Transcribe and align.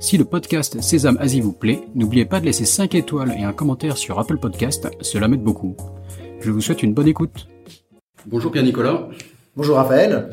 Si 0.00 0.16
le 0.16 0.24
podcast 0.24 0.80
Sésame 0.80 1.18
Asie 1.18 1.40
vous 1.40 1.52
plaît, 1.52 1.80
n'oubliez 1.96 2.24
pas 2.24 2.38
de 2.38 2.44
laisser 2.44 2.64
5 2.64 2.94
étoiles 2.94 3.34
et 3.36 3.42
un 3.42 3.52
commentaire 3.52 3.96
sur 3.96 4.18
Apple 4.20 4.38
Podcast, 4.38 4.88
cela 5.00 5.26
m'aide 5.26 5.42
beaucoup. 5.42 5.76
Je 6.40 6.52
vous 6.52 6.60
souhaite 6.60 6.84
une 6.84 6.94
bonne 6.94 7.08
écoute. 7.08 7.48
Bonjour 8.26 8.52
Pierre-Nicolas. 8.52 9.08
Bonjour 9.56 9.76
Raphaël. 9.76 10.30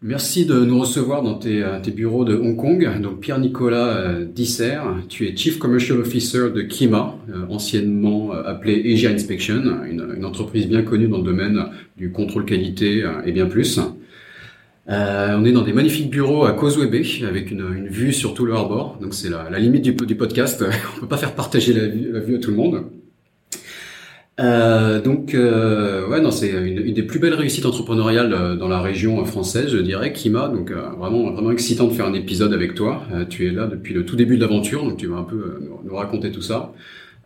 Merci 0.00 0.46
de 0.46 0.64
nous 0.64 0.78
recevoir 0.78 1.22
dans 1.22 1.34
tes, 1.34 1.64
bureaux 1.90 2.24
de 2.24 2.36
Hong 2.36 2.56
Kong. 2.56 3.00
Donc 3.00 3.18
Pierre-Nicolas 3.18 3.96
euh, 3.96 4.24
Disser, 4.26 4.78
tu 5.08 5.26
es 5.26 5.34
Chief 5.34 5.58
Commercial 5.58 5.98
Officer 5.98 6.50
de 6.54 6.62
Kima, 6.62 7.16
euh, 7.30 7.46
anciennement 7.48 8.32
euh, 8.32 8.44
appelé 8.44 8.92
Asia 8.92 9.10
Inspection, 9.10 9.62
une, 9.90 10.24
entreprise 10.24 10.68
bien 10.68 10.82
connue 10.82 11.08
dans 11.08 11.18
le 11.18 11.24
domaine 11.24 11.64
du 11.96 12.12
contrôle 12.12 12.44
qualité 12.44 13.04
et 13.26 13.32
bien 13.32 13.46
plus. 13.46 13.80
Euh, 14.90 15.36
on 15.38 15.44
est 15.44 15.52
dans 15.52 15.62
des 15.62 15.72
magnifiques 15.72 16.10
bureaux 16.10 16.44
à 16.44 16.52
Causeway 16.52 16.86
Bay 16.86 17.02
avec 17.26 17.50
une, 17.50 17.88
vue 17.88 18.12
sur 18.12 18.34
tout 18.34 18.44
le 18.44 18.54
harbor. 18.54 18.98
Donc 19.00 19.14
c'est 19.14 19.30
la, 19.30 19.48
la, 19.50 19.58
limite 19.58 19.82
du, 19.82 20.16
podcast. 20.16 20.64
on 20.96 21.00
peut 21.00 21.08
pas 21.08 21.16
faire 21.16 21.34
partager 21.34 21.72
la 21.72 21.86
vue, 22.20 22.36
à 22.36 22.38
tout 22.38 22.50
le 22.50 22.56
monde. 22.56 22.84
Euh, 24.40 25.00
donc 25.00 25.32
euh, 25.32 26.08
ouais 26.08 26.20
non 26.20 26.32
c'est 26.32 26.50
une, 26.50 26.84
une, 26.84 26.94
des 26.94 27.04
plus 27.04 27.20
belles 27.20 27.34
réussites 27.34 27.66
entrepreneuriales 27.66 28.32
euh, 28.32 28.56
dans 28.56 28.66
la 28.66 28.80
région 28.80 29.24
française 29.24 29.68
je 29.68 29.78
dirais 29.78 30.12
Kima 30.12 30.48
donc 30.48 30.72
vraiment 30.72 31.30
vraiment 31.30 31.52
excitant 31.52 31.86
de 31.86 31.92
faire 31.92 32.06
un 32.06 32.14
épisode 32.14 32.52
avec 32.52 32.74
toi 32.74 33.04
tu 33.30 33.46
es 33.46 33.52
là 33.52 33.68
depuis 33.68 33.94
le 33.94 34.04
tout 34.04 34.16
début 34.16 34.36
de 34.36 34.40
l'aventure 34.40 34.82
donc 34.82 34.96
tu 34.96 35.06
vas 35.06 35.18
un 35.18 35.22
peu 35.22 35.60
nous 35.84 35.94
raconter 35.94 36.32
tout 36.32 36.42
ça 36.42 36.72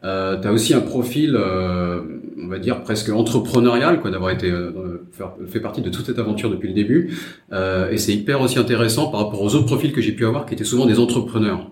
euh, 0.04 0.40
tu 0.40 0.48
aussi 0.48 0.74
un 0.74 0.80
profil, 0.80 1.36
euh, 1.36 2.00
on 2.40 2.46
va 2.48 2.58
dire 2.58 2.82
presque 2.82 3.10
entrepreneurial, 3.10 4.00
quoi, 4.00 4.10
d'avoir 4.10 4.30
été 4.30 4.50
euh, 4.50 5.06
fait 5.48 5.60
partie 5.60 5.82
de 5.82 5.90
toute 5.90 6.06
cette 6.06 6.18
aventure 6.18 6.50
depuis 6.50 6.68
le 6.68 6.74
début. 6.74 7.18
Euh, 7.52 7.90
et 7.90 7.98
c'est 7.98 8.12
hyper 8.12 8.40
aussi 8.40 8.58
intéressant 8.58 9.10
par 9.10 9.24
rapport 9.24 9.42
aux 9.42 9.54
autres 9.54 9.66
profils 9.66 9.92
que 9.92 10.00
j'ai 10.00 10.12
pu 10.12 10.24
avoir, 10.24 10.46
qui 10.46 10.54
étaient 10.54 10.64
souvent 10.64 10.86
des 10.86 10.98
entrepreneurs. 10.98 11.70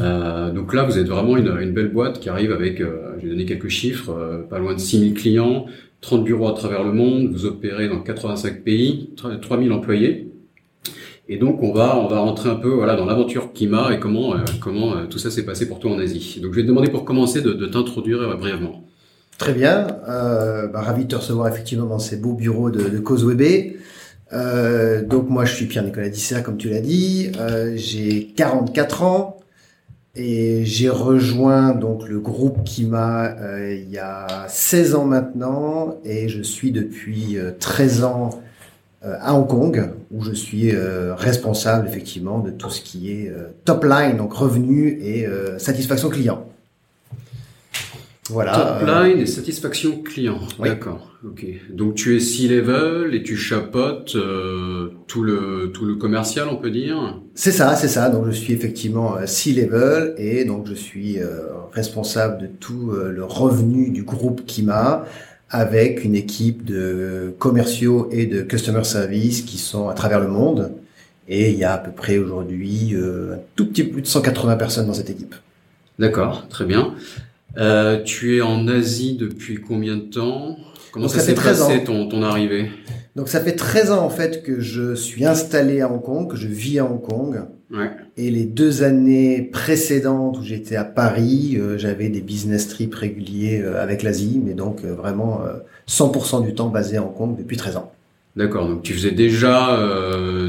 Euh, 0.00 0.50
donc 0.50 0.72
là, 0.74 0.84
vous 0.84 0.98
êtes 0.98 1.08
vraiment 1.08 1.36
une, 1.36 1.54
une, 1.60 1.72
belle 1.72 1.92
boîte 1.92 2.20
qui 2.20 2.28
arrive 2.28 2.52
avec, 2.52 2.80
euh, 2.80 3.14
je 3.18 3.24
vais 3.24 3.30
donner 3.30 3.44
quelques 3.44 3.68
chiffres, 3.68 4.46
pas 4.48 4.58
loin 4.58 4.74
de 4.74 4.80
6000 4.80 5.14
clients, 5.14 5.66
30 6.00 6.24
bureaux 6.24 6.48
à 6.48 6.54
travers 6.54 6.82
le 6.82 6.92
monde, 6.92 7.30
vous 7.32 7.46
opérez 7.46 7.88
dans 7.88 8.00
85 8.00 8.62
pays, 8.62 9.10
3000 9.16 9.72
employés. 9.72 10.31
Et 11.28 11.36
donc 11.36 11.62
on 11.62 11.72
va 11.72 11.96
on 11.98 12.08
va 12.08 12.18
rentrer 12.18 12.50
un 12.50 12.56
peu 12.56 12.68
voilà 12.68 12.96
dans 12.96 13.04
l'aventure 13.04 13.52
Kima 13.52 13.92
et 13.92 14.00
comment 14.00 14.34
euh, 14.34 14.38
comment 14.60 14.96
euh, 14.96 15.06
tout 15.06 15.18
ça 15.18 15.30
s'est 15.30 15.44
passé 15.44 15.68
pour 15.68 15.78
toi 15.78 15.92
en 15.92 15.98
Asie. 15.98 16.40
Donc 16.42 16.52
je 16.52 16.56
vais 16.56 16.62
te 16.62 16.68
demander 16.68 16.90
pour 16.90 17.04
commencer 17.04 17.40
de, 17.42 17.52
t'introduire 17.66 18.20
euh, 18.20 18.34
brièvement. 18.34 18.82
Très 19.38 19.54
bien, 19.54 19.86
bah, 20.06 20.82
ravi 20.82 21.04
de 21.04 21.08
te 21.08 21.16
recevoir 21.16 21.48
effectivement 21.48 21.86
dans 21.86 21.98
ces 21.98 22.16
beaux 22.16 22.34
bureaux 22.34 22.70
de, 22.70 22.88
de 22.88 22.98
Causeway 22.98 23.76
donc 24.30 25.28
moi 25.28 25.44
je 25.44 25.54
suis 25.54 25.66
Pierre-Nicolas 25.66 26.10
Dissert 26.10 26.44
comme 26.44 26.56
tu 26.58 26.68
l'as 26.68 26.80
dit, 26.80 27.32
j'ai 27.74 28.32
44 28.36 29.02
ans 29.02 29.40
et 30.14 30.64
j'ai 30.64 30.90
rejoint 30.90 31.74
donc 31.74 32.08
le 32.08 32.20
groupe 32.20 32.62
Kima 32.62 33.34
il 33.58 33.90
y 33.90 33.98
a 33.98 34.46
16 34.48 34.94
ans 34.94 35.06
maintenant 35.06 35.96
et 36.04 36.28
je 36.28 36.42
suis 36.42 36.70
depuis 36.70 37.36
13 37.58 38.04
ans 38.04 38.30
à 39.02 39.34
Hong 39.34 39.48
Kong, 39.48 39.90
où 40.12 40.22
je 40.22 40.32
suis 40.32 40.74
euh, 40.74 41.14
responsable 41.14 41.88
effectivement 41.88 42.38
de 42.38 42.50
tout 42.50 42.70
ce 42.70 42.80
qui 42.80 43.10
est 43.10 43.28
euh, 43.28 43.48
top 43.64 43.84
line, 43.84 44.16
donc 44.16 44.32
revenu 44.32 44.98
et 45.02 45.26
satisfaction 45.58 46.08
client. 46.08 46.46
Voilà. 48.30 48.52
Top 48.52 48.88
line 48.88 49.18
et 49.18 49.26
satisfaction 49.26 50.00
client. 50.02 50.38
D'accord. 50.62 51.10
Ok. 51.24 51.44
Donc 51.70 51.96
tu 51.96 52.16
es 52.16 52.20
C-level 52.20 53.14
et 53.14 53.22
tu 53.22 53.36
chapotes 53.36 54.16
tout 55.08 55.22
le 55.22 55.70
tout 55.74 55.84
le 55.84 55.96
commercial, 55.96 56.48
on 56.48 56.56
peut 56.56 56.70
dire? 56.70 57.20
C'est 57.34 57.50
ça, 57.50 57.74
c'est 57.74 57.88
ça. 57.88 58.08
Donc 58.08 58.26
je 58.26 58.30
suis 58.30 58.52
effectivement 58.52 59.16
C-level 59.26 60.14
et 60.18 60.44
donc 60.44 60.66
je 60.68 60.74
suis 60.74 61.18
responsable 61.72 62.42
de 62.42 62.46
tout 62.46 62.92
le 62.92 63.24
revenu 63.24 63.90
du 63.90 64.04
groupe 64.04 64.46
Kima 64.46 65.04
avec 65.52 66.02
une 66.02 66.14
équipe 66.14 66.64
de 66.64 67.34
commerciaux 67.38 68.08
et 68.10 68.24
de 68.24 68.40
customer 68.40 68.84
service 68.84 69.42
qui 69.42 69.58
sont 69.58 69.88
à 69.88 69.94
travers 69.94 70.18
le 70.18 70.28
monde. 70.28 70.72
Et 71.28 71.50
il 71.50 71.58
y 71.58 71.64
a 71.64 71.74
à 71.74 71.78
peu 71.78 71.92
près 71.92 72.16
aujourd'hui 72.16 72.94
euh, 72.94 73.34
un 73.34 73.38
tout 73.54 73.66
petit 73.66 73.84
peu 73.84 73.92
plus 73.92 74.02
de 74.02 74.06
180 74.06 74.56
personnes 74.56 74.86
dans 74.86 74.94
cette 74.94 75.10
équipe. 75.10 75.34
D'accord, 75.98 76.48
très 76.48 76.64
bien. 76.64 76.94
Euh, 77.58 78.02
tu 78.02 78.38
es 78.38 78.40
en 78.40 78.66
Asie 78.66 79.14
depuis 79.14 79.56
combien 79.56 79.96
de 79.96 80.02
temps? 80.02 80.56
Comment 80.90 81.08
ça, 81.08 81.20
s'est 81.20 81.34
passé 81.34 81.84
ton, 81.84 82.08
ton 82.08 82.22
arrivée? 82.22 82.70
Donc 83.14 83.28
ça 83.28 83.40
fait 83.40 83.54
13 83.54 83.92
ans 83.92 84.04
en 84.04 84.10
fait 84.10 84.42
que 84.42 84.60
je 84.60 84.94
suis 84.94 85.26
installé 85.26 85.82
à 85.82 85.92
Hong 85.92 86.02
Kong, 86.02 86.30
que 86.30 86.36
je 86.36 86.48
vis 86.48 86.78
à 86.78 86.86
Hong 86.86 87.00
Kong. 87.00 87.42
Ouais. 87.72 87.90
Et 88.18 88.30
les 88.30 88.44
deux 88.44 88.82
années 88.82 89.40
précédentes 89.50 90.38
où 90.38 90.42
j'étais 90.42 90.76
à 90.76 90.84
Paris, 90.84 91.56
euh, 91.56 91.78
j'avais 91.78 92.10
des 92.10 92.20
business 92.20 92.68
trips 92.68 92.94
réguliers 92.94 93.62
euh, 93.62 93.82
avec 93.82 94.02
l'Asie, 94.02 94.40
mais 94.44 94.52
donc 94.52 94.84
euh, 94.84 94.94
vraiment 94.94 95.40
100% 95.88 96.44
du 96.44 96.54
temps 96.54 96.68
basé 96.68 96.98
à 96.98 97.02
Hong 97.02 97.14
Kong 97.14 97.36
depuis 97.36 97.56
13 97.56 97.78
ans. 97.78 97.92
D'accord, 98.36 98.66
donc 98.66 98.82
tu 98.82 98.94
faisais 98.94 99.10
déjà 99.10 99.78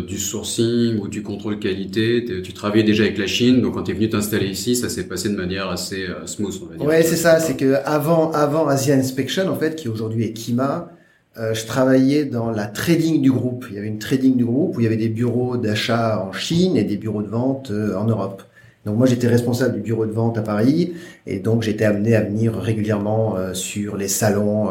du 0.08 0.18
sourcing 0.18 1.00
ou 1.00 1.10
du 1.10 1.22
contrôle 1.22 1.60
qualité, 1.60 2.24
tu 2.42 2.54
travaillais 2.54 2.86
déjà 2.86 3.04
avec 3.04 3.18
la 3.18 3.28
Chine, 3.28 3.62
donc 3.62 3.74
quand 3.74 3.84
tu 3.84 3.92
es 3.92 3.94
venu 3.94 4.10
t'installer 4.10 4.48
ici, 4.48 4.78
ça 4.78 4.88
s'est 4.88 5.04
passé 5.04 5.28
de 5.28 5.36
manière 5.36 5.70
assez 5.70 6.08
smooth, 6.26 6.62
on 6.64 6.66
va 6.68 6.78
dire. 6.78 6.88
Ouais, 6.88 7.04
c'est 7.04 7.18
ça, 7.18 7.42
c'est 7.42 7.58
que 7.58 7.76
avant, 7.84 8.32
avant 8.32 8.68
Asia 8.68 8.96
Inspection, 8.96 9.50
en 9.50 9.58
fait, 9.58 9.76
qui 9.76 9.90
aujourd'hui 9.90 10.24
est 10.24 10.32
Kima, 10.32 10.94
euh, 11.40 11.56
je 11.56 11.66
travaillais 11.66 12.26
dans 12.26 12.52
la 12.52 12.68
trading 12.68 13.22
du 13.22 13.32
groupe. 13.32 13.66
Il 13.70 13.76
y 13.76 13.80
avait 13.80 13.88
une 13.88 13.98
trading 13.98 14.36
du 14.36 14.46
groupe 14.46 14.78
où 14.78 14.82
il 14.82 14.84
y 14.84 14.88
avait 14.88 14.98
des 14.98 15.10
bureaux 15.10 15.58
d'achat 15.58 16.24
en 16.24 16.32
Chine 16.32 16.78
et 16.78 16.84
des 16.84 16.98
bureaux 16.98 17.24
de 17.24 17.28
vente 17.28 17.72
euh, 17.72 17.96
en 17.98 18.06
Europe. 18.06 18.44
Donc 18.86 18.98
moi 18.98 19.08
j'étais 19.08 19.28
responsable 19.28 19.76
du 19.76 19.82
bureau 19.82 20.06
de 20.06 20.12
vente 20.12 20.38
à 20.38 20.42
Paris 20.42 20.94
et 21.26 21.40
donc 21.40 21.64
j'étais 21.64 21.86
amené 21.86 22.16
à 22.16 22.22
venir 22.22 22.54
régulièrement 22.54 23.36
euh, 23.36 23.54
sur 23.54 23.98
les 23.98 24.10
salons 24.10 24.70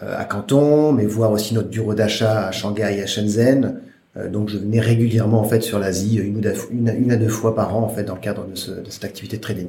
à 0.00 0.24
Canton, 0.24 0.92
mais 0.92 1.04
voir 1.04 1.30
aussi 1.30 1.54
notre 1.54 1.68
bureau 1.68 1.94
d'achat 1.94 2.48
à 2.48 2.52
Shanghai 2.52 2.96
et 2.98 3.02
à 3.02 3.06
Shenzhen. 3.06 3.80
donc 4.32 4.48
je 4.48 4.58
venais 4.58 4.80
régulièrement 4.80 5.40
en 5.40 5.44
fait 5.44 5.62
sur 5.62 5.78
l'Asie 5.78 6.16
une, 6.16 6.42
une, 6.72 7.12
à 7.12 7.16
deux 7.16 7.28
fois 7.28 7.54
par 7.54 7.76
an 7.76 7.82
en 7.82 7.88
fait 7.88 8.02
dans 8.02 8.14
le 8.14 8.20
cadre 8.20 8.44
de, 8.46 8.56
ce, 8.56 8.72
de 8.72 8.90
cette 8.90 9.04
activité 9.04 9.36
de 9.36 9.42
trading. 9.42 9.68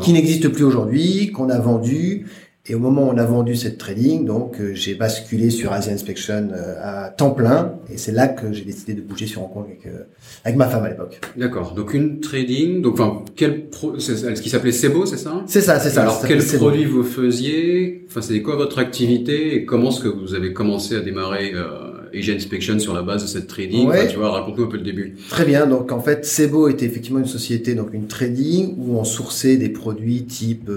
Qui 0.00 0.12
n'existe 0.12 0.48
plus 0.48 0.64
aujourd'hui, 0.64 1.32
qu'on 1.32 1.48
a 1.48 1.58
vendu 1.58 2.26
et 2.66 2.74
au 2.74 2.78
moment 2.78 3.08
où 3.08 3.12
on 3.12 3.18
a 3.18 3.24
vendu 3.24 3.56
cette 3.56 3.76
trading, 3.76 4.24
donc 4.24 4.58
euh, 4.58 4.74
j'ai 4.74 4.94
basculé 4.94 5.50
sur 5.50 5.72
Asia 5.72 5.92
Inspection 5.92 6.48
euh, 6.52 6.76
à 6.80 7.10
temps 7.10 7.32
plein, 7.32 7.74
et 7.92 7.98
c'est 7.98 8.12
là 8.12 8.26
que 8.26 8.52
j'ai 8.52 8.64
décidé 8.64 8.94
de 8.94 9.02
bouger 9.02 9.26
sur 9.26 9.42
Hong 9.42 9.52
Kong 9.52 9.64
avec, 9.66 9.86
euh, 9.86 10.04
avec 10.44 10.56
ma 10.56 10.66
femme 10.66 10.84
à 10.84 10.88
l'époque. 10.88 11.20
D'accord. 11.36 11.74
Donc 11.74 11.92
une 11.92 12.20
trading, 12.20 12.80
donc 12.80 12.94
enfin 12.94 13.22
quel 13.36 13.68
pro, 13.68 13.98
ce 13.98 14.40
qui 14.40 14.48
s'appelait 14.48 14.72
Sebo, 14.72 15.04
c'est 15.04 15.18
ça? 15.18 15.42
C'est 15.46 15.60
ça, 15.60 15.78
c'est 15.78 15.90
ça. 15.90 16.02
Alors 16.02 16.24
quel 16.26 16.42
produit 16.42 16.86
vous 16.86 17.02
faisiez? 17.02 18.06
Enfin, 18.08 18.22
c'est 18.22 18.40
quoi 18.40 18.56
votre 18.56 18.78
activité? 18.78 19.56
Et 19.56 19.64
comment 19.66 19.90
est-ce 19.90 20.00
que 20.00 20.08
vous 20.08 20.34
avez 20.34 20.54
commencé 20.54 20.96
à 20.96 21.00
démarrer 21.00 21.52
euh, 21.54 22.18
Asia 22.18 22.34
Inspection 22.34 22.78
sur 22.78 22.94
la 22.94 23.02
base 23.02 23.24
de 23.24 23.28
cette 23.28 23.46
trading? 23.46 23.88
Ouais. 23.88 24.08
Tu 24.08 24.16
vois, 24.16 24.30
raconte-nous 24.30 24.64
un 24.64 24.68
peu 24.68 24.78
le 24.78 24.84
début. 24.84 25.16
Très 25.28 25.44
bien. 25.44 25.66
Donc 25.66 25.92
en 25.92 26.00
fait, 26.00 26.24
Sebo 26.24 26.68
était 26.68 26.86
effectivement 26.86 27.18
une 27.18 27.26
société, 27.26 27.74
donc 27.74 27.92
une 27.92 28.06
trading 28.06 28.74
où 28.78 28.96
on 28.96 29.04
sourçait 29.04 29.58
des 29.58 29.68
produits 29.68 30.24
type 30.24 30.70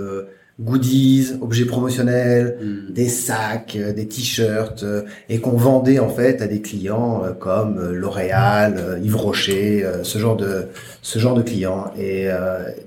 goodies, 0.59 1.33
objets 1.39 1.65
promotionnels, 1.65 2.57
hmm. 2.61 2.93
des 2.93 3.09
sacs, 3.09 3.75
euh, 3.75 3.93
des 3.93 4.07
t-shirts, 4.07 4.83
euh, 4.83 5.03
et 5.29 5.39
qu'on 5.39 5.55
vendait 5.55 5.99
en 5.99 6.09
fait 6.09 6.41
à 6.41 6.47
des 6.47 6.61
clients 6.61 7.23
euh, 7.23 7.33
comme 7.33 7.91
L'Oréal, 7.91 8.99
Yves 9.03 9.15
Rocher, 9.15 9.85
ce 10.03 10.17
genre 10.17 10.35
de 10.35 10.67
ce 11.01 11.19
genre 11.19 11.35
de 11.35 11.43
clients. 11.43 11.91
Et 11.97 12.27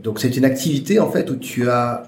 donc 0.02 0.18
c'est 0.18 0.36
une 0.36 0.44
activité 0.44 0.98
en 0.98 1.10
fait 1.10 1.30
où 1.30 1.36
tu 1.36 1.68
as 1.68 2.04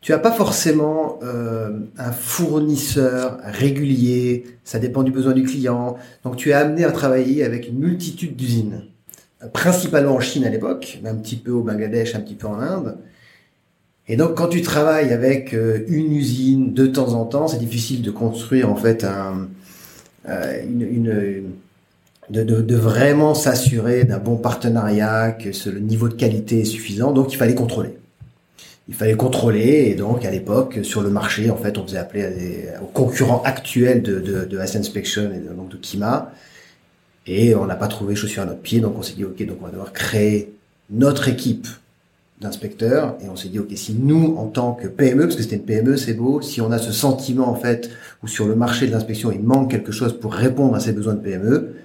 tu 0.00 0.12
as 0.12 0.18
pas 0.18 0.30
forcément 0.30 1.18
un 1.22 2.12
fournisseur 2.12 3.38
régulier, 3.42 4.44
ça 4.62 4.78
dépend 4.78 5.02
du 5.02 5.10
besoin 5.10 5.32
du 5.32 5.42
client. 5.42 5.96
Donc 6.22 6.36
tu 6.36 6.50
es 6.50 6.52
amené 6.52 6.84
à 6.84 6.92
travailler 6.92 7.44
avec 7.44 7.68
une 7.68 7.78
multitude 7.78 8.36
d'usines, 8.36 8.82
principalement 9.52 10.14
en 10.14 10.20
Chine 10.20 10.44
à 10.44 10.50
l'époque, 10.50 11.00
mais 11.02 11.08
un 11.08 11.16
petit 11.16 11.36
peu 11.36 11.50
au 11.50 11.62
Bangladesh, 11.62 12.14
un 12.14 12.20
petit 12.20 12.36
peu 12.36 12.46
en 12.46 12.60
Inde. 12.60 12.98
Et 14.08 14.16
donc, 14.16 14.34
quand 14.36 14.48
tu 14.48 14.62
travailles 14.62 15.12
avec 15.12 15.52
euh, 15.52 15.84
une 15.88 16.12
usine 16.14 16.72
de 16.72 16.86
temps 16.86 17.14
en 17.14 17.24
temps, 17.24 17.48
c'est 17.48 17.58
difficile 17.58 18.02
de 18.02 18.10
construire 18.10 18.70
en 18.70 18.76
fait 18.76 19.04
un, 19.04 19.48
euh, 20.28 20.62
une, 20.64 20.82
une 20.82 21.42
de, 22.30 22.42
de, 22.42 22.60
de, 22.60 22.76
vraiment 22.76 23.34
s'assurer 23.34 24.04
d'un 24.04 24.18
bon 24.18 24.36
partenariat, 24.36 25.32
que 25.32 25.48
le 25.68 25.80
niveau 25.80 26.08
de 26.08 26.14
qualité 26.14 26.60
est 26.60 26.64
suffisant. 26.64 27.12
Donc, 27.12 27.32
il 27.32 27.36
fallait 27.36 27.54
contrôler. 27.54 27.96
il 28.88 28.94
fallait 28.94 29.16
contrôler 29.16 29.88
et 29.90 29.94
donc 29.94 30.24
à 30.24 30.30
l'époque 30.30 30.78
sur 30.82 31.02
le 31.02 31.10
marché 31.10 31.50
en 31.50 31.56
fait 31.56 31.76
on 31.76 31.84
faisait 31.84 31.98
appeler 31.98 32.68
aux 32.82 32.86
concurrents 32.86 33.42
actuels 33.44 34.02
de, 34.02 34.20
de, 34.20 34.44
de 34.44 34.58
Inspection 34.58 35.32
et 35.32 35.40
donc 35.54 35.68
de 35.70 35.76
Kima 35.76 36.32
et 37.26 37.54
on 37.56 37.66
n'a 37.66 37.74
pas 37.74 37.88
trouvé 37.88 38.14
chaussure 38.14 38.42
à 38.44 38.46
notre 38.46 38.60
pied 38.60 38.80
donc 38.80 38.96
on 38.96 39.02
s'est 39.02 39.14
dit 39.14 39.24
ok 39.24 39.44
donc 39.46 39.58
on 39.60 39.64
va 39.64 39.70
devoir 39.72 39.92
créer 39.92 40.52
notre 40.90 41.28
équipe 41.28 41.66
d'inspecteurs 42.40 43.16
et 43.24 43.28
on 43.28 43.36
s'est 43.36 43.48
dit 43.48 43.58
ok 43.58 43.68
si 43.76 43.94
nous 43.94 44.36
en 44.36 44.46
tant 44.46 44.74
que 44.74 44.88
PME 44.88 45.22
parce 45.22 45.36
que 45.36 45.42
c'était 45.42 45.56
une 45.56 45.64
PME 45.64 45.96
c'est 45.96 46.12
beau 46.12 46.42
si 46.42 46.60
on 46.60 46.70
a 46.70 46.78
ce 46.78 46.92
sentiment 46.92 47.48
en 47.48 47.54
fait 47.54 47.90
où 48.22 48.28
sur 48.28 48.46
le 48.46 48.54
marché 48.54 48.86
de 48.86 48.92
l'inspection 48.92 49.30
il 49.32 49.42
manque 49.42 49.70
quelque 49.70 49.92
chose 49.92 50.18
pour 50.20 50.34
répondre 50.34 50.74
à 50.74 50.80
ces 50.80 50.92
besoins 50.92 51.14
de 51.14 51.20
PME 51.20 51.76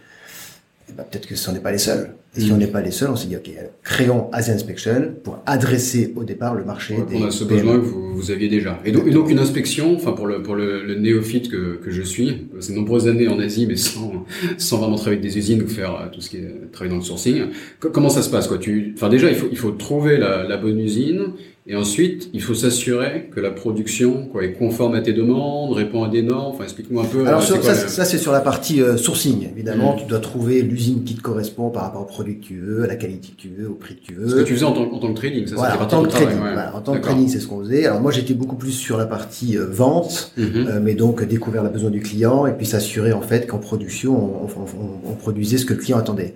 eh 0.89 0.93
ben, 0.93 1.03
peut-être 1.09 1.27
que 1.27 1.35
ce 1.35 1.51
n'est 1.51 1.61
pas 1.61 1.71
les 1.71 1.77
seuls 1.77 2.13
et 2.35 2.39
si 2.39 2.51
on 2.53 2.57
n'est 2.57 2.67
pas 2.67 2.81
les 2.81 2.91
seuls, 2.91 3.09
on 3.09 3.17
s'est 3.17 3.27
dit, 3.27 3.35
OK, 3.35 3.51
créons 3.83 4.29
Asia 4.31 4.53
Inspection 4.53 5.15
pour 5.21 5.39
adresser 5.45 6.13
au 6.15 6.23
départ 6.23 6.55
le 6.55 6.63
marché 6.63 6.95
des 7.09 7.17
On 7.17 7.25
a 7.25 7.31
ce 7.31 7.43
besoin 7.43 7.73
que 7.73 7.83
vous, 7.83 8.13
vous, 8.13 8.31
aviez 8.31 8.47
déjà. 8.47 8.79
Et 8.85 8.93
donc, 8.93 9.05
et 9.05 9.11
donc 9.11 9.29
une 9.29 9.39
inspection, 9.39 9.93
enfin 9.95 10.13
pour 10.13 10.27
le, 10.27 10.41
pour 10.41 10.55
le, 10.55 10.81
le 10.85 10.95
néophyte 10.95 11.49
que, 11.49 11.75
que 11.75 11.91
je 11.91 12.01
suis, 12.01 12.47
c'est 12.61 12.73
nombreuses 12.73 13.09
années 13.09 13.27
en 13.27 13.37
Asie, 13.39 13.65
mais 13.67 13.75
sans, 13.75 14.25
sans 14.57 14.77
vraiment 14.77 14.95
travailler 14.95 15.19
avec 15.19 15.29
des 15.29 15.37
usines 15.37 15.61
ou 15.61 15.67
faire 15.67 15.93
euh, 15.93 16.07
tout 16.09 16.21
ce 16.21 16.29
qui 16.29 16.37
est 16.37 16.71
travailler 16.71 16.91
dans 16.91 17.01
le 17.01 17.05
sourcing. 17.05 17.47
Comment 17.79 18.09
ça 18.09 18.21
se 18.21 18.29
passe 18.29 18.47
quoi? 18.47 18.57
Tu, 18.57 18.93
Enfin 18.95 19.09
déjà, 19.09 19.29
il 19.29 19.35
faut, 19.35 19.47
il 19.51 19.57
faut 19.57 19.71
trouver 19.71 20.17
la, 20.17 20.43
la 20.43 20.55
bonne 20.55 20.79
usine. 20.79 21.33
Et 21.67 21.75
ensuite, 21.75 22.29
il 22.33 22.41
faut 22.41 22.55
s'assurer 22.55 23.29
que 23.31 23.39
la 23.39 23.51
production 23.51 24.25
quoi, 24.31 24.43
est 24.43 24.53
conforme 24.53 24.95
à 24.95 25.01
tes 25.01 25.13
demandes, 25.13 25.73
répond 25.73 26.03
à 26.03 26.09
des 26.09 26.23
normes. 26.23 26.55
Enfin, 26.55 26.63
explique-moi 26.63 27.03
un 27.03 27.05
peu. 27.05 27.27
Alors, 27.27 27.39
euh, 27.39 27.61
ça, 27.61 27.75
ça 27.75 28.03
c'est 28.03 28.17
sur 28.17 28.31
la 28.31 28.39
partie 28.39 28.81
euh, 28.81 28.97
sourcing. 28.97 29.47
Évidemment, 29.51 29.93
mmh. 29.93 29.99
tu 29.99 30.05
dois 30.05 30.19
trouver 30.19 30.63
l'usine 30.63 31.03
qui 31.03 31.13
te 31.13 31.21
correspond 31.21 31.69
par 31.69 31.83
rapport 31.83 32.01
au 32.01 32.05
produit 32.05 32.20
que 32.23 32.43
tu 32.43 32.59
veux, 32.59 32.83
à 32.83 32.87
la 32.87 32.95
qualité 32.95 33.29
que 33.29 33.41
tu 33.41 33.49
veux, 33.49 33.69
au 33.69 33.73
prix 33.73 33.95
que 33.95 34.01
tu 34.01 34.13
veux. 34.13 34.29
Ce 34.29 34.35
que 34.35 34.41
tu 34.41 34.53
faisais 34.53 34.65
en 34.65 34.73
tant, 34.73 34.83
en 34.83 34.99
tant 34.99 35.13
que 35.13 35.17
trading, 35.17 35.47
ça 35.47 35.55
voilà, 35.55 35.81
en 35.81 35.85
tant 35.85 36.03
que 36.03 36.09
trading. 36.09 36.37
Voilà, 36.37 36.75
en 36.75 36.81
tant 36.81 36.93
que 36.93 36.99
trading, 36.99 37.27
c'est 37.27 37.39
ce 37.39 37.47
qu'on 37.47 37.59
faisait. 37.59 37.85
Alors 37.85 38.01
moi, 38.01 38.11
j'étais 38.11 38.33
beaucoup 38.33 38.55
plus 38.55 38.71
sur 38.71 38.97
la 38.97 39.05
partie 39.05 39.57
euh, 39.57 39.65
vente, 39.69 40.33
mmh. 40.37 40.41
euh, 40.41 40.79
mais 40.81 40.93
donc 40.95 41.23
découvrir 41.23 41.63
le 41.63 41.69
besoin 41.69 41.89
du 41.89 41.99
client 41.99 42.45
et 42.45 42.53
puis 42.53 42.65
s'assurer 42.65 43.13
en 43.13 43.21
fait 43.21 43.47
qu'en 43.47 43.59
production, 43.59 44.13
on, 44.15 44.47
on, 44.47 45.11
on, 45.11 45.15
produisait 45.15 45.57
ce 45.57 45.65
que 45.65 45.73
le 45.73 45.79
client 45.79 45.97
attendait. 45.97 46.35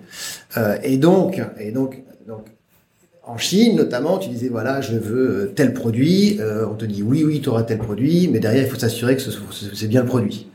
Euh, 0.56 0.76
et 0.82 0.96
donc, 0.96 1.42
et 1.58 1.72
donc, 1.72 2.02
donc 2.26 2.46
en 3.26 3.38
Chine, 3.38 3.76
notamment, 3.76 4.18
tu 4.18 4.28
disais, 4.28 4.48
voilà, 4.48 4.80
je 4.80 4.96
veux 4.96 5.52
tel 5.56 5.74
produit. 5.74 6.38
Euh, 6.40 6.64
on 6.70 6.74
te 6.74 6.84
dit, 6.84 7.02
oui, 7.02 7.24
oui, 7.24 7.40
tu 7.40 7.48
auras 7.48 7.64
tel 7.64 7.78
produit, 7.78 8.28
mais 8.28 8.38
derrière, 8.38 8.62
il 8.62 8.68
faut 8.68 8.78
s'assurer 8.78 9.16
que 9.16 9.22
c'est 9.22 9.88
bien 9.88 10.02
le 10.02 10.06
produit. 10.06 10.46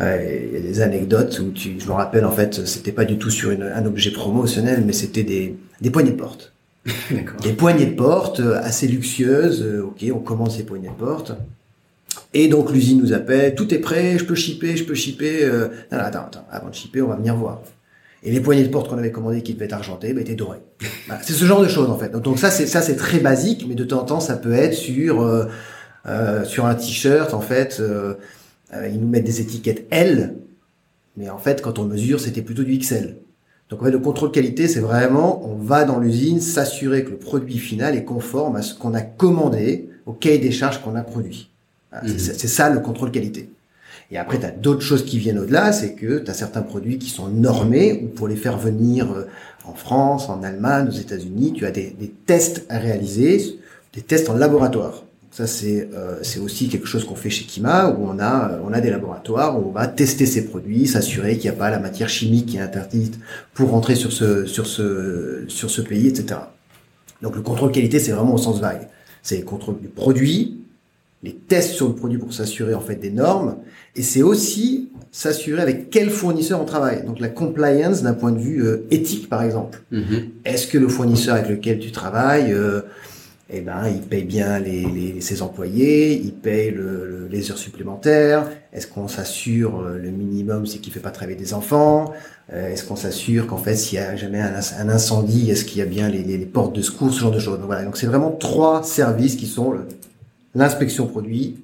Euh, 0.00 0.48
il 0.52 0.54
y 0.54 0.56
a 0.56 0.60
des 0.60 0.80
anecdotes 0.80 1.38
où 1.38 1.50
tu, 1.52 1.78
je 1.78 1.86
me 1.86 1.92
rappelle, 1.92 2.24
en 2.24 2.32
fait, 2.32 2.66
c'était 2.66 2.92
pas 2.92 3.04
du 3.04 3.16
tout 3.16 3.30
sur 3.30 3.50
une, 3.50 3.62
un 3.62 3.86
objet 3.86 4.10
promotionnel, 4.10 4.82
mais 4.84 4.92
c'était 4.92 5.22
des, 5.22 5.56
des 5.80 5.90
poignées 5.90 6.10
de 6.10 6.16
porte. 6.16 6.52
des 7.42 7.52
poignées 7.52 7.86
de 7.86 7.94
porte 7.94 8.40
assez 8.40 8.88
luxueuses. 8.88 9.64
ok, 9.84 10.04
on 10.12 10.18
commande 10.18 10.50
ces 10.50 10.64
poignées 10.64 10.88
de 10.88 10.94
porte. 10.94 11.32
Et 12.34 12.48
donc 12.48 12.72
l'usine 12.72 13.00
nous 13.00 13.12
appelle, 13.12 13.54
tout 13.54 13.72
est 13.72 13.78
prêt, 13.78 14.18
je 14.18 14.24
peux 14.24 14.34
shipper, 14.34 14.76
je 14.76 14.84
peux 14.84 14.94
shipper. 14.94 15.46
Non, 15.92 15.98
non, 15.98 16.04
attends, 16.04 16.26
attends, 16.26 16.46
avant 16.50 16.68
de 16.68 16.74
shipper, 16.74 17.00
on 17.00 17.08
va 17.08 17.16
venir 17.16 17.36
voir. 17.36 17.60
Et 18.24 18.30
les 18.30 18.40
poignées 18.40 18.64
de 18.64 18.68
porte 18.68 18.88
qu'on 18.88 18.96
avait 18.96 19.12
commandées 19.12 19.42
qui 19.42 19.52
devaient 19.52 19.66
être 19.66 19.74
argentées, 19.74 20.14
bah, 20.14 20.22
étaient 20.22 20.34
dorées. 20.34 20.62
c'est 21.22 21.34
ce 21.34 21.44
genre 21.44 21.60
de 21.60 21.68
choses 21.68 21.90
en 21.90 21.98
fait. 21.98 22.10
Donc, 22.10 22.38
ça 22.38 22.50
c'est 22.50 22.66
ça 22.66 22.82
c'est 22.82 22.96
très 22.96 23.18
basique, 23.18 23.66
mais 23.68 23.74
de 23.74 23.84
temps 23.84 24.00
en 24.00 24.04
temps 24.04 24.20
ça 24.20 24.36
peut 24.36 24.54
être 24.54 24.74
sur 24.74 25.22
euh, 25.22 25.44
euh 26.06 26.44
sur 26.44 26.64
un 26.64 26.74
t-shirt 26.74 27.34
en 27.34 27.40
fait. 27.40 27.80
Euh, 28.72 28.88
ils 28.88 29.00
nous 29.00 29.08
mettent 29.08 29.24
des 29.24 29.40
étiquettes 29.40 29.86
L, 29.90 30.36
mais 31.16 31.28
en 31.28 31.38
fait 31.38 31.60
quand 31.62 31.78
on 31.78 31.84
mesure 31.84 32.20
c'était 32.20 32.42
plutôt 32.42 32.62
du 32.62 32.78
XL. 32.78 33.16
Donc 33.70 33.82
en 33.82 33.84
fait, 33.86 33.90
le 33.90 33.98
contrôle 33.98 34.30
qualité 34.30 34.68
c'est 34.68 34.80
vraiment 34.80 35.44
on 35.46 35.56
va 35.56 35.84
dans 35.84 35.98
l'usine 35.98 36.40
s'assurer 36.40 37.04
que 37.04 37.10
le 37.10 37.16
produit 37.16 37.58
final 37.58 37.94
est 37.96 38.04
conforme 38.04 38.56
à 38.56 38.62
ce 38.62 38.74
qu'on 38.74 38.94
a 38.94 39.02
commandé, 39.02 39.88
au 40.06 40.12
cahier 40.12 40.38
des 40.38 40.52
charges 40.52 40.82
qu'on 40.82 40.96
a 40.96 41.02
produit. 41.02 41.50
Mhm. 42.02 42.18
C'est 42.18 42.48
ça 42.48 42.70
le 42.70 42.80
contrôle 42.80 43.10
qualité. 43.10 43.50
Et 44.10 44.18
après, 44.18 44.38
tu 44.38 44.46
as 44.46 44.50
d'autres 44.50 44.82
choses 44.82 45.04
qui 45.04 45.18
viennent 45.18 45.38
au-delà, 45.38 45.72
c'est 45.72 45.94
que 45.94 46.18
tu 46.18 46.30
as 46.30 46.34
certains 46.34 46.62
produits 46.62 46.98
qui 46.98 47.10
sont 47.10 47.28
normés, 47.28 48.02
ou 48.04 48.08
pour 48.08 48.28
les 48.28 48.36
faire 48.36 48.58
venir 48.58 49.10
euh, 49.12 49.24
en 49.64 49.74
France, 49.74 50.28
en 50.28 50.42
Allemagne, 50.42 50.88
aux 50.88 50.92
États-Unis, 50.92 51.54
tu 51.54 51.64
as 51.64 51.70
des, 51.70 51.90
des, 51.98 52.12
tests 52.26 52.66
à 52.68 52.78
réaliser, 52.78 53.58
des 53.94 54.02
tests 54.02 54.28
en 54.28 54.34
laboratoire. 54.34 55.03
Ça, 55.34 55.48
c'est 55.48 55.88
euh, 55.92 56.20
c'est 56.22 56.38
aussi 56.38 56.68
quelque 56.68 56.86
chose 56.86 57.04
qu'on 57.04 57.16
fait 57.16 57.28
chez 57.28 57.44
Kima, 57.44 57.88
où 57.88 58.06
on 58.06 58.20
a, 58.20 58.60
on 58.64 58.72
a 58.72 58.80
des 58.80 58.90
laboratoires 58.90 59.58
où 59.58 59.68
on 59.68 59.72
va 59.72 59.88
tester 59.88 60.26
ces 60.26 60.44
produits, 60.44 60.86
s'assurer 60.86 61.38
qu'il 61.38 61.50
n'y 61.50 61.56
a 61.56 61.58
pas 61.58 61.70
la 61.70 61.80
matière 61.80 62.08
chimique 62.08 62.46
qui 62.46 62.58
est 62.58 62.60
interdite 62.60 63.18
pour 63.52 63.70
rentrer 63.70 63.96
sur 63.96 64.12
ce, 64.12 64.46
sur 64.46 64.68
ce, 64.68 65.42
sur 65.48 65.70
ce 65.70 65.80
pays, 65.80 66.06
etc. 66.06 66.38
Donc 67.20 67.34
le 67.34 67.42
contrôle 67.42 67.72
qualité, 67.72 67.98
c'est 67.98 68.12
vraiment 68.12 68.34
au 68.34 68.38
sens 68.38 68.60
vague. 68.60 68.86
C'est 69.24 69.38
le 69.38 69.42
contrôle 69.42 69.80
du 69.80 69.88
produit, 69.88 70.60
les 71.24 71.34
tests 71.34 71.72
sur 71.72 71.88
le 71.88 71.96
produit 71.96 72.18
pour 72.18 72.32
s'assurer 72.32 72.74
en 72.74 72.80
fait 72.80 72.94
des 72.94 73.10
normes, 73.10 73.56
et 73.96 74.02
c'est 74.02 74.22
aussi 74.22 74.90
s'assurer 75.10 75.62
avec 75.62 75.90
quel 75.90 76.10
fournisseur 76.10 76.60
on 76.62 76.64
travaille. 76.64 77.04
Donc 77.04 77.18
la 77.18 77.28
compliance 77.28 78.02
d'un 78.02 78.14
point 78.14 78.30
de 78.30 78.38
vue 78.38 78.64
euh, 78.64 78.86
éthique 78.92 79.28
par 79.28 79.42
exemple. 79.42 79.82
Mm-hmm. 79.92 80.28
Est-ce 80.44 80.68
que 80.68 80.78
le 80.78 80.86
fournisseur 80.86 81.34
avec 81.34 81.48
lequel 81.48 81.80
tu 81.80 81.90
travailles, 81.90 82.52
euh, 82.52 82.82
eh 83.56 83.60
ben 83.60 83.88
il 83.88 84.00
paye 84.00 84.24
bien 84.24 84.62
ses 85.20 85.42
employés, 85.42 86.14
il 86.14 86.32
paye 86.32 86.70
le, 86.70 87.28
les 87.30 87.50
heures 87.50 87.58
supplémentaires. 87.58 88.50
Est-ce 88.72 88.86
qu'on 88.86 89.08
s'assure 89.08 89.80
euh, 89.80 89.98
le 89.98 90.10
minimum, 90.10 90.66
c'est 90.66 90.78
qu'il 90.78 90.92
fait 90.92 91.00
pas 91.00 91.10
travailler 91.10 91.38
des 91.38 91.54
enfants? 91.54 92.12
Est-ce 92.52 92.84
qu'on 92.84 92.96
s'assure 92.96 93.46
qu'en 93.46 93.56
fait 93.56 93.74
s'il 93.74 93.96
y 93.96 94.02
a 94.02 94.16
jamais 94.16 94.40
un, 94.40 94.60
un 94.78 94.88
incendie, 94.90 95.50
est-ce 95.50 95.64
qu'il 95.64 95.78
y 95.78 95.82
a 95.82 95.86
bien 95.86 96.10
les, 96.10 96.22
les, 96.22 96.38
portes 96.44 96.76
de 96.76 96.82
secours, 96.82 97.12
ce 97.14 97.20
genre 97.20 97.30
de 97.30 97.38
choses? 97.38 97.58
Donc 97.58 97.66
voilà. 97.66 97.84
Donc 97.84 97.96
c'est 97.96 98.06
vraiment 98.06 98.32
trois 98.32 98.82
services 98.82 99.36
qui 99.36 99.46
sont 99.46 99.74
l'inspection 100.54 101.06
produit, 101.06 101.56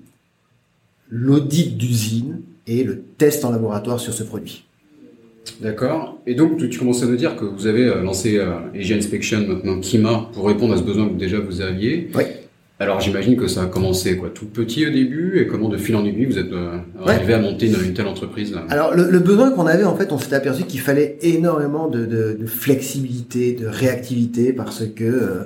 l'audit 1.10 1.76
d'usine 1.76 2.40
et 2.66 2.82
le 2.82 3.02
test 3.02 3.44
en 3.44 3.50
laboratoire 3.50 4.00
sur 4.00 4.14
ce 4.14 4.22
produit. 4.22 4.64
D'accord. 5.60 6.20
Et 6.26 6.34
donc, 6.34 6.56
tu, 6.56 6.78
commences 6.78 7.02
à 7.02 7.06
nous 7.06 7.16
dire 7.16 7.36
que 7.36 7.44
vous 7.44 7.66
avez 7.66 7.84
euh, 7.84 8.02
lancé 8.02 8.38
euh, 8.38 8.50
Inspection, 8.74 9.46
maintenant 9.46 9.78
Kima, 9.80 10.30
pour 10.32 10.46
répondre 10.46 10.74
à 10.74 10.76
ce 10.76 10.82
besoin 10.82 11.08
que 11.08 11.14
déjà 11.14 11.38
vous 11.38 11.60
aviez. 11.60 12.10
Oui. 12.14 12.24
Alors, 12.80 12.98
j'imagine 12.98 13.36
que 13.36 13.46
ça 13.46 13.64
a 13.64 13.66
commencé 13.66 14.16
quoi, 14.16 14.30
tout 14.30 14.46
petit 14.46 14.86
au 14.86 14.90
début, 14.90 15.38
et 15.38 15.46
comment 15.46 15.68
de 15.68 15.76
fil 15.76 15.94
en 15.96 16.04
aiguille 16.06 16.24
vous 16.24 16.38
êtes 16.38 16.50
euh, 16.50 16.78
arrivé 17.04 17.34
à 17.34 17.38
monter 17.38 17.66
une, 17.66 17.92
telle 17.92 18.06
entreprise 18.06 18.54
là? 18.54 18.64
Alors, 18.70 18.94
le, 18.94 19.18
besoin 19.18 19.50
qu'on 19.50 19.66
avait, 19.66 19.84
en 19.84 19.94
fait, 19.94 20.12
on 20.12 20.18
s'est 20.18 20.34
aperçu 20.34 20.62
qu'il 20.64 20.80
fallait 20.80 21.18
énormément 21.20 21.88
de, 21.88 22.06
de, 22.06 22.38
de, 22.40 22.46
flexibilité, 22.46 23.52
de 23.52 23.66
réactivité, 23.66 24.54
parce 24.54 24.86
que 24.86 25.04
euh, 25.04 25.44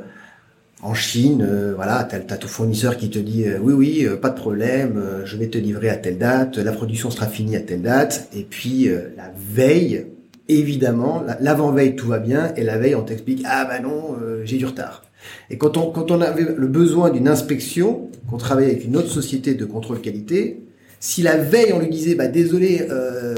en 0.84 0.92
Chine, 0.92 1.44
euh, 1.48 1.72
voilà, 1.74 2.04
t'as 2.04 2.18
as 2.18 2.38
ton 2.38 2.46
fournisseur 2.46 2.98
qui 2.98 3.08
te 3.08 3.18
dit 3.18 3.44
euh, 3.46 3.58
oui 3.60 3.72
oui, 3.72 4.06
euh, 4.06 4.16
pas 4.16 4.28
de 4.28 4.36
problème, 4.36 5.02
je 5.24 5.36
vais 5.38 5.46
te 5.46 5.56
livrer 5.56 5.88
à 5.88 5.96
telle 5.96 6.18
date, 6.18 6.58
la 6.58 6.72
production 6.72 7.10
sera 7.10 7.26
finie 7.26 7.56
à 7.56 7.60
telle 7.60 7.80
date, 7.80 8.28
et 8.36 8.42
puis 8.42 8.88
la 9.16 9.32
veille, 9.50 10.06
évidemment, 10.48 11.24
l'avant-veille 11.40 11.96
tout 11.96 12.08
va 12.08 12.18
bien, 12.18 12.52
et 12.56 12.62
la 12.62 12.76
veille 12.76 12.94
on 12.94 13.02
t'explique 13.02 13.42
ah 13.46 13.64
bah 13.64 13.80
non, 13.80 14.16
j'ai 14.44 14.58
du 14.58 14.66
retard. 14.66 15.04
Et 15.48 15.56
quand 15.56 15.78
on 15.78 15.90
quand 15.90 16.10
on 16.10 16.20
avait 16.20 16.46
le 16.54 16.66
besoin 16.66 17.08
d'une 17.08 17.28
inspection, 17.28 18.10
qu'on 18.28 18.36
travaillait 18.36 18.72
avec 18.72 18.84
une 18.84 18.96
autre 18.96 19.08
société 19.08 19.54
de 19.54 19.64
contrôle 19.64 20.02
qualité, 20.02 20.60
si 21.00 21.22
la 21.22 21.38
veille 21.38 21.72
on 21.72 21.78
lui 21.78 21.88
disait 21.88 22.14
bah 22.14 22.28
désolé, 22.28 22.86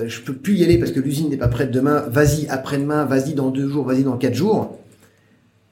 je 0.05 0.21
peux 0.21 0.35
plus 0.35 0.57
y 0.57 0.65
aller 0.65 0.79
parce 0.79 0.91
que 0.91 1.01
l'usine 1.01 1.31
n'est 1.31 1.37
pas 1.37 1.49
prête 1.49 1.71
demain, 1.71 2.05
vas-y 2.11 2.49
après-demain, 2.49 3.05
vas-y 3.05 3.35
dans 3.35 3.51
deux 3.51 3.69
jours, 3.69 3.85
vas-y 3.85 4.03
dans 4.03 4.17
quatre 4.17 4.35
jours 4.35 4.77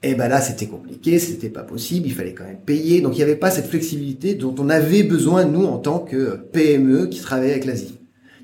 et 0.05 0.13
ben 0.13 0.27
là, 0.27 0.39
c'était 0.39 0.67
compliqué, 0.67 1.17
c'était 1.17 1.49
pas 1.49 1.63
possible, 1.63 2.05
il 2.05 2.13
fallait 2.13 2.33
quand 2.33 2.43
même 2.43 2.59
payer. 2.63 3.01
Donc 3.01 3.13
il 3.13 3.17
n'y 3.17 3.23
avait 3.23 3.35
pas 3.35 3.49
cette 3.49 3.65
flexibilité 3.65 4.35
dont 4.35 4.53
on 4.59 4.69
avait 4.69 5.01
besoin, 5.01 5.45
nous, 5.45 5.65
en 5.65 5.79
tant 5.79 5.97
que 5.97 6.37
PME 6.51 7.07
qui 7.07 7.21
travaillait 7.21 7.53
avec 7.53 7.65
l'Asie. 7.65 7.97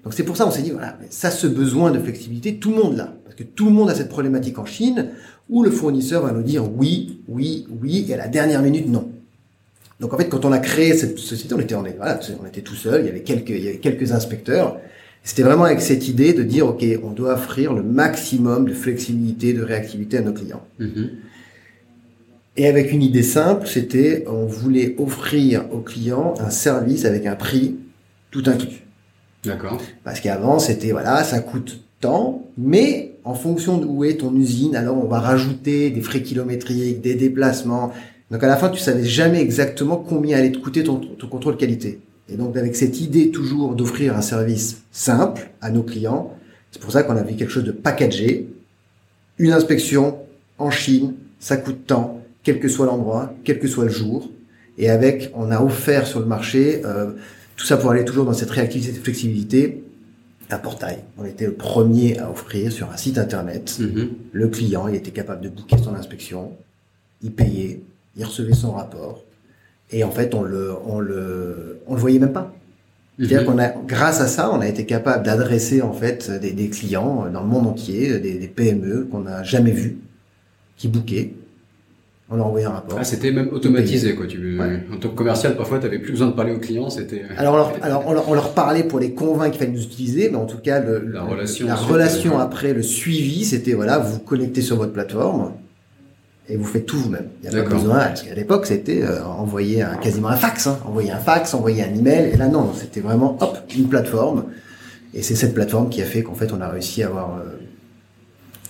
Donc 0.04 0.16
c'est 0.16 0.24
pour 0.24 0.36
ça 0.36 0.48
on 0.48 0.52
s'est 0.52 0.64
dit, 0.64 0.72
voilà, 0.72 0.98
ça, 1.12 1.30
ce 1.30 1.46
besoin 1.46 1.92
de 1.92 2.00
flexibilité, 2.00 2.56
tout 2.56 2.72
le 2.72 2.78
monde 2.78 2.98
l'a. 2.98 3.14
Parce 3.24 3.36
que 3.36 3.44
tout 3.44 3.66
le 3.66 3.74
monde 3.74 3.92
a 3.92 3.94
cette 3.94 4.10
problématique 4.10 4.58
en 4.58 4.66
Chine, 4.66 5.10
où 5.50 5.62
le 5.62 5.70
fournisseur 5.70 6.24
va 6.24 6.32
nous 6.32 6.42
dire 6.42 6.64
oui, 6.76 7.22
oui, 7.28 7.68
oui, 7.80 8.08
et 8.10 8.14
à 8.16 8.18
la 8.18 8.28
dernière 8.28 8.64
minute, 8.64 8.90
non. 8.90 9.12
Donc 10.00 10.16
en 10.16 10.18
fait, 10.18 10.30
quand 10.30 10.46
on 10.46 10.52
a 10.52 10.58
créé 10.58 10.96
cette 10.96 11.20
société, 11.20 11.54
on 11.54 11.60
était, 11.60 11.76
on, 11.76 11.84
on 11.84 12.48
était 12.48 12.62
tout 12.62 12.74
seul, 12.74 13.02
il 13.02 13.06
y 13.06 13.10
avait 13.10 13.22
quelques, 13.22 13.50
il 13.50 13.64
y 13.64 13.68
avait 13.68 13.78
quelques 13.78 14.14
inspecteurs. 14.14 14.80
C'était 15.22 15.44
vraiment 15.44 15.66
avec 15.66 15.82
cette 15.82 16.08
idée 16.08 16.34
de 16.34 16.42
dire, 16.42 16.66
OK, 16.66 16.84
on 17.04 17.12
doit 17.12 17.34
offrir 17.34 17.72
le 17.74 17.84
maximum 17.84 18.68
de 18.68 18.74
flexibilité, 18.74 19.54
de 19.54 19.62
réactivité 19.62 20.18
à 20.18 20.22
nos 20.22 20.34
clients. 20.34 20.66
Mm-hmm. 20.80 21.10
Et 22.58 22.68
avec 22.68 22.92
une 22.92 23.02
idée 23.02 23.24
simple, 23.24 23.68
c'était 23.68 24.26
on 24.28 24.46
voulait 24.46 24.96
offrir 24.98 25.66
aux 25.72 25.80
clients 25.80 26.34
un 26.40 26.50
service 26.50 27.06
avec 27.06 27.26
un 27.26 27.36
prix 27.36 27.78
tout 28.30 28.44
inclus. 28.46 28.86
D'accord. 29.46 29.82
Parce 30.04 30.20
qu'avant, 30.20 30.60
c'était 30.60 30.92
voilà, 30.92 31.24
ça 31.24 31.40
coûte 31.40 31.82
tant, 32.02 32.46
mais 32.58 33.14
en 33.24 33.36
fonction 33.36 33.78
d'où 33.78 34.04
est 34.04 34.20
ton 34.20 34.36
usine, 34.36 34.76
alors 34.76 34.98
on 34.98 35.08
va 35.08 35.20
rajouter 35.20 35.90
des 35.92 36.02
frais 36.02 36.22
kilométriques, 36.22 37.02
des 37.02 37.16
déplacements. 37.16 37.94
Donc 38.30 38.44
à 38.44 38.48
la 38.48 38.58
fin, 38.58 38.70
tu 38.70 38.80
savais 38.80 39.04
jamais 39.04 39.42
exactement 39.42 39.98
combien 39.98 40.38
allait 40.38 40.52
te 40.52 40.58
coûter 40.58 40.84
ton, 40.84 40.96
ton 40.98 41.28
contrôle 41.28 41.58
qualité. 41.58 42.02
Et 42.30 42.36
donc 42.36 42.58
avec 42.58 42.76
cette 42.76 43.00
idée 43.00 43.32
toujours 43.32 43.76
d'offrir 43.76 44.16
un 44.16 44.22
service 44.22 44.84
simple 44.92 45.50
à 45.62 45.70
nos 45.70 45.84
clients, 45.84 46.34
c'est 46.72 46.82
pour 46.82 46.92
ça 46.92 47.04
qu'on 47.04 47.16
a 47.16 47.24
vu 47.24 47.36
quelque 47.36 47.52
chose 47.52 47.64
de 47.64 47.72
packagé. 47.72 48.48
Une 49.38 49.52
inspection 49.52 50.18
en 50.58 50.70
Chine, 50.70 51.14
ça 51.40 51.58
coûte 51.58 51.88
tant 51.88 52.21
quel 52.44 52.60
que 52.60 52.68
soit 52.68 52.86
l'endroit, 52.86 53.34
quel 53.44 53.60
que 53.60 53.68
soit 53.68 53.86
le 53.86 53.92
jour. 53.92 54.30
Et 54.78 54.90
avec, 54.90 55.32
on 55.36 55.52
a 55.52 55.62
offert 55.62 56.08
sur 56.08 56.20
le 56.20 56.26
marché, 56.26 56.82
euh, 56.86 57.12
tout 57.56 57.66
ça 57.66 57.78
pour 57.78 57.92
aller 57.92 58.06
toujours 58.06 58.26
dans 58.26 58.34
cette 58.34 58.50
réactivité, 58.52 58.94
cette 58.94 59.04
flexibilité, 59.04 59.84
un 60.50 60.58
portail. 60.58 60.98
On 61.18 61.24
était 61.26 61.46
le 61.46 61.54
premier 61.54 62.20
à 62.20 62.30
offrir 62.30 62.72
sur 62.72 62.92
un 62.92 62.98
site 62.98 63.18
internet. 63.18 63.78
Mhm. 63.80 64.10
Le 64.34 64.48
client, 64.50 64.88
il 64.88 64.96
était 64.96 65.12
capable 65.12 65.42
de 65.42 65.50
booker 65.50 65.78
son 65.78 65.96
inspection, 65.96 66.52
il 67.24 67.32
payait, 67.32 67.82
il 68.18 68.26
recevait 68.26 68.54
son 68.54 68.72
rapport, 68.74 69.24
et 69.92 70.04
en 70.04 70.12
fait, 70.12 70.34
on 70.34 70.42
le, 70.44 70.72
on 70.86 71.00
le, 71.00 71.80
on 71.88 71.94
le 71.96 72.00
voyait 72.02 72.20
même 72.20 72.34
pas. 72.34 72.54
C'est-à-dire 73.18 73.42
Mhm. 73.42 73.46
qu'on 73.48 73.60
a, 73.60 73.70
grâce 73.88 74.20
à 74.20 74.28
ça, 74.28 74.52
on 74.52 74.60
a 74.62 74.68
été 74.68 74.86
capable 74.86 75.24
d'adresser 75.26 75.82
en 75.82 75.94
fait 75.94 76.32
des, 76.32 76.52
des 76.52 76.70
clients 76.70 77.30
dans 77.32 77.42
le 77.42 77.48
monde 77.48 77.68
entier, 77.68 78.20
des, 78.20 78.34
des 78.40 78.48
PME 78.48 79.08
qu'on 79.12 79.20
n'a 79.22 79.44
jamais 79.44 79.72
vus, 79.72 79.98
qui 80.76 80.88
bookaient. 80.88 81.34
On 82.34 82.38
leur 82.38 82.48
envoyait 82.48 82.66
un 82.66 82.70
rapport. 82.72 82.98
Ah, 83.00 83.04
c'était 83.04 83.32
même 83.32 83.50
automatisé, 83.52 84.16
quoi. 84.16 84.26
Tu, 84.26 84.58
Ouais. 84.58 84.84
En 84.94 84.98
tant 84.98 85.10
que 85.10 85.16
commercial, 85.16 85.58
parfois, 85.58 85.80
tu 85.80 85.86
avais 85.86 86.00
plus 86.00 86.12
besoin 86.14 86.28
de 86.28 86.32
parler 86.34 86.54
aux 86.54 86.60
clients, 86.60 86.90
c'était... 86.90 87.24
Alors, 87.38 87.54
on 87.54 87.58
leur, 87.58 87.74
alors 87.82 88.04
on, 88.08 88.14
leur, 88.14 88.30
on 88.30 88.34
leur 88.34 88.54
parlait 88.54 88.84
pour 88.84 89.00
les 89.00 89.12
convaincre 89.14 89.52
qu'il 89.52 89.60
fallait 89.60 89.72
nous 89.78 89.84
utiliser, 89.84 90.30
mais 90.30 90.38
en 90.38 90.46
tout 90.46 90.58
cas, 90.60 90.80
le, 90.80 91.00
La 91.00 91.20
le- 91.20 91.26
relation 91.30 91.68
la 91.68 91.74
ensuite, 91.74 91.90
relation 91.92 92.40
après, 92.40 92.74
le 92.74 92.82
suivi, 92.84 93.44
c'était 93.44 93.74
voilà, 93.74 93.98
vous 93.98 94.14
vous 94.14 94.20
connectez 94.20 94.62
sur 94.62 94.78
votre 94.78 94.94
plateforme 94.94 95.52
et 96.48 96.56
vous 96.56 96.64
faites 96.64 96.86
tout 96.86 96.98
vous-même. 96.98 97.28
Il 97.44 97.50
n'y 97.50 97.56
a 97.58 97.64
pas 97.64 97.70
besoin, 97.70 97.98
parce 98.00 98.24
qu'à 98.24 98.34
l'époque, 98.34 98.66
c'était 98.66 99.04
euh, 99.04 99.24
envoyer 99.26 99.82
un, 99.82 99.96
quasiment 99.96 100.30
un 100.30 100.36
fax, 100.38 100.68
hein, 100.68 100.80
envoyer 100.86 101.12
un 101.12 101.18
fax, 101.20 101.54
envoyer 101.54 101.84
un 101.84 101.94
email, 101.94 102.32
et 102.34 102.38
là 102.38 102.48
non, 102.48 102.72
c'était 102.74 103.02
vraiment 103.02 103.38
hop 103.42 103.58
une 103.78 103.88
plateforme. 103.90 104.46
Et 105.14 105.22
c'est 105.22 105.36
cette 105.36 105.54
plateforme 105.54 105.90
qui 105.90 106.02
a 106.02 106.06
fait 106.06 106.24
qu'en 106.24 106.36
fait, 106.36 106.54
on 106.54 106.62
a 106.62 106.70
réussi 106.70 107.04
à 107.04 107.08
avoir 107.08 107.40
euh, 107.40 107.58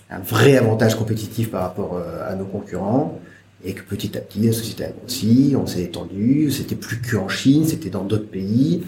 un 0.10 0.20
vrai 0.20 0.58
avantage 0.58 0.96
compétitif 0.96 1.52
par 1.52 1.62
rapport 1.62 1.96
euh, 1.98 2.28
à 2.28 2.36
nos 2.36 2.46
concurrents. 2.46 3.20
Et 3.64 3.74
que 3.74 3.82
petit 3.82 4.18
à 4.18 4.22
petit, 4.22 4.40
la 4.40 4.54
société 4.54 4.86
a 4.86 4.90
grossi, 4.90 5.54
on 5.56 5.68
s'est 5.68 5.84
étendu, 5.84 6.52
c'était 6.52 6.76
plus 6.76 6.98
qu'en 6.98 7.30
Chine, 7.30 7.66
c'était 7.66 7.90
dans 7.90 8.04
d'autres 8.04 8.30
pays. 8.30 8.82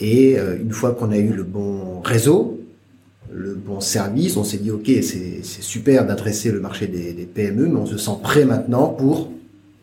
Et 0.00 0.38
euh, 0.38 0.56
une 0.60 0.72
fois 0.72 0.92
qu'on 0.92 1.10
a 1.10 1.18
eu 1.18 1.28
le 1.28 1.42
bon 1.42 2.00
réseau, 2.00 2.60
le 3.32 3.54
bon 3.54 3.80
service, 3.80 4.36
on 4.36 4.44
s'est 4.44 4.58
dit, 4.58 4.70
OK, 4.70 4.90
c'est 5.02 5.42
super 5.42 6.06
d'adresser 6.06 6.50
le 6.50 6.60
marché 6.60 6.86
des, 6.86 7.12
des 7.12 7.26
PME, 7.26 7.66
mais 7.66 7.76
on 7.76 7.86
se 7.86 7.98
sent 7.98 8.18
prêt 8.22 8.44
maintenant 8.44 8.88
pour 8.88 9.30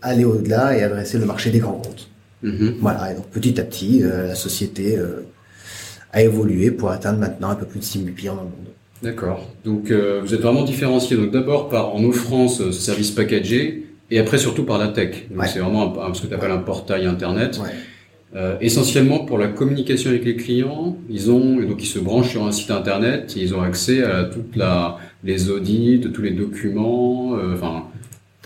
aller 0.02 0.26
au-delà 0.26 0.78
et 0.78 0.84
adresser 0.84 1.18
le 1.18 1.26
marché 1.26 1.52
des 1.52 1.60
grands 1.60 1.74
comptes. 1.74 2.10
Mhm. 2.44 2.76
Voilà, 2.80 3.12
et 3.12 3.16
donc 3.16 3.28
petit 3.28 3.60
à 3.60 3.64
petit, 3.64 4.04
euh, 4.04 4.28
la 4.28 4.36
société 4.36 4.98
euh, 4.98 5.22
a 6.12 6.24
évolué 6.24 6.72
pour 6.72 6.90
atteindre 6.90 7.20
maintenant 7.20 7.50
un 7.50 7.56
peu 7.56 7.66
plus 7.66 7.80
de 7.80 7.86
6 7.86 8.00
000 8.00 8.16
clients 8.16 8.36
dans 8.36 8.42
le 8.42 8.48
monde. 8.48 8.72
D'accord. 9.04 9.48
Donc, 9.66 9.90
euh, 9.90 10.22
vous 10.24 10.34
êtes 10.34 10.42
vraiment 10.42 10.64
différencié. 10.64 11.18
Donc, 11.18 11.32
d'abord 11.32 11.70
par 11.70 11.96
en 11.96 12.04
offrant 12.04 12.48
ce 12.48 12.72
service 12.72 13.12
packagé, 13.12 13.86
et 14.12 14.20
après 14.20 14.38
surtout 14.38 14.64
par 14.64 14.78
la 14.78 14.90
tech. 14.90 15.28
Donc, 15.30 15.40
Ouais. 15.42 15.48
c'est 15.48 15.60
vraiment 15.60 16.02
un, 16.04 16.10
un- 16.10 16.14
ce 16.14 16.22
que 16.22 16.28
tu 16.28 16.34
appelles 16.34 16.52
un 16.52 16.58
portail 16.60 17.06
internet. 17.08 17.60
Ouais. 17.64 17.70
Euh, 18.34 18.56
essentiellement 18.62 19.20
pour 19.26 19.38
la 19.38 19.48
communication 19.50 20.10
avec 20.10 20.24
les 20.24 20.38
clients, 20.38 20.96
ils 21.10 21.30
ont 21.32 21.58
donc 21.62 21.84
ils 21.84 21.88
se 21.88 22.00
branchent 22.00 22.30
sur 22.30 22.46
un 22.46 22.54
site 22.54 22.72
internet, 22.72 23.34
et 23.36 23.42
ils 23.42 23.54
ont 23.54 23.62
accès 23.62 24.04
à 24.04 24.24
toute 24.24 24.56
la 24.56 24.98
les 25.24 25.50
audits, 25.50 26.00
tous 26.14 26.22
les 26.22 26.32
documents, 26.32 27.36
euh, 27.36 27.56
enfin 27.56 27.84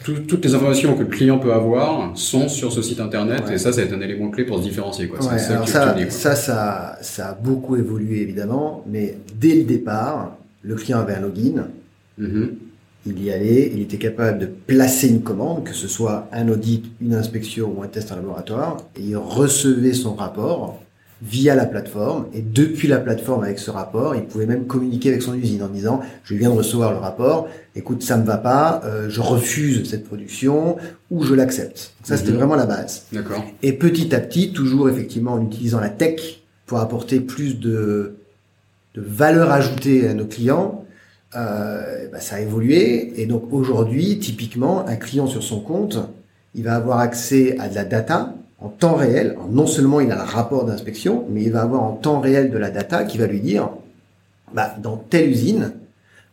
tout- 0.04 0.22
toutes 0.28 0.44
les 0.44 0.56
informations 0.56 0.96
que 0.96 1.02
le 1.04 1.06
client 1.10 1.38
peut 1.38 1.54
avoir 1.54 2.18
sont 2.18 2.48
sur 2.48 2.72
ce 2.72 2.82
site 2.82 3.00
internet 3.00 3.44
Ouais. 3.48 3.56
et 3.56 3.58
ça, 3.60 3.70
être 3.80 3.94
un 3.94 4.02
élément 4.02 4.30
clé 4.32 4.44
pour 4.44 4.58
se 4.58 4.64
différencier. 4.64 5.08
Quoi. 5.08 5.20
Ouais, 5.20 5.38
c'est 5.38 5.54
ça 5.54 5.66
ça, 5.68 5.92
tu 5.94 6.00
dis. 6.00 6.04
Quoi. 6.06 6.12
ça, 6.12 6.36
ça, 6.36 6.98
ça 7.02 7.30
a 7.30 7.34
beaucoup 7.36 7.76
évolué 7.76 8.22
évidemment, 8.22 8.84
mais 8.88 9.18
dès 9.40 9.54
le 9.56 9.64
départ, 9.66 10.36
le 10.64 10.74
client 10.76 10.98
avait 11.00 11.14
un 11.14 11.22
login, 11.22 11.68
Mhm. 12.18 12.56
Il 13.06 13.24
y 13.24 13.32
allait, 13.32 13.72
il 13.74 13.82
était 13.82 13.98
capable 13.98 14.40
de 14.40 14.46
placer 14.48 15.08
une 15.08 15.22
commande, 15.22 15.64
que 15.64 15.74
ce 15.74 15.88
soit 15.88 16.28
un 16.32 16.48
audit, 16.50 16.86
une 17.02 17.14
inspection 17.14 17.72
ou 17.78 17.84
un 17.84 17.88
test 17.88 18.12
en 18.12 18.16
laboratoire, 18.16 18.78
et 18.98 19.02
il 19.04 19.18
recevait 19.18 19.94
son 19.94 20.16
rapport 20.16 20.82
via 21.22 21.56
la 21.56 21.66
plateforme, 21.66 22.26
et 22.34 22.42
depuis 22.42 22.88
la 22.88 22.98
plateforme 22.98 23.44
avec 23.44 23.58
ce 23.60 23.72
rapport, 23.72 24.16
il 24.16 24.24
pouvait 24.24 24.46
même 24.46 24.66
communiquer 24.66 25.10
avec 25.10 25.22
son 25.22 25.34
usine 25.34 25.64
en 25.64 25.70
disant, 25.70 26.02
je 26.24 26.36
viens 26.36 26.50
de 26.50 26.56
recevoir 26.56 26.92
le 26.92 26.98
rapport, 26.98 27.48
écoute, 27.76 28.04
ça 28.04 28.18
me 28.18 28.26
va 28.26 28.38
pas, 28.38 28.82
euh, 28.86 29.08
je 29.10 29.22
refuse 29.22 29.90
cette 29.90 30.04
production, 30.06 30.76
ou 31.12 31.24
je 31.24 31.34
l'accepte. 31.34 31.94
Ça, 32.04 32.18
c'était 32.18 32.32
Mhm. 32.32 32.38
vraiment 32.38 32.56
la 32.56 32.66
base. 32.66 33.04
D'accord. 33.14 33.44
Et 33.64 33.74
petit 33.74 34.14
à 34.14 34.20
petit, 34.20 34.52
toujours 34.52 34.90
effectivement 34.90 35.34
en 35.34 35.42
utilisant 35.44 35.80
la 35.80 35.90
tech 35.90 36.42
pour 36.66 36.80
apporter 36.80 37.20
plus 37.22 37.60
de, 37.60 38.16
de 38.96 39.02
valeur 39.02 39.52
ajoutée 39.52 40.08
à 40.08 40.14
nos 40.14 40.26
clients, 40.26 40.85
euh, 41.36 42.08
bah, 42.12 42.20
ça 42.20 42.38
a 42.38 42.40
évolué. 42.40 43.20
Et 43.22 43.26
donc 43.26 43.52
aujourd'hui, 43.52 44.20
typiquement, 44.20 44.88
un 44.88 44.96
client 44.96 45.28
sur 45.28 45.44
son 45.44 45.60
compte, 45.60 46.00
il 46.54 46.64
va 46.64 46.76
avoir 46.76 47.00
accès 47.00 47.58
à 47.60 47.68
de 47.70 47.76
la 47.76 47.84
data 47.84 48.34
en 48.60 48.70
temps 48.70 48.96
réel. 48.96 49.38
Non 49.50 49.68
seulement 49.68 50.00
il 50.00 50.12
a 50.12 50.16
le 50.16 50.22
rapport 50.22 50.66
d'inspection, 50.66 51.26
mais 51.30 51.44
il 51.44 51.52
va 51.52 51.62
avoir 51.62 51.84
en 51.84 51.94
temps 51.94 52.20
réel 52.20 52.52
de 52.52 52.58
la 52.58 52.72
data 52.72 53.04
qui 53.04 53.18
va 53.18 53.28
lui 53.28 53.40
dire, 53.40 53.70
bah, 54.54 54.76
dans 54.82 54.98
telle 54.98 55.30
usine, 55.30 55.74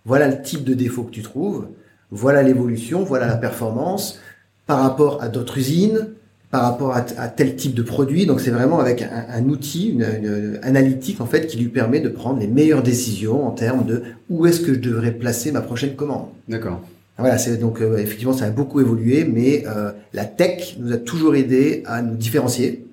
voilà 0.05 0.29
le 0.29 0.43
type 0.43 0.65
de 0.65 0.75
défaut 0.75 1.03
que 1.05 1.11
tu 1.11 1.23
trouves, 1.23 1.67
voilà 2.11 2.43
l'évolution, 2.43 3.05
voilà 3.05 3.27
la 3.27 3.37
performance 3.37 4.21
par 4.67 4.81
rapport 4.81 5.23
à 5.23 5.29
d'autres 5.29 5.59
usines, 5.59 6.09
par 6.53 6.63
rapport 6.65 6.93
à, 6.95 7.05
à 7.17 7.29
tel 7.29 7.57
type 7.57 7.75
de 7.75 7.83
produit. 7.83 8.27
Donc 8.27 8.41
c'est 8.41 8.51
vraiment 8.51 8.79
avec 8.79 9.01
un, 9.03 9.25
un 9.35 9.45
outil, 9.49 9.89
une, 9.89 10.03
une 10.03 10.59
analytique 10.63 11.21
en 11.21 11.27
fait, 11.27 11.47
qui 11.49 11.57
lui 11.57 11.69
permet 11.69 11.99
de 12.01 12.11
prendre 12.11 12.39
les 12.39 12.47
meilleures 12.47 12.83
décisions 12.83 13.47
en 13.47 13.51
termes 13.51 13.85
de 13.87 14.03
où 14.31 14.47
est-ce 14.47 14.61
que 14.61 14.75
je 14.75 14.79
devrais 14.79 15.13
placer 15.13 15.51
ma 15.51 15.63
prochaine 15.63 15.97
commande. 15.97 16.27
D'accord. 16.49 16.81
Voilà, 17.19 17.39
c'est 17.39 17.57
donc 17.57 17.81
euh, 17.81 17.97
effectivement 17.99 18.35
ça 18.35 18.45
a 18.47 18.51
beaucoup 18.51 18.81
évolué, 18.81 19.25
mais 19.25 19.65
euh, 19.67 19.93
la 20.13 20.25
tech 20.27 20.77
nous 20.79 20.93
a 20.93 20.99
toujours 20.99 21.35
aidé 21.35 21.83
à 21.87 22.03
nous 22.03 22.17
différencier, 22.17 22.85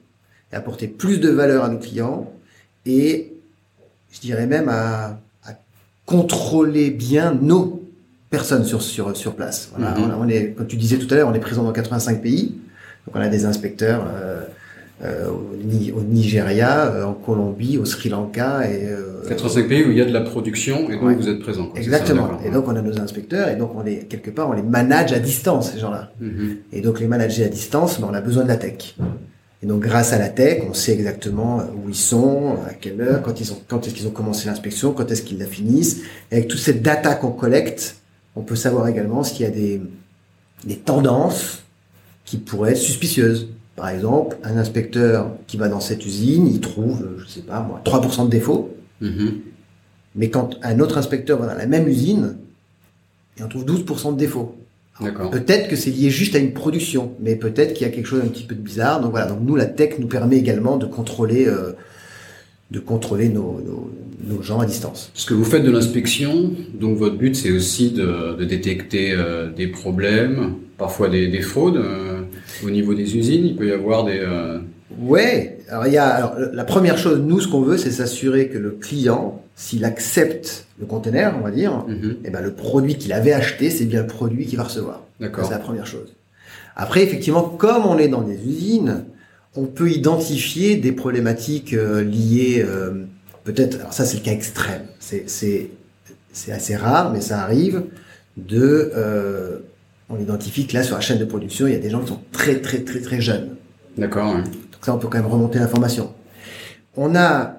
et 0.51 0.55
apporter 0.55 0.87
plus 0.87 1.19
de 1.19 1.29
valeur 1.29 1.63
à 1.65 1.69
nos 1.69 1.77
clients 1.79 2.31
et 2.85 3.33
je 4.11 4.19
dirais 4.21 4.47
même 4.47 4.69
à, 4.69 5.19
à 5.45 5.51
contrôler 6.05 6.91
bien 6.91 7.37
nos 7.41 7.83
personnes 8.29 8.63
sur 8.63 8.81
sur 8.81 9.15
sur 9.17 9.35
place. 9.35 9.69
Voilà, 9.75 9.95
Mhm. 9.97 10.13
on, 10.17 10.25
on 10.25 10.29
est, 10.29 10.51
comme 10.55 10.67
tu 10.67 10.77
disais 10.77 10.97
tout 10.97 11.13
à 11.13 11.17
l'heure, 11.17 11.27
on 11.29 11.33
est 11.33 11.39
présent 11.39 11.63
dans 11.63 11.71
85 11.73 12.21
pays, 12.21 12.55
donc 13.07 13.15
on 13.15 13.19
a 13.19 13.27
des 13.29 13.45
inspecteurs. 13.45 14.05
Euh, 14.13 14.41
euh, 15.01 15.29
au, 15.29 15.55
Ni- 15.63 15.93
au 15.93 16.01
Nigeria, 16.01 16.87
euh, 16.87 17.05
en 17.05 17.13
Colombie, 17.13 17.77
au 17.77 17.85
Sri 17.85 18.09
Lanka 18.09 18.69
et 18.69 18.83
euh, 18.89 19.21
85 19.29 19.69
pays 19.69 19.85
où 19.85 19.91
il 19.91 19.97
y 19.97 20.01
a 20.01 20.05
de 20.05 20.11
la 20.11 20.19
production 20.19 20.89
et 20.89 20.95
donc 20.95 21.03
Ouais. 21.03 21.15
vous 21.15 21.29
êtes 21.29 21.39
présent. 21.39 21.67
quoi. 21.67 21.79
Exactement. 21.79 22.27
ça, 22.41 22.45
et 22.45 22.51
donc 22.51 22.67
on 22.67 22.75
a 22.75 22.81
nos 22.81 22.99
inspecteurs 22.99 23.47
et 23.47 23.55
donc 23.55 23.71
on 23.77 23.81
les 23.81 23.99
quelque 23.99 24.29
part 24.29 24.49
on 24.49 24.51
les 24.51 24.61
manage 24.61 25.13
à 25.13 25.19
distance 25.19 25.71
ces 25.71 25.79
gens-là. 25.79 26.11
Mhm. 26.19 26.57
Et 26.73 26.81
donc 26.81 26.99
les 26.99 27.07
manager 27.07 27.45
à 27.45 27.49
distance, 27.49 28.01
ben, 28.01 28.07
on 28.11 28.13
a 28.13 28.19
besoin 28.19 28.43
de 28.43 28.49
la 28.49 28.57
tech. 28.57 28.97
Et 29.63 29.67
donc 29.67 29.79
grâce 29.79 30.11
à 30.11 30.19
la 30.19 30.27
tech, 30.27 30.63
on 30.69 30.73
sait 30.73 30.91
exactement 30.95 31.59
où 31.77 31.87
ils 31.87 31.95
sont, 31.95 32.57
à 32.69 32.73
quelle 32.73 32.99
heure, 32.99 33.21
quand 33.21 33.39
ils 33.39 33.53
ont, 33.53 33.57
quand 33.69 33.87
est-ce 33.87 33.95
qu'ils 33.95 34.07
ont 34.07 34.11
commencé 34.11 34.47
l'inspection, 34.49 34.91
quand 34.91 35.09
est-ce 35.11 35.21
qu'ils 35.21 35.39
la 35.39 35.45
finissent. 35.45 36.01
Et 36.29 36.35
avec 36.35 36.49
toute 36.49 36.59
cette 36.59 36.81
data 36.81 37.15
qu'on 37.15 37.31
collecte, 37.31 37.95
on 38.35 38.41
peut 38.41 38.57
savoir 38.57 38.85
également 38.89 39.23
s'il 39.23 39.45
y 39.45 39.47
a 39.47 39.51
des, 39.51 39.81
des 40.65 40.75
tendances 40.75 41.63
qui 42.29 42.37
pourraient 42.37 42.73
être 42.73 42.77
suspicieuses. 42.77 43.47
Par 43.75 43.89
exemple, 43.89 44.37
un 44.43 44.55
inspecteur 44.57 45.31
qui 45.47 45.57
va 45.57 45.67
dans 45.67 45.79
cette 45.79 46.05
usine, 46.05 46.45
il 46.47 46.59
trouve, 46.59 47.07
je 47.17 47.27
sais 47.27 47.41
pas 47.41 47.61
moi, 47.61 47.81
3% 47.83 48.25
de 48.25 48.29
défauts. 48.29 48.69
Mhm. 49.01 49.39
Mais 50.15 50.29
quand 50.29 50.59
un 50.61 50.79
autre 50.79 50.99
inspecteur 50.99 51.39
va 51.39 51.47
dans 51.47 51.57
la 51.57 51.65
même 51.65 51.87
usine, 51.87 52.35
il 53.35 53.43
en 53.43 53.47
trouve 53.47 53.65
12% 53.65 54.13
de 54.13 54.17
défauts. 54.19 54.55
Peut-être 55.31 55.69
que 55.69 55.75
c'est 55.75 55.89
lié 55.89 56.11
juste 56.11 56.35
à 56.35 56.39
une 56.39 56.53
production, 56.53 57.13
mais 57.19 57.35
peut-être 57.35 57.73
qu'il 57.73 57.87
y 57.87 57.89
a 57.89 57.91
quelque 57.91 58.05
chose 58.05 58.21
un 58.23 58.27
petit 58.27 58.43
peu 58.43 58.53
de 58.53 58.61
bizarre. 58.61 59.01
Donc 59.01 59.09
voilà, 59.11 59.25
donc 59.25 59.39
nous 59.41 59.55
la 59.55 59.65
tech 59.65 59.97
nous 59.97 60.07
permet 60.07 60.37
également 60.37 60.77
de 60.77 60.85
contrôler, 60.85 61.47
euh, 61.47 61.71
de 62.69 62.79
contrôler 62.79 63.29
nos, 63.29 63.59
nos, 63.65 63.89
nos 64.27 64.41
gens 64.43 64.59
à 64.59 64.67
distance. 64.67 65.09
Parce 65.13 65.25
que 65.25 65.33
vous 65.33 65.45
faites 65.45 65.63
de 65.63 65.71
l'inspection, 65.71 66.51
donc 66.79 66.97
votre 66.97 67.15
but 67.15 67.35
c'est 67.35 67.51
aussi 67.51 67.91
de, 67.91 68.35
de 68.35 68.45
détecter 68.45 69.13
euh, 69.13 69.49
des 69.51 69.67
problèmes, 69.67 70.55
parfois 70.77 71.07
des, 71.07 71.27
des 71.27 71.41
fraudes 71.41 71.77
euh, 71.77 72.18
au 72.63 72.69
niveau 72.69 72.93
des 72.93 73.17
usines. 73.17 73.45
Il 73.45 73.55
peut 73.55 73.67
y 73.67 73.71
avoir 73.71 74.05
des. 74.05 74.19
euh, 74.19 74.59
Ouais. 74.99 75.57
Alors 75.69 75.85
il 75.85 75.93
y 75.93 75.97
a 75.97 76.07
alors, 76.07 76.35
la 76.51 76.63
première 76.63 76.97
chose, 76.97 77.19
nous 77.19 77.39
ce 77.39 77.47
qu'on 77.47 77.61
veut, 77.61 77.77
c'est 77.77 77.91
s'assurer 77.91 78.47
que 78.47 78.57
le 78.57 78.71
client, 78.71 79.43
s'il 79.55 79.85
accepte 79.85 80.65
le 80.79 80.85
conteneur, 80.85 81.35
on 81.39 81.43
va 81.43 81.51
dire, 81.51 81.85
mhm. 81.87 82.17
eh 82.25 82.29
ben 82.29 82.41
le 82.41 82.53
produit 82.53 82.95
qu'il 82.95 83.13
avait 83.13 83.33
acheté, 83.33 83.69
c'est 83.69 83.85
bien 83.85 84.01
le 84.01 84.07
produit 84.07 84.45
qu'il 84.47 84.57
va 84.57 84.63
recevoir. 84.63 85.03
D'accord. 85.19 85.45
C'est 85.45 85.51
la 85.51 85.59
première 85.59 85.85
chose. 85.85 86.15
Après, 86.75 87.03
effectivement, 87.03 87.43
comme 87.43 87.85
on 87.85 87.97
est 87.97 88.07
dans 88.07 88.21
des 88.21 88.39
usines, 88.47 89.03
on 89.55 89.65
peut 89.65 89.91
identifier 89.91 90.77
des 90.77 90.91
problématiques 90.91 91.73
euh, 91.73 92.03
liées, 92.03 92.63
euh, 92.65 93.03
peut-être, 93.43 93.79
alors 93.79 93.93
ça 93.93 94.05
c'est 94.05 94.17
le 94.17 94.23
cas 94.23 94.31
extrême, 94.31 94.83
c'est, 94.99 95.29
c'est, 95.29 95.69
c'est 96.31 96.51
assez 96.51 96.75
rare, 96.75 97.11
mais 97.11 97.21
ça 97.21 97.41
arrive, 97.41 97.83
de, 98.37 98.91
euh, 98.95 99.59
on 100.09 100.17
identifie 100.19 100.65
que 100.67 100.73
là 100.73 100.83
sur 100.83 100.95
la 100.95 101.01
chaîne 101.01 101.19
de 101.19 101.25
production, 101.25 101.67
il 101.67 101.73
y 101.73 101.75
a 101.75 101.79
des 101.79 101.89
gens 101.89 102.01
qui 102.01 102.07
sont 102.07 102.21
très 102.31 102.59
très 102.61 102.79
très 102.83 102.99
très 103.01 103.21
jeunes. 103.21 103.55
D'accord. 103.97 104.33
ouais. 104.35 104.41
Donc 104.43 104.83
ça, 104.85 104.93
on 104.93 104.97
peut 104.99 105.07
quand 105.07 105.17
même 105.19 105.27
remonter 105.31 105.59
l'information. 105.59 106.13
On 106.95 107.15
a 107.15 107.57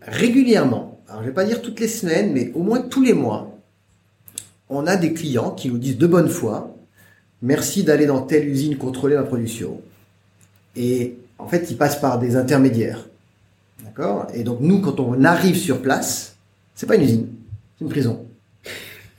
régulièrement, 0.00 1.00
alors 1.08 1.22
je 1.22 1.28
vais 1.28 1.34
pas 1.34 1.44
dire 1.44 1.62
toutes 1.62 1.80
les 1.80 1.88
semaines, 1.88 2.32
mais 2.32 2.50
au 2.54 2.62
moins 2.62 2.80
tous 2.80 3.02
les 3.02 3.12
mois, 3.14 3.56
on 4.68 4.86
a 4.86 4.96
des 4.96 5.12
clients 5.12 5.50
qui 5.50 5.68
nous 5.68 5.78
disent 5.78 5.98
de 5.98 6.06
bonne 6.06 6.28
foi, 6.28 6.74
merci 7.42 7.84
d'aller 7.84 8.06
dans 8.06 8.22
telle 8.22 8.48
usine 8.48 8.76
contrôler 8.76 9.16
ma 9.16 9.22
production. 9.22 9.80
Et 10.76 11.16
en 11.38 11.46
fait, 11.46 11.70
ils 11.70 11.76
passent 11.76 12.00
par 12.00 12.18
des 12.18 12.36
intermédiaires. 12.36 13.06
D'accord? 13.84 14.26
Et 14.32 14.42
donc, 14.44 14.58
nous, 14.60 14.80
quand 14.80 14.98
on 15.00 15.22
arrive 15.24 15.56
sur 15.56 15.82
place, 15.82 16.36
c'est 16.74 16.86
pas 16.86 16.94
une 16.96 17.02
usine, 17.02 17.28
c'est 17.78 17.84
une 17.84 17.90
prison. 17.90 18.24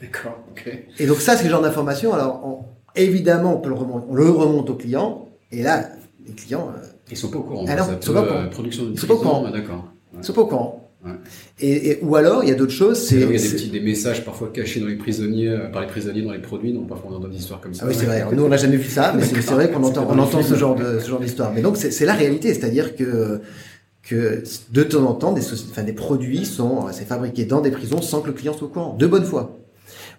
D'accord, 0.01 0.39
ok. 0.51 0.85
Et 0.99 1.05
donc, 1.05 1.17
ça, 1.21 1.37
c'est 1.37 1.43
le 1.43 1.49
genre 1.51 1.61
d'information. 1.61 2.13
Alors, 2.13 2.41
on- 2.45 2.65
évidemment, 2.95 3.55
on, 3.55 3.59
peut 3.59 3.69
le 3.69 3.75
remonter, 3.75 4.05
on 4.09 4.15
le 4.15 4.29
remonte 4.29 4.69
aux 4.69 4.75
clients. 4.75 5.27
Et 5.51 5.61
là, 5.63 5.89
les 6.25 6.33
clients, 6.33 6.69
euh, 6.75 6.85
Ils 7.11 7.17
sont 7.17 7.29
pas 7.29 7.37
au 7.39 7.43
courant. 7.43 7.65
Ah 7.67 7.75
non, 7.75 7.83
ils 7.99 8.05
sont 8.05 8.13
pas 8.13 8.21
au 8.21 8.25
courant. 8.25 8.39
euh, 8.39 8.47
production 8.47 8.83
Ils 8.91 8.99
sont 8.99 9.07
pas 9.07 9.13
au 9.13 9.17
courant. 9.17 9.49
D'accord. 9.51 9.85
Ils 10.17 10.23
sont 10.23 10.33
pas 10.33 10.41
au 10.41 10.47
courant. 10.47 10.79
Ouais. 11.05 11.11
Et, 11.59 11.89
et- 11.91 11.99
ou 12.01 12.15
alors, 12.15 12.43
il 12.43 12.49
y 12.49 12.51
a 12.53 12.55
d'autres 12.55 12.71
choses. 12.71 12.97
C'est 12.97 13.15
il 13.15 13.21
y 13.21 13.23
a 13.25 13.27
des 13.27 13.37
c'est- 13.37 13.55
petits 13.57 13.69
des 13.69 13.81
messages 13.81 14.23
parfois 14.23 14.49
cachés 14.53 14.79
dans 14.79 14.87
les 14.87 14.95
prisonniers, 14.95 15.49
euh, 15.49 15.67
par 15.69 15.81
les 15.81 15.87
prisonniers 15.87 16.21
dans 16.21 16.31
les 16.31 16.39
produits, 16.39 16.71
donc 16.71 16.87
parfois 16.87 17.09
on 17.11 17.15
entend 17.17 17.27
des 17.27 17.35
histoires 17.37 17.59
comme 17.59 17.73
ça. 17.73 17.83
Ah 17.85 17.89
oui, 17.89 17.95
c'est 17.97 18.05
vrai. 18.05 18.25
Nous, 18.31 18.43
on 18.43 18.47
n'a 18.47 18.55
jamais 18.55 18.77
vu 18.77 18.89
ça, 18.89 19.13
mais 19.13 19.23
c'est 19.23 19.41
vrai 19.51 19.69
qu'on 19.69 19.83
entend, 19.83 20.07
on 20.09 20.17
entend 20.17 20.41
ce 20.41 20.53
genre 20.55 20.75
de 20.75 20.99
ce 20.99 21.09
genre 21.09 21.19
d'histoire. 21.19 21.51
Mais 21.53 21.61
donc, 21.61 21.75
c'est 21.75 22.05
la 22.05 22.13
réalité, 22.13 22.53
c'est-à-dire 22.53 22.95
que 22.95 23.41
que 24.01 24.43
de 24.71 24.83
temps 24.83 25.03
en 25.05 25.13
temps, 25.13 25.31
des, 25.31 25.41
soci- 25.41 25.67
enfin, 25.71 25.83
des 25.83 25.93
produits 25.93 26.45
sont 26.45 26.87
c'est 26.91 27.05
fabriqué 27.05 27.45
dans 27.45 27.61
des 27.61 27.71
prisons 27.71 28.01
sans 28.01 28.19
que 28.21 28.27
le 28.27 28.33
client 28.33 28.53
soit 28.53 28.67
au 28.67 28.69
courant, 28.71 28.95
de 28.97 29.07
bonne 29.07 29.23
foi. 29.23 29.57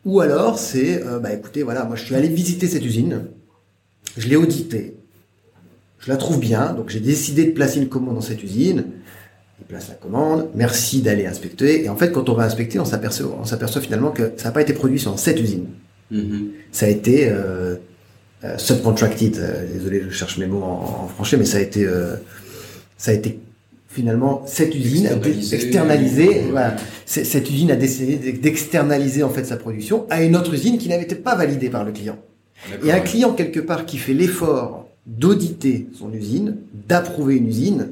Ou 0.04 0.20
alors, 0.20 0.58
c'est 0.58 1.02
euh, 1.04 1.18
bah 1.18 1.32
écoutez, 1.32 1.62
voilà, 1.62 1.84
moi 1.84 1.96
je 1.96 2.04
suis 2.04 2.14
allé 2.14 2.28
visiter 2.28 2.66
cette 2.66 2.84
usine, 2.84 3.23
je 4.18 4.28
l'ai 4.28 4.37
auditée, 4.37 4.96
je 5.99 6.11
la 6.11 6.16
trouve 6.16 6.38
bien, 6.38 6.75
donc 6.75 6.90
j'ai 6.90 7.00
décidé 7.00 7.44
de 7.46 7.52
placer 7.52 7.78
une 7.80 7.88
commande 7.88 8.16
dans 8.16 8.20
cette 8.20 8.42
usine. 8.42 8.84
Il 9.61 9.66
place 9.66 9.88
la 9.88 9.94
commande, 9.94 10.49
merci 10.54 11.00
d'aller 11.00 11.26
inspecter. 11.26 11.84
Et 11.84 11.88
en 11.88 11.96
fait, 11.96 12.11
quand 12.12 12.28
on 12.28 12.34
va 12.34 12.42
inspecter, 12.44 12.78
on 12.80 12.84
s'aperçoit, 12.84 13.34
on 13.40 13.44
s'aperçoit 13.44 13.80
finalement 13.80 14.11
que 14.11 14.32
ça 14.37 14.49
n'a 14.49 14.52
pas 14.52 14.61
été 14.62 14.73
produit 14.73 14.99
sur 14.99 15.18
cette 15.18 15.40
usine 15.40 15.66
Mhm. 16.11 16.50
ça 16.70 16.84
a 16.84 16.90
été 16.90 17.30
euh, 17.30 17.76
euh, 18.44 18.58
subcontracted. 18.58 19.37
euh, 19.38 19.73
désolé, 19.73 20.02
je 20.02 20.11
cherche 20.11 20.37
mes 20.37 20.46
mots 20.46 20.62
en, 20.62 21.04
en 21.04 21.08
français, 21.08 21.38
mais 21.38 21.46
ça 21.46 21.56
a 21.58 21.61
été, 21.62 21.87
euh, 21.87 22.16
ça 22.99 23.12
a 23.12 23.14
été 23.14 23.38
finalement 23.94 24.42
cette 24.46 24.74
usine 24.74 25.06
a 25.06 25.12
Externalisé. 25.52 26.42
Voilà, 26.50 26.76
cette 27.06 27.48
usine 27.50 27.70
a 27.70 27.76
décidé 27.76 28.32
d'externaliser 28.32 29.22
en 29.22 29.30
fait 29.30 29.44
sa 29.44 29.56
production 29.56 30.04
à 30.10 30.22
une 30.22 30.36
autre 30.36 30.52
usine 30.54 30.78
qui 30.78 30.88
n'avait 30.88 31.04
été 31.04 31.14
pas 31.14 31.34
validée 31.36 31.70
par 31.70 31.84
le 31.84 31.92
client. 31.92 32.16
Et 32.84 32.90
un 32.92 33.00
client 33.00 33.32
quelque 33.32 33.60
part 33.60 33.86
qui 33.86 33.98
fait 33.98 34.14
l'effort 34.14 34.88
d'auditer 35.06 35.86
son 35.98 36.12
usine, 36.12 36.56
d'approuver 36.88 37.36
une 37.36 37.48
usine, 37.48 37.88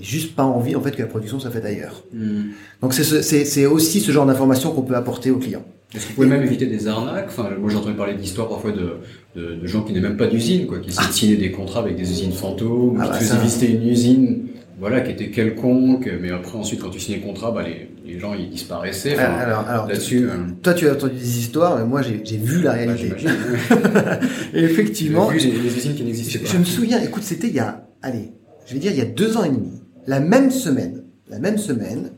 et 0.00 0.04
juste 0.04 0.34
pas 0.36 0.44
envie 0.44 0.76
en 0.76 0.80
fait 0.80 0.92
que 0.92 1.02
la 1.02 1.08
production 1.08 1.40
soit 1.40 1.50
faite 1.50 1.64
ailleurs. 1.64 2.04
Mhm. 2.14 2.50
Donc 2.80 2.94
c'est 2.94 3.02
ce- 3.04 3.22
c'est 3.22 3.44
c'est 3.44 3.66
aussi 3.66 4.00
ce 4.00 4.12
genre 4.12 4.24
d'information 4.26 4.70
qu'on 4.70 4.82
peut 4.82 4.94
apporter 4.94 5.30
aux 5.32 5.38
clients. 5.38 5.64
Est-ce 5.94 6.04
que 6.04 6.08
vous 6.10 6.14
pouvez 6.16 6.26
même 6.28 6.42
éviter 6.44 6.66
des 6.66 6.86
arnaques? 6.86 7.26
Enfin, 7.28 7.48
moi 7.60 7.70
j'ai 7.70 7.76
entendu 7.76 7.96
parler 7.96 8.14
d'histoires 8.14 8.48
parfois 8.48 8.70
de, 8.72 8.98
de, 9.34 9.54
de 9.56 9.66
gens 9.66 9.82
qui 9.82 9.92
n'aient 9.92 10.00
même 10.08 10.16
pas 10.18 10.26
d'usine, 10.26 10.66
quoi, 10.66 10.78
qui 10.78 10.90
essaient 10.90 11.08
de 11.08 11.12
signer 11.12 11.36
des 11.36 11.50
contrats 11.50 11.80
avec 11.80 11.96
des 11.96 12.08
usines 12.08 12.30
fantômes, 12.32 12.98
Ah 13.00 13.04
qui 13.06 13.24
bah 13.24 13.30
ça. 13.34 13.36
visiter 13.38 13.70
une 13.72 13.88
usine, 13.88 14.46
voilà, 14.78 15.00
qui 15.00 15.10
était 15.10 15.30
quelconque, 15.30 16.08
mais 16.20 16.30
après 16.30 16.56
ensuite 16.56 16.80
quand 16.80 16.90
tu 16.90 17.00
signais 17.00 17.18
le 17.18 17.24
contrat, 17.24 17.50
bah, 17.50 17.62
les, 17.62 17.90
les 18.04 18.18
gens 18.18 18.34
ils 18.34 18.48
disparaissaient. 18.48 19.14
Enfin, 19.14 19.24
alors, 19.24 19.68
alors 19.68 19.86
Là-dessus, 19.88 20.28
euh, 20.28 20.36
toi 20.62 20.74
tu 20.74 20.88
as 20.88 20.92
entendu 20.92 21.14
des 21.14 21.38
histoires, 21.38 21.76
mais 21.78 21.84
moi 21.84 22.00
j'ai 22.02 22.36
vu 22.36 22.62
la 22.62 22.72
réalité. 22.72 23.12
Et 24.54 24.62
effectivement, 24.62 25.30
J'ai 25.36 25.50
vu, 25.50 25.68
des 25.68 25.76
usines 25.76 25.94
qui 25.94 26.04
n'existaient 26.04 26.38
pas. 26.38 26.48
je 26.48 26.58
me 26.58 26.64
souviens, 26.64 27.02
écoute, 27.02 27.24
c'était 27.24 27.48
il 27.48 27.54
y 27.54 27.58
a, 27.58 27.88
allez, 28.02 28.32
je 28.66 28.74
vais 28.74 28.78
dire 28.80 28.92
il 28.92 28.98
y 28.98 29.02
a 29.02 29.06
deux 29.06 29.36
ans 29.36 29.44
et 29.44 29.50
demi, 29.50 29.82
la 30.06 30.20
même 30.20 30.50
semaine, 30.50 31.02
la 31.28 31.38
même 31.38 31.58
semaine, 31.58 32.12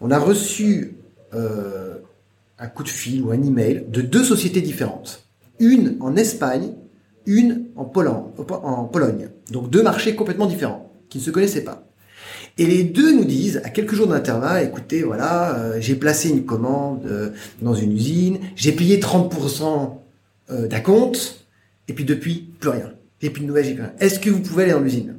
on 0.00 0.10
a 0.10 0.18
reçu 0.18 0.96
euh, 1.34 1.96
un 2.58 2.66
coup 2.68 2.84
de 2.84 2.88
fil 2.88 3.22
ou 3.22 3.30
un 3.30 3.42
email 3.42 3.84
de 3.88 4.00
deux 4.00 4.24
sociétés 4.24 4.62
différentes, 4.62 5.28
une 5.58 5.96
en 6.00 6.16
Espagne, 6.16 6.72
une 7.26 7.66
en 7.76 7.84
Pologne, 7.84 8.24
en 8.48 8.84
Pologne, 8.84 9.28
donc 9.50 9.68
deux 9.68 9.82
marchés 9.82 10.14
complètement 10.14 10.46
différents 10.46 10.90
qui 11.10 11.18
ne 11.18 11.22
se 11.22 11.30
connaissaient 11.30 11.64
pas. 11.64 11.87
Et 12.58 12.66
les 12.66 12.82
deux 12.82 13.14
nous 13.14 13.24
disent, 13.24 13.60
à 13.64 13.70
quelques 13.70 13.94
jours 13.94 14.08
d'intervalle, 14.08 14.64
écoutez, 14.64 15.04
voilà, 15.04 15.56
euh, 15.56 15.76
j'ai 15.80 15.94
placé 15.94 16.28
une 16.28 16.44
commande 16.44 17.06
euh, 17.06 17.30
dans 17.62 17.74
une 17.74 17.92
usine, 17.92 18.40
j'ai 18.56 18.72
payé 18.72 18.98
30% 18.98 19.92
euh, 20.50 20.66
d'acompte, 20.66 21.46
et 21.86 21.92
puis 21.92 22.04
depuis, 22.04 22.48
plus 22.58 22.70
rien. 22.70 22.92
J'ai 23.22 23.30
plus 23.30 23.42
de 23.42 23.46
nouvelles, 23.46 23.64
j'ai 23.64 23.74
plus 23.74 23.82
rien. 23.82 23.92
Est-ce 24.00 24.18
que 24.18 24.28
vous 24.28 24.40
pouvez 24.40 24.64
aller 24.64 24.72
dans 24.72 24.80
l'usine. 24.80 25.14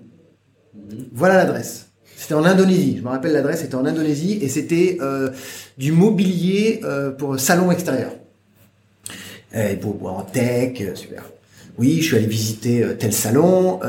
Voilà 1.14 1.36
l'adresse. 1.36 1.88
C'était 2.18 2.34
en 2.34 2.44
Indonésie. 2.44 2.98
Je 2.98 3.04
me 3.04 3.08
rappelle 3.08 3.32
l'adresse, 3.32 3.62
c'était 3.62 3.76
en 3.76 3.86
Indonésie, 3.86 4.40
et 4.42 4.50
c'était 4.50 4.98
euh, 5.00 5.30
du 5.78 5.94
mobilier 5.94 6.82
pour 7.18 7.40
salon 7.40 7.72
extérieur. 7.72 8.12
Et 9.56 9.78
pour, 9.78 9.98
pour 9.98 10.10
en 10.10 10.24
tech, 10.24 10.78
super. 10.96 11.24
Oui, 11.78 12.02
je 12.02 12.08
suis 12.08 12.18
allé 12.18 12.28
visiter 12.28 12.86
tel 13.00 13.14
salon, 13.14 13.80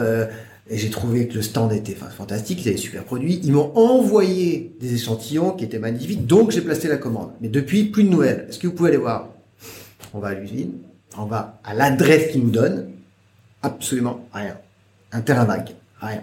et 0.71 0.79
j'ai 0.79 0.89
trouvé 0.89 1.27
que 1.27 1.35
le 1.35 1.43
stand 1.43 1.73
était 1.73 1.97
fantastique, 1.97 2.61
ils 2.63 2.69
avaient 2.69 2.77
des 2.77 2.81
super 2.81 3.03
produits. 3.03 3.41
Ils 3.43 3.53
m'ont 3.53 3.77
envoyé 3.77 4.73
des 4.81 4.95
échantillons 4.95 5.51
qui 5.51 5.65
étaient 5.65 5.81
magnifiques, 5.81 6.27
donc 6.27 6.53
j'ai 6.53 6.61
placé 6.61 6.87
la 6.87 6.97
commande. 6.97 7.33
Mais 7.41 7.49
depuis, 7.49 7.85
plus 7.85 8.05
de 8.05 8.09
nouvelles. 8.09 8.47
Est-ce 8.49 8.61
que 8.61 8.69
vous 8.69 8.73
pouvez 8.73 8.91
aller 8.91 8.99
voir? 8.99 9.31
On 10.15 10.21
va 10.21 10.29
à 10.29 10.35
l'usine, 10.35 10.75
on 11.19 11.25
va 11.25 11.61
à 11.65 11.75
l'adresse 11.75 12.31
qu'ils 12.31 12.45
nous 12.45 12.51
donnent, 12.51 12.89
absolument 13.63 14.25
rien. 14.33 14.57
Un 15.11 15.21
terrain 15.23 15.45
vague, 15.45 15.71
rien. 16.01 16.23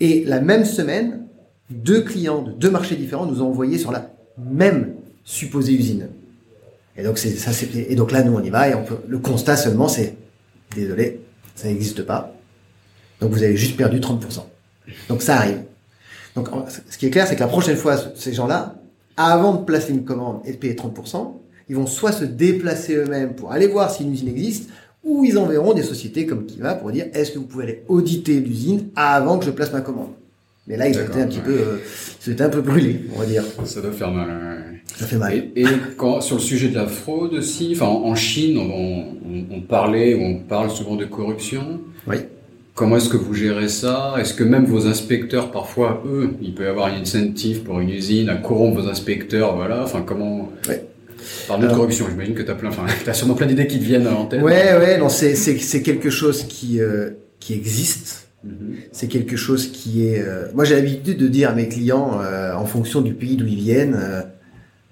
Et 0.00 0.24
la 0.24 0.40
même 0.40 0.64
semaine, 0.64 1.26
deux 1.70 2.00
clients 2.02 2.42
de 2.42 2.50
deux 2.50 2.70
marchés 2.70 2.96
différents 2.96 3.26
nous 3.26 3.40
ont 3.40 3.48
envoyé 3.48 3.78
sur 3.78 3.92
la 3.92 4.10
même 4.36 4.94
supposée 5.22 5.74
usine. 5.74 6.08
Et 6.96 7.04
donc 7.04 7.18
ça 7.18 7.52
et 7.76 7.94
donc 7.94 8.10
là 8.10 8.24
nous 8.24 8.32
on 8.32 8.42
y 8.42 8.50
va 8.50 8.68
et 8.68 8.74
on 8.74 8.82
peut 8.82 8.98
le 9.06 9.18
constat 9.18 9.56
seulement 9.56 9.86
c'est 9.86 10.16
désolé, 10.74 11.20
ça 11.54 11.68
n'existe 11.68 12.02
pas. 12.02 12.34
Donc 13.20 13.30
vous 13.32 13.42
avez 13.42 13.56
juste 13.56 13.76
perdu 13.76 13.98
30%. 14.00 14.18
Donc 15.08 15.22
ça 15.22 15.36
arrive. 15.38 15.62
Donc 16.34 16.48
ce 16.88 16.98
qui 16.98 17.06
est 17.06 17.10
clair 17.10 17.26
c'est 17.26 17.34
que 17.34 17.40
la 17.40 17.48
prochaine 17.48 17.76
fois 17.76 17.96
ces 18.14 18.32
gens-là 18.32 18.76
avant 19.16 19.54
de 19.54 19.64
placer 19.64 19.92
une 19.92 20.04
commande 20.04 20.40
et 20.44 20.52
de 20.52 20.56
payer 20.56 20.74
30%, 20.74 21.32
ils 21.68 21.76
vont 21.76 21.86
soit 21.86 22.12
se 22.12 22.24
déplacer 22.24 22.94
eux-mêmes 22.94 23.34
pour 23.34 23.52
aller 23.52 23.66
voir 23.66 23.90
si 23.90 24.04
une 24.04 24.12
usine 24.12 24.28
existe 24.28 24.70
ou 25.04 25.24
ils 25.24 25.36
enverront 25.38 25.74
des 25.74 25.82
sociétés 25.82 26.26
comme 26.26 26.46
Kiva 26.46 26.74
pour 26.74 26.90
dire 26.92 27.06
est-ce 27.12 27.32
que 27.32 27.38
vous 27.38 27.46
pouvez 27.46 27.64
aller 27.64 27.82
auditer 27.88 28.38
l'usine 28.40 28.88
avant 28.94 29.38
que 29.38 29.44
je 29.44 29.50
place 29.50 29.72
ma 29.72 29.80
commande? 29.80 30.10
Mais 30.68 30.76
là, 30.76 30.86
ils 30.86 30.98
ont 30.98 31.00
été 31.00 31.08
D'accord, 31.08 31.22
un 31.22 31.26
petit 31.28 31.38
ouais. 31.38 31.44
peu, 31.44 31.58
euh, 31.58 31.78
ils 32.26 32.42
un 32.42 32.48
peu 32.50 32.60
brûlés, 32.60 33.00
on 33.16 33.20
va 33.20 33.24
dire. 33.24 33.42
Ça 33.64 33.80
doit 33.80 33.90
faire 33.90 34.10
mal. 34.10 34.28
ouais. 34.28 34.82
Ça 34.98 35.06
fait 35.06 35.16
mal. 35.16 35.32
Et, 35.34 35.62
et 35.62 35.66
quand, 35.96 36.20
sur 36.20 36.36
le 36.36 36.42
sujet 36.42 36.68
de 36.68 36.74
la 36.74 36.86
fraude 36.86 37.32
aussi, 37.32 37.72
enfin 37.74 37.86
en 37.86 38.14
Chine, 38.14 38.58
on, 38.58 38.66
on, 39.26 39.56
on 39.56 39.60
parlait, 39.62 40.14
on 40.14 40.46
parle 40.46 40.70
souvent 40.70 40.96
de 40.96 41.06
corruption. 41.06 41.80
Oui. 42.06 42.16
Comment 42.78 42.96
est-ce 42.98 43.08
que 43.08 43.16
vous 43.16 43.34
gérez 43.34 43.68
ça? 43.68 44.14
Est-ce 44.20 44.34
que 44.34 44.44
même 44.44 44.64
vos 44.64 44.86
inspecteurs, 44.86 45.50
parfois, 45.50 46.00
eux, 46.06 46.34
il 46.40 46.54
peut 46.54 46.62
y 46.62 46.68
avoir 46.68 46.86
une 46.86 47.00
incentive 47.02 47.64
pour 47.64 47.80
une 47.80 47.90
usine 47.90 48.28
à 48.28 48.36
corrompre 48.36 48.80
vos 48.80 48.88
inspecteurs, 48.88 49.56
voilà. 49.56 49.82
Enfin, 49.82 50.04
comment? 50.06 50.48
Ouais. 50.68 50.84
Parle 51.48 51.62
de 51.62 51.66
corruption. 51.66 52.06
J'imagine 52.08 52.34
que 52.36 52.42
t'as 52.42 52.54
plein, 52.54 52.68
enfin, 52.68 52.86
t'as 53.04 53.14
sûrement 53.14 53.34
plein 53.34 53.48
d'idées 53.48 53.66
qui 53.66 53.80
te 53.80 53.84
viennent 53.84 54.06
en 54.06 54.26
tête. 54.26 54.40
Ouais, 54.42 54.76
ouais, 54.78 54.96
non, 54.96 55.08
c'est 55.08 55.82
quelque 55.82 56.08
chose 56.08 56.44
qui 56.44 56.80
euh, 56.80 57.10
qui 57.40 57.52
existe. 57.52 58.28
Mhm. 58.44 58.76
C'est 58.92 59.08
quelque 59.08 59.36
chose 59.36 59.72
qui 59.72 60.06
est. 60.06 60.22
euh, 60.22 60.46
Moi, 60.54 60.64
j'ai 60.64 60.76
l'habitude 60.76 61.18
de 61.18 61.26
dire 61.26 61.50
à 61.50 61.54
mes 61.54 61.68
clients, 61.68 62.20
euh, 62.22 62.54
en 62.54 62.64
fonction 62.64 63.00
du 63.00 63.12
pays 63.12 63.34
d'où 63.34 63.46
ils 63.46 63.56
viennent, 63.58 63.98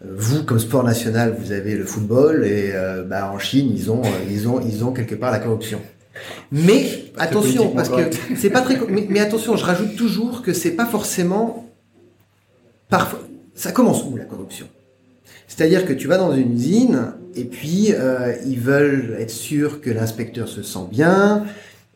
vous 0.04 0.42
comme 0.42 0.58
sport 0.58 0.82
national, 0.82 1.36
vous 1.38 1.52
avez 1.52 1.76
le 1.76 1.84
football 1.84 2.44
et 2.44 2.72
bah, 3.08 3.30
en 3.32 3.38
Chine, 3.38 3.70
ils 3.72 3.92
ont, 3.92 4.02
ils 4.28 4.48
ont, 4.48 4.60
ils 4.60 4.84
ont 4.84 4.92
quelque 4.92 5.14
part 5.14 5.30
la 5.30 5.38
corruption. 5.38 5.80
Mais 6.52 7.04
attention, 7.16 7.70
parce 7.70 7.88
que 7.88 8.10
c'est 8.36 8.50
pas 8.50 8.60
très. 8.60 8.78
Mais, 8.88 9.06
mais 9.08 9.20
attention, 9.20 9.56
je 9.56 9.64
rajoute 9.64 9.96
toujours 9.96 10.42
que 10.42 10.52
c'est 10.52 10.72
pas 10.72 10.86
forcément. 10.86 11.68
Parfois, 12.88 13.20
ça 13.54 13.72
commence 13.72 14.04
où 14.04 14.16
la 14.16 14.24
corruption? 14.24 14.66
C'est-à-dire 15.48 15.86
que 15.86 15.92
tu 15.92 16.06
vas 16.06 16.18
dans 16.18 16.34
une 16.34 16.52
usine 16.52 17.12
et 17.34 17.44
puis 17.44 17.92
euh, 17.92 18.34
ils 18.44 18.60
veulent 18.60 19.16
être 19.18 19.30
sûrs 19.30 19.80
que 19.80 19.90
l'inspecteur 19.90 20.48
se 20.48 20.62
sent 20.62 20.86
bien. 20.90 21.46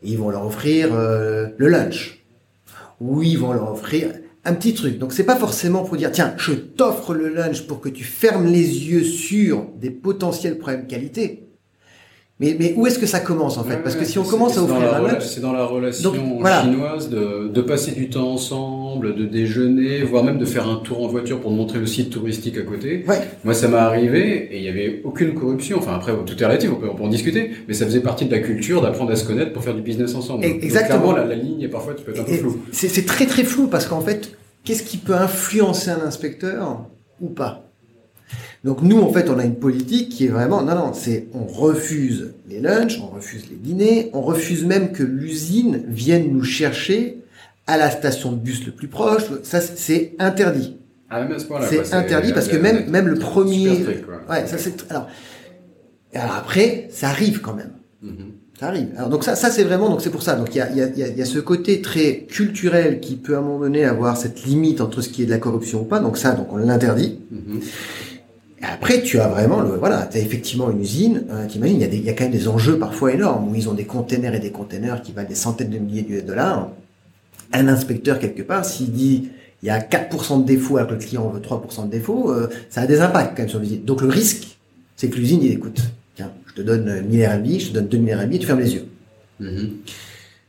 Et 0.03 0.11
ils 0.11 0.17
vont 0.17 0.29
leur 0.29 0.45
offrir 0.45 0.93
euh, 0.93 1.47
le 1.57 1.67
lunch. 1.67 2.23
Ou 2.99 3.21
ils 3.23 3.37
vont 3.37 3.53
leur 3.53 3.71
offrir 3.71 4.11
un 4.45 4.53
petit 4.53 4.73
truc. 4.73 4.97
Donc 4.97 5.13
c'est 5.13 5.23
pas 5.23 5.35
forcément 5.35 5.83
pour 5.83 5.97
dire 5.97 6.11
tiens, 6.11 6.33
je 6.37 6.53
t'offre 6.53 7.13
le 7.13 7.29
lunch 7.29 7.67
pour 7.67 7.81
que 7.81 7.89
tu 7.89 8.03
fermes 8.03 8.47
les 8.47 8.89
yeux 8.89 9.03
sur 9.03 9.67
des 9.79 9.91
potentiels 9.91 10.57
problèmes 10.57 10.87
qualité. 10.87 11.50
Mais, 12.41 12.55
mais 12.59 12.73
où 12.75 12.87
est-ce 12.87 12.97
que 12.97 13.05
ça 13.05 13.19
commence 13.19 13.59
en 13.59 13.63
fait 13.63 13.75
Ouais, 13.75 13.81
Parce 13.83 13.95
que 13.95 14.03
si 14.03 14.17
on 14.17 14.23
commence 14.23 14.57
à 14.57 14.63
offrir 14.63 14.79
la 14.79 14.97
un 14.97 15.01
lunch, 15.13 15.23
c'est 15.25 15.41
dans 15.41 15.53
la 15.53 15.63
relation 15.63 16.11
Donc, 16.11 16.19
voilà. 16.39 16.63
chinoise 16.63 17.07
de, 17.09 17.47
de 17.47 17.61
passer 17.61 17.91
du 17.91 18.09
temps 18.09 18.31
ensemble, 18.31 19.15
de 19.15 19.25
déjeuner, 19.25 20.01
voire 20.01 20.23
même 20.23 20.39
de 20.39 20.45
faire 20.45 20.67
un 20.67 20.77
tour 20.77 21.03
en 21.03 21.07
voiture 21.07 21.39
pour 21.39 21.51
montrer 21.51 21.77
le 21.77 21.85
site 21.85 22.09
touristique 22.09 22.57
à 22.57 22.63
côté. 22.63 23.05
ouais, 23.07 23.19
Moi, 23.43 23.53
ça 23.53 23.67
m'est 23.67 23.77
arrivé 23.77 24.49
et 24.51 24.57
il 24.57 24.63
y 24.63 24.69
avait 24.69 25.01
aucune 25.03 25.35
corruption. 25.35 25.77
Enfin, 25.77 25.93
après, 25.93 26.13
tout 26.25 26.41
est 26.41 26.45
relatif, 26.45 26.71
on 26.73 26.77
peut, 26.79 26.89
on 26.91 26.95
peut 26.95 27.03
en 27.03 27.09
discuter, 27.09 27.51
mais 27.67 27.75
ça 27.75 27.85
faisait 27.85 27.99
partie 28.01 28.25
de 28.25 28.31
la 28.31 28.39
culture 28.39 28.81
d'apprendre 28.81 29.11
à 29.11 29.15
se 29.15 29.23
connaître 29.25 29.53
pour 29.53 29.63
faire 29.63 29.75
du 29.75 29.81
business 29.83 30.15
ensemble. 30.15 30.43
Et- 30.43 30.49
exactement. 30.63 30.99
clairement, 31.13 31.17
la, 31.17 31.25
la 31.25 31.35
ligne, 31.35 31.69
parfois, 31.69 31.93
tu 31.93 32.03
peux 32.03 32.11
être 32.11 32.21
un 32.21 32.23
peu 32.23 32.31
Et 32.31 32.37
flou. 32.37 32.57
C'est 32.71 32.87
c'est 32.87 33.05
très 33.05 33.27
très 33.27 33.43
flou 33.43 33.67
parce 33.67 33.85
qu'en 33.85 34.01
fait, 34.01 34.31
qu'est-ce 34.63 34.81
qui 34.83 34.97
peut 34.97 35.13
influencer 35.15 35.91
un 35.91 36.01
inspecteur 36.05 36.85
ou 37.19 37.29
pas? 37.29 37.70
Donc 38.63 38.83
nous, 38.83 39.01
en 39.01 39.11
fait, 39.11 39.29
on 39.29 39.39
a 39.39 39.43
une 39.43 39.55
politique 39.55 40.09
qui 40.09 40.25
est 40.25 40.29
vraiment, 40.29 40.61
non, 40.61 40.75
non, 40.75 40.93
c'est 40.93 41.27
on 41.33 41.45
refuse 41.45 42.33
les 42.47 42.59
lunchs, 42.59 42.99
on 43.01 43.15
refuse 43.15 43.45
les 43.49 43.55
dîners, 43.55 44.11
on 44.13 44.21
refuse 44.21 44.65
même 44.65 44.91
que 44.91 45.01
l'usine 45.03 45.83
vienne 45.87 46.31
nous 46.31 46.43
chercher 46.43 47.17
à 47.65 47.77
la 47.77 47.89
station 47.89 48.31
de 48.31 48.37
bus 48.37 48.65
le 48.65 48.71
plus 48.71 48.87
proche. 48.87 49.23
Ça, 49.43 49.61
c'est 49.61 50.13
interdit. 50.19 50.77
Ah, 51.09 51.21
même 51.21 51.31
à 51.33 51.39
ce 51.39 51.45
point-là. 51.45 51.67
C'est 51.67 51.93
interdit 51.93 52.33
parce 52.33 52.47
que 52.47 52.55
même 52.55 52.89
même 52.89 53.07
le 53.07 53.15
premier. 53.15 53.69
ouais, 54.29 54.47
ça 54.47 54.57
c'est 54.57 54.89
alors. 54.89 55.07
Alors 56.13 56.35
après, 56.35 56.87
ça 56.91 57.09
arrive 57.09 57.41
quand 57.41 57.53
même. 57.53 57.71
Mm-hmm. 58.03 58.59
Ça 58.59 58.67
arrive. 58.67 58.89
Alors 58.95 59.09
donc 59.09 59.23
ça, 59.23 59.35
ça 59.35 59.49
c'est 59.49 59.63
vraiment 59.63 59.89
donc 59.89 60.01
c'est 60.01 60.09
pour 60.09 60.23
ça. 60.23 60.35
Donc 60.35 60.55
il 60.55 60.59
y 60.59 60.61
a, 60.61 60.69
y, 60.71 60.81
a, 60.81 60.87
il 60.87 61.17
y 61.17 61.21
a 61.21 61.25
ce 61.25 61.39
côté 61.39 61.81
très 61.81 62.25
culturel 62.29 62.99
qui 62.99 63.15
peut 63.15 63.35
à 63.35 63.39
un 63.39 63.41
moment 63.41 63.59
donné 63.59 63.83
avoir 63.83 64.15
cette 64.15 64.43
limite 64.45 64.79
entre 64.79 65.01
ce 65.01 65.09
qui 65.09 65.23
est 65.23 65.25
de 65.25 65.31
la 65.31 65.37
corruption 65.39 65.81
ou 65.81 65.85
pas. 65.85 65.99
Donc 65.99 66.17
ça, 66.17 66.31
donc 66.31 66.53
on 66.53 66.57
l'interdit. 66.57 67.19
Mm-hmm. 68.61 68.73
Après, 68.73 69.01
tu 69.01 69.19
as 69.19 69.27
vraiment 69.27 69.61
le 69.61 69.71
voilà, 69.71 70.07
tu 70.11 70.17
as 70.17 70.21
effectivement 70.21 70.69
une 70.69 70.81
usine. 70.81 71.23
Euh, 71.31 71.47
T'imagines, 71.47 71.77
il 71.77 71.81
y 71.81 71.85
a 71.85 71.87
des, 71.87 71.97
il 71.97 72.03
y 72.03 72.09
a 72.09 72.13
quand 72.13 72.25
même 72.25 72.31
des 72.31 72.47
enjeux 72.47 72.77
parfois 72.77 73.13
énormes 73.13 73.49
où 73.49 73.55
ils 73.55 73.69
ont 73.69 73.73
des 73.73 73.85
containers 73.85 74.33
et 74.35 74.39
des 74.39 74.51
containers 74.51 75.01
qui 75.01 75.11
valent 75.11 75.29
des 75.29 75.35
centaines 75.35 75.69
de 75.69 75.79
milliers 75.79 76.03
de 76.03 76.21
dollars. 76.21 76.69
Un 77.53 77.67
inspecteur 77.67 78.19
quelque 78.19 78.43
part, 78.43 78.65
s'il 78.65 78.91
dit 78.91 79.29
il 79.63 79.67
y 79.67 79.69
a 79.69 79.79
4% 79.79 80.41
de 80.41 80.45
défauts 80.45 80.77
alors 80.77 80.89
que 80.89 80.93
le 80.95 80.99
client 80.99 81.29
veut 81.29 81.39
3% 81.39 81.85
de 81.85 81.91
défauts, 81.91 82.31
euh, 82.31 82.49
ça 82.69 82.81
a 82.81 82.87
des 82.87 82.99
impacts 83.01 83.35
quand 83.35 83.43
même 83.43 83.49
sur 83.49 83.59
l'usine. 83.59 83.83
Donc 83.83 84.01
le 84.01 84.07
risque, 84.07 84.57
c'est 84.95 85.09
que 85.09 85.17
l'usine 85.17 85.39
dit 85.39 85.49
écoute, 85.49 85.81
tiens, 86.15 86.31
je 86.47 86.53
te 86.53 86.61
donne 86.61 87.01
1000 87.07 87.25
RMB, 87.27 87.45
je 87.59 87.67
te 87.67 87.73
donne 87.73 87.87
2000 87.87 88.15
RMB, 88.15 88.39
tu 88.39 88.47
fermes 88.47 88.59
les 88.59 88.73
yeux. 88.73 88.85
Mm-hmm. 89.39 89.69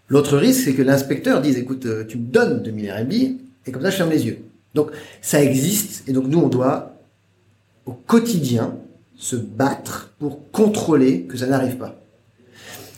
L'autre 0.09 0.39
risque, 0.39 0.65
c'est 0.65 0.75
que 0.75 0.83
l'inspecteur 0.83 1.41
dise 1.43 1.59
écoute, 1.59 1.87
euh, 1.87 2.05
tu 2.07 2.19
me 2.19 2.25
donnes 2.25 2.63
2000 2.63 2.91
RMB 2.91 3.13
et 3.13 3.73
comme 3.73 3.83
ça 3.83 3.91
je 3.91 3.97
ferme 3.97 4.11
les 4.11 4.27
yeux. 4.27 4.39
Donc 4.75 4.91
ça 5.21 5.43
existe 5.43 6.09
et 6.09 6.13
donc 6.13 6.27
nous 6.29 6.39
on 6.39 6.49
doit 6.49 6.95
au 7.87 7.93
quotidien 7.93 8.77
se 9.17 9.37
battre 9.37 10.15
pour 10.19 10.51
contrôler 10.51 11.23
que 11.23 11.37
ça 11.37 11.47
n'arrive 11.47 11.77
pas. 11.77 12.01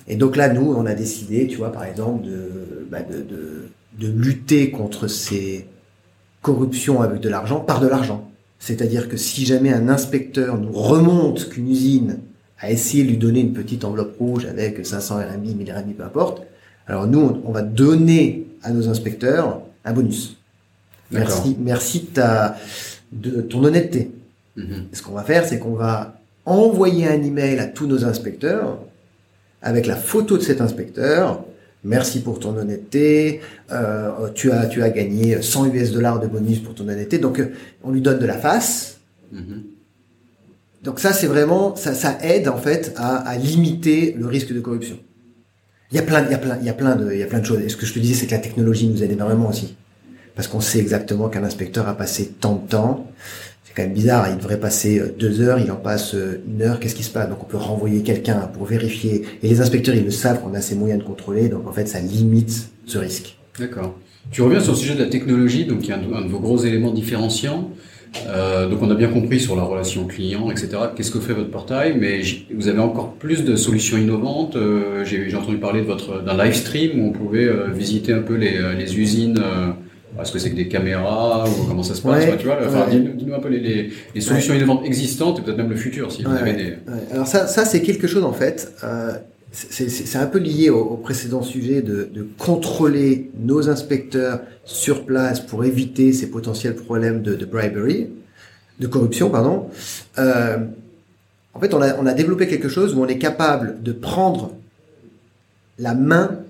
Et 0.07 0.17
donc 0.17 0.37
là, 0.37 0.53
nous, 0.53 0.73
on 0.73 0.87
a 0.87 0.95
décidé, 0.95 1.47
tu 1.47 1.57
vois, 1.57 1.73
par 1.73 1.85
exemple, 1.85 2.25
de, 2.27 2.87
bah 2.91 3.03
de, 3.03 3.23
de, 3.23 3.69
de 3.99 4.09
lutter 4.09 4.71
contre 4.71 5.09
ces 5.09 5.67
corruptions 6.43 7.01
avec 7.01 7.21
de 7.21 7.29
l'argent 7.29 7.61
par 7.61 7.81
de 7.81 7.87
l'argent. 7.87 8.31
C'est-à-dire 8.59 9.09
que 9.09 9.17
si 9.17 9.45
jamais 9.45 9.73
un 9.73 9.89
inspecteur 9.89 10.59
nous 10.59 10.73
remonte 10.73 11.49
qu'une 11.49 11.69
usine 11.69 12.19
a 12.59 12.71
essayé 12.71 13.05
de 13.05 13.11
lui 13.11 13.17
donner 13.17 13.41
une 13.41 13.53
petite 13.53 13.85
enveloppe 13.85 14.17
rouge 14.19 14.47
avec 14.47 14.85
500 14.85 15.17
RMB, 15.17 15.57
1000 15.57 15.73
RMB, 15.73 15.93
peu 15.97 16.05
importe, 16.05 16.43
alors 16.87 17.07
nous, 17.07 17.41
on 17.45 17.53
va 17.53 17.63
donner 17.63 18.47
à 18.63 18.71
nos 18.71 18.89
inspecteurs 18.89 19.61
un 19.85 19.93
bonus. 19.93 20.37
Merci, 21.11 21.57
merci 21.59 22.01
de, 22.01 22.07
ta, 22.07 22.57
de 23.13 23.41
ton 23.41 23.65
honnêteté. 23.65 24.11
Mhm. 24.57 24.87
Ce 24.93 25.03
qu'on 25.03 25.13
va 25.13 25.23
faire, 25.23 25.47
c'est 25.47 25.59
qu'on 25.59 25.75
va 25.75 26.19
envoyer 26.47 27.09
un 27.09 27.23
email 27.23 27.59
à 27.59 27.67
tous 27.67 27.87
nos 27.87 28.05
inspecteurs 28.05 28.79
avec 29.63 29.87
la 29.87 29.97
photo 29.97 30.37
de 30.37 30.43
cet 30.43 30.61
inspecteur. 30.61 31.45
Merci 31.83 32.21
pour 32.21 32.39
ton 32.39 32.57
honnêteté. 32.57 33.41
Euh, 33.73 34.31
tu 34.35 34.51
as 34.53 34.67
tu 34.67 34.83
as 34.83 34.91
gagné 34.91 35.43
100 35.43 35.67
US 35.67 35.93
dollars 35.93 36.21
de 36.21 36.27
bonus 36.27 36.61
pour 36.61 36.75
ton 36.75 36.89
honnêteté. 36.89 37.19
Donc 37.19 37.41
euh, 37.41 37.53
on 37.83 37.91
lui 37.91 38.01
donne 38.01 38.19
de 38.19 38.27
la 38.27 38.39
face. 38.39 38.99
Mhm. 39.33 39.65
Donc 40.83 41.01
ça 41.01 41.13
c'est 41.13 41.27
vraiment 41.27 41.77
ça 41.77 41.95
ça 41.95 42.19
aide 42.23 42.49
en 42.49 42.59
fait 42.59 42.93
à, 42.97 43.17
à, 43.17 43.37
limiter 43.37 44.15
le 44.19 44.27
risque 44.27 44.53
de 44.53 44.61
corruption. 44.61 44.99
Il 45.91 45.97
y 45.97 45.99
a 45.99 46.03
plein 46.03 46.25
il 46.25 46.31
y 46.31 46.35
a 46.35 46.39
plein 46.39 46.59
il 46.61 46.67
y 46.67 46.71
a 46.71 46.75
plein 46.75 46.97
de 46.97 47.13
il 47.13 47.19
y 47.19 47.23
a 47.23 47.27
plein 47.27 47.41
de 47.41 47.47
choses. 47.47 47.61
Et 47.61 47.69
ce 47.69 47.77
que 47.77 47.87
je 47.87 47.93
te 47.95 47.99
disais 47.99 48.15
c'est 48.15 48.27
que 48.27 48.35
la 48.35 48.39
technologie 48.39 48.87
nous 48.87 49.03
aide 49.03 49.13
énormément 49.13 49.49
aussi 49.49 49.77
parce 50.35 50.49
qu'on 50.49 50.61
sait 50.61 50.79
exactement 50.79 51.29
qu'un 51.29 51.45
inspecteur 51.45 51.89
a 51.89 51.97
passé 51.97 52.33
tant 52.41 52.57
de 52.57 52.69
temps 52.69 53.11
quand 53.75 53.83
même 53.83 53.93
bizarre. 53.93 54.29
Il 54.31 54.37
devrait 54.37 54.61
passer 54.61 54.99
euh, 54.99 55.15
deux 55.19 55.41
heures, 55.41 55.59
il 55.59 55.71
en 55.71 55.77
passe 55.77 56.15
euh, 56.15 56.43
une 56.49 56.63
heure. 56.63 56.81
Qu'est-ce 56.81 56.95
qui 56.95 57.03
se 57.03 57.11
passe? 57.11 57.29
Donc 57.29 57.43
on 57.43 57.47
peut 57.47 57.57
renvoyer 57.57 58.03
quelqu'un 58.03 58.49
pour 58.53 58.67
vérifier. 58.67 59.23
Et 59.43 59.49
les 59.49 59.61
inspecteurs, 59.61 59.95
ils 59.95 60.05
le 60.05 60.11
savent 60.11 60.41
qu'on 60.41 60.55
a 60.55 60.61
ces 60.61 60.75
moyens 60.75 61.01
de 61.01 61.05
contrôler. 61.07 61.49
Donc 61.49 61.67
en 61.67 61.73
fait, 61.73 61.87
ça 61.87 62.01
limite 62.01 62.69
ce 62.87 62.99
risque. 62.99 63.37
D'accord. 63.59 63.95
Tu 64.31 64.43
reviens 64.43 64.61
sur 64.61 64.73
le 64.73 64.79
sujet 64.79 64.95
de 64.95 65.03
la 65.03 65.11
technologie, 65.11 65.67
donc 65.67 65.81
il 65.83 65.91
y 65.91 65.93
a 65.93 65.97
un, 65.97 66.23
de 66.23 66.29
vos 66.29 66.41
gros 66.41 66.59
éléments 66.59 66.93
différenciants. 66.93 67.71
Euh, 68.29 68.69
donc 68.69 68.81
on 68.81 68.91
a 68.91 68.95
bien 68.95 69.09
compris 69.09 69.41
sur 69.41 69.57
la 69.57 69.65
relation 69.65 70.07
client, 70.07 70.51
etc. 70.51 70.69
Qu'est-ce 70.97 71.11
que 71.11 71.19
fait 71.19 71.35
votre 71.35 71.51
portail, 71.51 71.97
mais 71.99 72.23
vous 72.55 72.69
avez 72.69 72.79
encore 72.79 73.15
plus 73.15 73.45
de 73.45 73.57
solutions 73.57 73.99
innovantes. 73.99 74.57
J'ai 75.05 75.35
entendu 75.35 75.59
parler 75.59 75.81
de 75.81 75.87
votre 75.87 76.23
d'un 76.23 76.43
live 76.43 76.55
stream 76.55 77.01
où 77.01 77.09
on 77.09 77.13
pouvait 77.13 77.49
visiter 77.73 78.13
un 78.13 78.23
peu 78.23 78.37
les 78.37 78.99
usines 78.99 79.43
est-ce 80.21 80.33
que 80.33 80.39
c'est 80.39 80.51
que 80.51 80.57
des 80.57 80.69
caméras 80.69 81.45
ou 81.49 81.65
comment 81.67 81.83
ça 81.83 81.95
se 81.95 82.03
passe 82.03 82.25
Tu 82.39 82.47
vois, 82.47 82.59
enfin, 82.67 82.87
dis-nous 82.91 83.35
un 83.35 83.41
peu 83.41 83.49
les, 83.49 83.91
les, 84.15 84.21
solutions 84.21 84.55
innovantes 84.55 84.85
existantes 84.85 85.39
et 85.39 85.43
peut-être 85.43 85.57
même 85.57 85.71
le 85.71 85.77
futur 85.77 86.13
si 86.13 86.23
vous 86.23 86.31
avez 86.31 86.53
des. 86.53 86.75
Alors 87.13 87.27
ça, 87.27 87.47
ça 87.47 87.65
c'est 87.65 87.83
quelque 87.83 88.07
chose 88.07 88.25
en 88.25 88.33
fait. 88.33 88.73
Euh, 88.85 89.13
c'est 89.53 90.19
un 90.19 90.27
peu 90.27 90.39
lié 90.39 90.69
au, 90.71 90.81
au 90.81 90.97
précédent 90.97 91.43
sujet 91.43 91.81
de, 91.81 92.09
de, 92.13 92.27
contrôler 92.39 93.31
nos 93.39 93.69
inspecteurs 93.69 94.41
sur 94.65 95.07
place 95.07 95.39
pour 95.39 95.65
éviter 95.65 96.13
ces 96.13 96.29
potentiels 96.29 96.75
problèmes 96.75 97.23
de, 97.23 97.37
de 97.37 97.45
bribery, 97.45 98.09
de 98.81 98.87
corruption, 98.89 99.31
pardon. 99.31 99.69
Euh, 100.19 100.59
en 101.55 101.61
fait, 101.61 101.73
on 101.73 101.81
a, 101.81 101.95
on 102.01 102.07
a 102.07 102.15
développé 102.15 102.49
quelque 102.49 102.69
chose 102.69 102.95
où 102.95 103.01
on 103.01 103.07
est 103.07 103.19
capable 103.19 103.81
de 103.83 103.93
prendre 103.93 104.55
la 105.79 105.95
main 105.95 106.41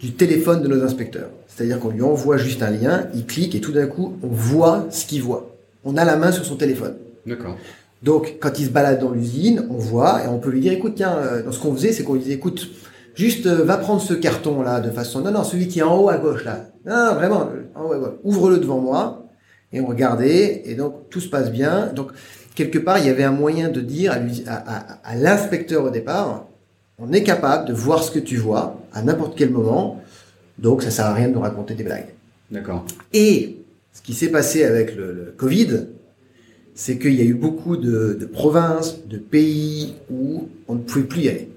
du 0.00 0.12
téléphone 0.12 0.62
de 0.62 0.68
nos 0.68 0.84
inspecteurs. 0.84 1.30
C'est-à-dire 1.56 1.80
qu'on 1.80 1.88
lui 1.88 2.02
envoie 2.02 2.36
juste 2.36 2.62
un 2.62 2.70
lien, 2.70 3.06
il 3.14 3.24
clique 3.24 3.54
et 3.54 3.62
tout 3.62 3.72
d'un 3.72 3.86
coup, 3.86 4.18
on 4.22 4.28
voit 4.28 4.86
ce 4.90 5.06
qu'il 5.06 5.22
voit. 5.22 5.56
On 5.84 5.96
a 5.96 6.04
la 6.04 6.16
main 6.16 6.30
sur 6.30 6.44
son 6.44 6.56
téléphone. 6.56 6.96
D'accord. 7.24 7.56
Donc, 8.02 8.36
quand 8.40 8.58
il 8.58 8.66
se 8.66 8.70
balade 8.70 9.00
dans 9.00 9.10
l'usine, 9.10 9.66
on 9.70 9.78
voit 9.78 10.22
et 10.22 10.28
on 10.28 10.38
peut 10.38 10.50
lui 10.50 10.60
dire, 10.60 10.72
écoute, 10.72 10.92
tiens, 10.96 11.16
euh, 11.16 11.42
dans 11.42 11.52
ce 11.52 11.58
qu'on 11.58 11.72
faisait, 11.72 11.92
c'est 11.92 12.04
qu'on 12.04 12.12
lui 12.12 12.20
disait, 12.20 12.34
écoute, 12.34 12.68
juste 13.14 13.46
euh, 13.46 13.64
va 13.64 13.78
prendre 13.78 14.02
ce 14.02 14.12
carton 14.12 14.60
là 14.60 14.80
de 14.80 14.90
façon, 14.90 15.22
non, 15.22 15.30
non, 15.30 15.44
celui 15.44 15.66
qui 15.66 15.78
est 15.78 15.82
en 15.82 15.98
haut 15.98 16.10
à 16.10 16.18
gauche 16.18 16.44
là, 16.44 16.66
non, 16.84 17.14
vraiment, 17.14 17.48
en 17.74 17.84
haut 17.84 17.92
à 17.92 17.98
gauche, 17.98 18.14
ouvre-le 18.22 18.58
devant 18.58 18.78
moi 18.78 19.24
et 19.72 19.80
on 19.80 19.86
regardait 19.86 20.62
et 20.66 20.74
donc 20.74 21.08
tout 21.08 21.20
se 21.20 21.28
passe 21.28 21.50
bien. 21.50 21.86
Donc 21.94 22.10
quelque 22.54 22.78
part, 22.78 22.98
il 22.98 23.06
y 23.06 23.10
avait 23.10 23.24
un 23.24 23.32
moyen 23.32 23.70
de 23.70 23.80
dire 23.80 24.12
à, 24.12 24.52
à, 24.52 24.98
à 25.02 25.16
l'inspecteur 25.16 25.84
au 25.84 25.90
départ, 25.90 26.44
on 26.98 27.12
est 27.12 27.22
capable 27.22 27.66
de 27.66 27.72
voir 27.72 28.02
ce 28.02 28.10
que 28.10 28.18
tu 28.18 28.36
vois 28.36 28.78
à 28.92 29.00
n'importe 29.00 29.36
quel 29.36 29.50
moment 29.50 30.02
donc 30.58 30.82
ça 30.82 30.90
sert 30.90 31.06
à 31.06 31.14
rien 31.14 31.28
de 31.28 31.34
nous 31.34 31.40
raconter 31.40 31.74
des 31.74 31.84
blagues. 31.84 32.08
D'accord. 32.50 32.84
Et 33.12 33.56
ce 33.92 34.02
qui 34.02 34.14
s'est 34.14 34.28
passé 34.28 34.64
avec 34.64 34.94
le, 34.94 35.34
Covid, 35.36 35.86
c'est 36.74 36.98
qu'il 36.98 37.14
y 37.14 37.22
a 37.22 37.24
eu 37.24 37.34
beaucoup 37.34 37.76
de, 37.76 38.28
provinces, 38.32 39.06
de 39.06 39.18
pays 39.18 39.94
où 40.10 40.48
on 40.68 40.74
ne 40.74 40.80
pouvait 40.80 41.04
plus 41.04 41.22
y 41.22 41.28
aller. 41.28 41.48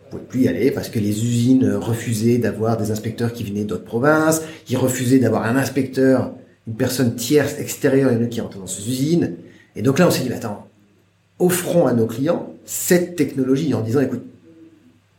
On 0.00 0.04
ne 0.06 0.10
pouvait 0.10 0.28
plus 0.28 0.40
y 0.42 0.48
aller 0.48 0.70
parce 0.70 0.88
que 0.88 0.98
les 0.98 1.24
usines 1.24 1.74
refusaient 1.74 2.38
d'avoir 2.38 2.76
des 2.76 2.90
inspecteurs 2.90 3.32
qui 3.32 3.44
venaient 3.44 3.64
d'autres 3.64 3.84
provinces, 3.84 4.42
ils 4.68 4.76
refusaient 4.76 5.18
d'avoir 5.18 5.44
un 5.44 5.56
inspecteur, 5.56 6.32
une 6.66 6.74
personne 6.74 7.14
tierce 7.14 7.58
extérieure 7.58 8.10
à 8.10 8.14
nous 8.14 8.28
qui 8.28 8.40
rentre 8.40 8.58
dans 8.58 8.66
ces 8.66 8.88
usines. 8.88 9.34
Et 9.76 9.82
donc 9.82 9.98
là, 9.98 10.06
on 10.06 10.10
s'est 10.10 10.22
dit, 10.22 10.32
attends, 10.32 10.66
offrons 11.38 11.86
à 11.86 11.92
nos 11.92 12.06
clients 12.06 12.54
cette 12.64 13.16
technologie 13.16 13.74
en 13.74 13.82
disant, 13.82 14.00
écoute, 14.00 14.22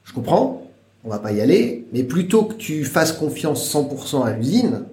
je 0.06 0.13
comprends, 0.13 0.64
on 1.06 1.10
va 1.10 1.20
pas 1.20 1.32
y 1.32 1.39
aller, 1.39 1.86
mais 1.94 2.04
plutôt 2.04 2.44
que 2.44 2.56
tu 2.56 2.84
fasses 2.84 3.13
confiance 3.13 3.72
100% 3.74 4.26
à 4.26 4.34
l'usine, 4.34 4.86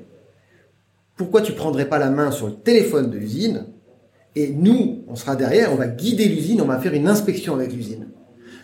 pourquoi 1.16 1.40
tu 1.40 1.52
prendrais 1.52 1.88
pas 1.88 1.98
la 1.98 2.10
main 2.10 2.30
sur 2.30 2.46
le 2.46 2.54
téléphone 2.54 3.10
de 3.10 3.16
l'usine 3.16 3.66
et 4.34 4.48
nous, 4.48 5.04
on 5.08 5.16
sera 5.16 5.36
derrière, 5.36 5.72
on 5.72 5.76
va 5.76 5.88
guider 5.88 6.26
l'usine, 6.26 6.60
on 6.62 6.66
va 6.66 6.78
faire 6.78 6.94
une 6.94 7.08
inspection 7.08 7.54
avec 7.54 7.72
l'usine. 7.72 8.06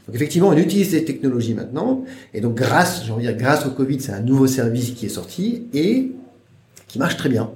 Donc 0.06 0.14
effectivement, 0.14 0.48
on 0.48 0.56
utilise 0.56 0.90
ces 0.90 1.04
technologies 1.04 1.52
maintenant, 1.54 2.04
et 2.32 2.40
donc 2.40 2.54
grâce, 2.54 3.04
j'ai 3.04 3.12
envie 3.12 3.26
de 3.26 3.32
dire, 3.32 3.38
grâce 3.38 3.66
au 3.66 3.70
Covid, 3.70 4.00
c'est 4.00 4.12
un 4.12 4.22
nouveau 4.22 4.46
service 4.46 4.92
qui 4.92 5.06
est 5.06 5.10
sorti 5.10 5.66
et 5.74 6.12
qui 6.86 6.98
marche 6.98 7.18
très 7.18 7.28
bien, 7.28 7.50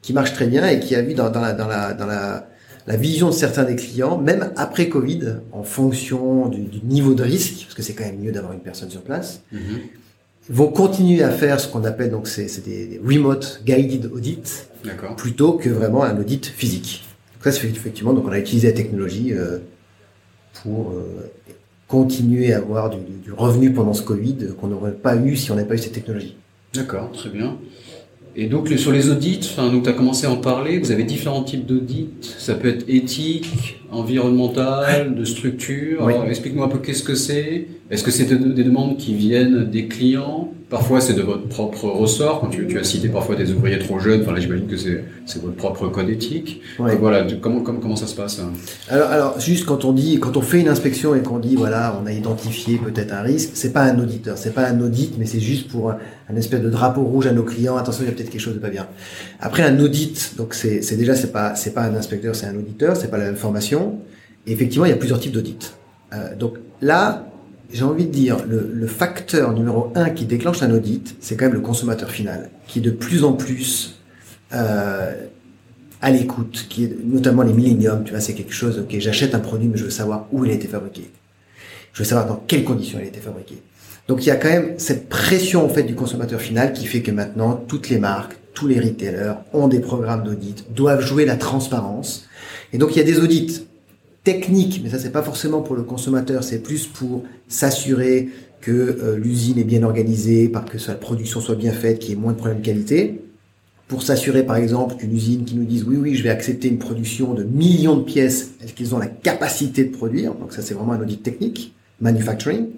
qui 0.00 0.14
marche 0.14 0.32
très 0.32 0.46
bien 0.46 0.66
et 0.66 0.80
qui 0.80 0.94
a 0.94 1.02
vu 1.02 1.12
dans, 1.12 1.28
dans 1.28 1.42
la, 1.42 1.52
dans 1.52 1.66
la, 1.66 1.92
dans 1.92 2.06
la 2.06 2.48
la 2.90 2.96
vision 2.96 3.28
de 3.28 3.34
certains 3.34 3.62
des 3.62 3.76
clients, 3.76 4.18
même 4.18 4.52
après 4.56 4.88
Covid, 4.88 5.36
en 5.52 5.62
fonction 5.62 6.48
du, 6.48 6.80
niveau 6.82 7.14
de 7.14 7.22
risque, 7.22 7.62
parce 7.62 7.74
que 7.74 7.82
c'est 7.82 7.92
quand 7.92 8.04
même 8.04 8.18
mieux 8.18 8.32
d'avoir 8.32 8.52
une 8.52 8.58
personne 8.58 8.90
sur 8.90 9.02
place, 9.02 9.42
mhm. 9.52 9.60
vont 10.48 10.66
continuer 10.66 11.22
à 11.22 11.30
faire 11.30 11.60
ce 11.60 11.68
qu'on 11.68 11.84
appelle 11.84 12.10
donc 12.10 12.26
c'est 12.26 12.48
des 12.64 13.00
remote 13.04 13.62
guided 13.64 14.10
audits, 14.12 14.64
plutôt 15.16 15.52
que 15.52 15.68
vraiment 15.68 16.02
un 16.02 16.18
audit 16.18 16.44
physique. 16.44 17.04
Donc 17.34 17.44
ça, 17.44 17.52
c'est 17.52 17.68
effectivement 17.68 18.12
donc 18.12 18.24
on 18.26 18.32
a 18.32 18.40
utilisé 18.40 18.66
la 18.66 18.74
technologie 18.74 19.34
euh, 19.34 19.58
pour 20.64 20.90
euh, 20.90 21.30
continuer 21.86 22.52
à 22.52 22.56
avoir 22.56 22.90
du, 22.90 22.98
du, 23.22 23.32
revenu 23.32 23.72
pendant 23.72 23.94
ce 23.94 24.02
Covid 24.02 24.48
qu'on 24.60 24.66
n'aurait 24.66 24.94
pas 24.94 25.14
eu 25.14 25.36
si 25.36 25.52
on 25.52 25.54
n'avait 25.54 25.68
pas 25.68 25.76
eu 25.76 25.78
cette 25.78 25.92
technologie. 25.92 26.36
D'accord, 26.74 27.12
très 27.12 27.30
bien. 27.30 27.56
Et 28.36 28.46
donc 28.46 28.68
sur 28.68 28.92
les 28.92 29.10
audits, 29.10 29.40
enfin, 29.42 29.70
donc 29.72 29.82
tu 29.82 29.90
as 29.90 29.92
commencé 29.92 30.26
à 30.26 30.30
en 30.30 30.36
parler, 30.36 30.78
vous 30.78 30.92
avez 30.92 31.02
différents 31.04 31.42
types 31.42 31.66
d'audits, 31.66 32.10
ça 32.20 32.54
peut 32.54 32.68
être 32.68 32.84
éthique, 32.88 33.80
environnemental, 33.90 35.14
de 35.14 35.24
structure. 35.24 36.08
Explique-moi 36.28 36.66
un 36.66 36.68
peu 36.68 36.78
qu'est-ce 36.78 37.02
que 37.02 37.16
c'est. 37.16 37.66
Est-ce 37.90 38.04
que 38.04 38.10
c'est 38.10 38.26
des 38.26 38.64
demandes 38.64 38.96
qui 38.96 39.14
viennent 39.14 39.68
des 39.68 39.86
clients? 39.86 40.52
Parfois 40.70 41.00
c'est 41.00 41.14
de 41.14 41.22
votre 41.22 41.48
propre 41.48 41.84
ressort. 41.84 42.40
Quand 42.40 42.48
tu, 42.48 42.66
tu, 42.66 42.78
as 42.78 42.84
cité 42.84 43.08
parfois 43.08 43.34
des 43.34 43.52
ouvriers 43.52 43.78
trop 43.78 43.98
jeunes, 43.98 44.22
enfin 44.22 44.32
là 44.32 44.40
j'imagine 44.40 44.66
que 44.66 44.76
c'est, 44.76 45.04
votre 45.40 45.56
propre 45.56 45.88
code 45.88 46.08
éthique. 46.08 46.62
Ouais. 46.78 46.96
Voilà, 46.96 47.26
comment, 47.40 47.60
comment, 47.60 47.80
comment 47.80 47.96
ça 47.96 48.06
se 48.06 48.14
passe 48.14 48.38
hein? 48.38 48.52
Alors, 48.88 49.10
alors, 49.10 49.40
juste 49.40 49.66
quand 49.66 49.84
on 49.84 49.92
dit, 49.92 50.18
quand 50.20 50.36
on 50.36 50.40
fait 50.40 50.60
une 50.60 50.68
inspection 50.68 51.14
et 51.14 51.22
qu'on 51.22 51.38
dit, 51.38 51.56
voilà, 51.56 52.00
on 52.02 52.06
a 52.06 52.12
identifié 52.12 52.78
peut-être 52.78 53.12
un 53.12 53.22
risque, 53.22 53.50
c'est 53.54 53.72
pas 53.72 53.82
un 53.82 53.98
auditeur, 53.98 54.38
c'est 54.38 54.54
pas 54.54 54.66
un 54.66 54.80
audit, 54.80 55.18
mais 55.18 55.26
c'est 55.26 55.40
juste 55.40 55.68
pour 55.68 55.90
un, 55.90 55.98
un, 56.30 56.36
espèce 56.36 56.62
de 56.62 56.70
drapeau 56.70 57.02
rouge 57.02 57.26
à 57.26 57.32
nos 57.32 57.42
clients. 57.42 57.76
Attention, 57.76 58.04
il 58.04 58.08
y 58.08 58.10
a 58.10 58.14
peut-être 58.14 58.30
quelque 58.30 58.40
chose 58.40 58.54
de 58.54 58.60
pas 58.60 58.70
bien. 58.70 58.86
Après, 59.40 59.64
un 59.64 59.78
audit, 59.80 60.36
donc 60.36 60.54
c'est, 60.54 60.82
c'est 60.82 60.96
déjà, 60.96 61.14
c'est 61.16 61.32
pas, 61.32 61.56
c'est 61.56 61.74
pas 61.74 61.82
un 61.82 61.94
inspecteur, 61.94 62.34
c'est 62.36 62.46
un 62.46 62.56
auditeur, 62.56 62.96
c'est 62.96 63.10
pas 63.10 63.18
la 63.18 63.24
même 63.24 63.36
formation. 63.36 63.98
Et 64.46 64.52
effectivement, 64.52 64.86
il 64.86 64.90
y 64.90 64.94
a 64.94 64.96
plusieurs 64.96 65.20
types 65.20 65.32
d'audits. 65.32 65.72
Euh, 66.12 66.34
donc 66.36 66.54
là, 66.80 67.29
j'ai 67.72 67.84
envie 67.84 68.06
de 68.06 68.10
dire, 68.10 68.38
le, 68.48 68.86
facteur 68.86 69.52
numéro 69.52 69.92
un 69.94 70.10
qui 70.10 70.24
déclenche 70.24 70.62
un 70.62 70.70
audit, 70.72 71.16
c'est 71.20 71.36
quand 71.36 71.46
même 71.46 71.54
le 71.54 71.60
consommateur 71.60 72.10
final, 72.10 72.50
qui 72.66 72.80
est 72.80 72.82
de 72.82 72.90
plus 72.90 73.24
en 73.24 73.32
plus 73.32 74.00
euh, 74.52 75.12
à 76.02 76.10
l'écoute, 76.10 76.66
qui 76.68 76.84
est 76.84 76.96
notamment 77.04 77.42
les 77.42 77.52
milléniums. 77.52 78.02
Tu 78.04 78.10
vois, 78.10 78.20
c'est 78.20 78.34
quelque 78.34 78.52
chose. 78.52 78.78
Ok, 78.78 78.96
j'achète 78.98 79.34
un 79.34 79.40
produit, 79.40 79.68
mais 79.68 79.78
je 79.78 79.84
veux 79.84 79.90
savoir 79.90 80.26
où 80.32 80.44
il 80.44 80.50
a 80.50 80.54
été 80.54 80.66
fabriqué. 80.66 81.10
Je 81.92 82.00
veux 82.00 82.04
savoir 82.04 82.26
dans 82.26 82.42
quelles 82.46 82.64
conditions 82.64 82.98
il 83.00 83.04
a 83.04 83.08
été 83.08 83.20
fabriqué. 83.20 83.62
Donc 84.08 84.24
il 84.24 84.28
y 84.28 84.32
a 84.32 84.36
quand 84.36 84.48
même 84.48 84.74
cette 84.78 85.08
pression 85.08 85.64
en 85.64 85.68
fait 85.68 85.84
du 85.84 85.94
consommateur 85.94 86.40
final 86.40 86.72
qui 86.72 86.86
fait 86.86 87.02
que 87.02 87.12
maintenant 87.12 87.54
toutes 87.54 87.88
les 87.90 87.98
marques, 87.98 88.36
tous 88.54 88.66
les 88.66 88.80
retailers 88.80 89.34
ont 89.52 89.68
des 89.68 89.78
programmes 89.78 90.24
d'audit, 90.24 90.66
doivent 90.74 91.00
jouer 91.00 91.24
la 91.24 91.36
transparence. 91.36 92.28
Et 92.72 92.78
donc 92.78 92.96
il 92.96 92.98
y 92.98 93.02
a 93.02 93.04
des 93.04 93.20
audits 93.20 93.66
technique, 94.24 94.80
mais 94.82 94.90
ça 94.90 94.98
c'est 94.98 95.12
pas 95.12 95.22
forcément 95.22 95.62
pour 95.62 95.76
le 95.76 95.82
consommateur, 95.82 96.44
c'est 96.44 96.58
plus 96.58 96.86
pour 96.86 97.24
s'assurer 97.48 98.28
que 98.60 98.70
euh, 98.70 99.16
l'usine 99.16 99.58
est 99.58 99.64
bien 99.64 99.82
organisée, 99.82 100.48
par 100.48 100.64
que 100.66 100.76
la 100.86 100.94
production 100.94 101.40
soit 101.40 101.54
bien 101.54 101.72
faite, 101.72 101.98
qu'il 101.98 102.10
y 102.10 102.12
ait 102.12 102.20
moins 102.20 102.32
de 102.32 102.36
problèmes 102.36 102.60
de 102.60 102.64
qualité. 102.64 103.22
Pour 103.88 104.02
s'assurer 104.02 104.44
par 104.44 104.56
exemple 104.56 104.94
qu'une 104.96 105.12
usine 105.12 105.44
qui 105.44 105.56
nous 105.56 105.64
dise 105.64 105.84
oui 105.84 105.96
oui 105.96 106.14
je 106.14 106.22
vais 106.22 106.28
accepter 106.28 106.68
une 106.68 106.78
production 106.78 107.34
de 107.34 107.42
millions 107.42 107.96
de 107.96 108.04
pièces, 108.04 108.50
est-ce 108.62 108.72
qu'ils 108.72 108.94
ont 108.94 108.98
la 108.98 109.06
capacité 109.06 109.84
de 109.84 109.90
produire? 109.90 110.34
Donc 110.34 110.52
ça 110.52 110.62
c'est 110.62 110.74
vraiment 110.74 110.92
un 110.92 111.00
audit 111.00 111.22
technique, 111.22 111.74
manufacturing. 112.00 112.68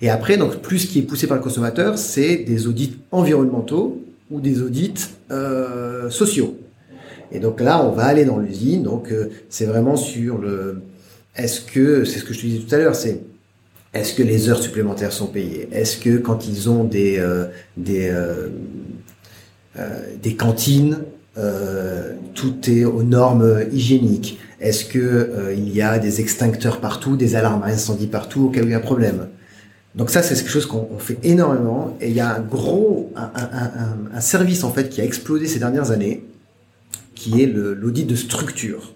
Et 0.00 0.08
après 0.08 0.36
donc 0.36 0.62
plus 0.62 0.78
ce 0.80 0.86
qui 0.86 1.00
est 1.00 1.02
poussé 1.02 1.26
par 1.26 1.36
le 1.36 1.42
consommateur, 1.42 1.98
c'est 1.98 2.36
des 2.36 2.66
audits 2.66 2.96
environnementaux 3.10 4.02
ou 4.30 4.40
des 4.40 4.62
audits 4.62 4.94
euh, 5.30 6.08
sociaux. 6.08 6.56
Et 7.34 7.40
donc 7.40 7.60
là, 7.60 7.84
on 7.84 7.90
va 7.90 8.04
aller 8.04 8.24
dans 8.24 8.38
l'usine. 8.38 8.84
Donc 8.84 9.10
euh, 9.10 9.30
c'est 9.50 9.66
vraiment 9.66 9.96
sur 9.96 10.38
le. 10.38 10.80
Est-ce 11.36 11.60
que 11.60 12.04
c'est 12.04 12.20
ce 12.20 12.24
que 12.24 12.32
je 12.32 12.40
te 12.40 12.46
disais 12.46 12.60
tout 12.60 12.74
à 12.74 12.78
l'heure, 12.78 12.94
c'est 12.94 13.20
est-ce 13.92 14.14
que 14.14 14.22
les 14.22 14.48
heures 14.48 14.62
supplémentaires 14.62 15.12
sont 15.12 15.26
payées? 15.26 15.68
Est-ce 15.72 15.98
que 15.98 16.16
quand 16.16 16.46
ils 16.46 16.70
ont 16.70 16.84
des 16.84 17.18
euh, 17.18 17.46
des 17.76 18.08
euh, 18.10 18.48
des 20.22 20.36
cantines, 20.36 20.98
tout 22.34 22.70
est 22.70 22.84
aux 22.84 23.02
normes 23.02 23.64
hygiéniques? 23.72 24.38
Est-ce 24.60 24.84
que 24.84 25.52
il 25.56 25.74
y 25.74 25.82
a 25.82 25.98
des 25.98 26.20
extincteurs 26.20 26.80
partout, 26.80 27.16
des 27.16 27.34
alarmes 27.34 27.64
à 27.64 27.66
incendie 27.66 28.06
partout 28.06 28.44
au 28.44 28.52
il 28.54 28.70
y 28.70 28.74
a 28.74 28.76
un 28.76 28.80
problème? 28.80 29.26
Donc 29.96 30.10
ça, 30.10 30.22
c'est 30.22 30.36
quelque 30.36 30.50
chose 30.50 30.66
qu'on 30.66 30.98
fait 30.98 31.18
énormément. 31.24 31.96
Et 32.00 32.10
il 32.10 32.14
y 32.14 32.20
a 32.20 32.36
un 32.36 32.40
gros, 32.40 33.12
un, 33.16 33.30
un 34.14 34.20
service 34.20 34.62
en 34.62 34.70
fait 34.70 34.88
qui 34.88 35.00
a 35.00 35.04
explosé 35.04 35.48
ces 35.48 35.58
dernières 35.58 35.90
années, 35.90 36.24
qui 37.14 37.42
est 37.42 37.46
l'audit 37.46 38.04
de 38.04 38.16
structure. 38.16 38.94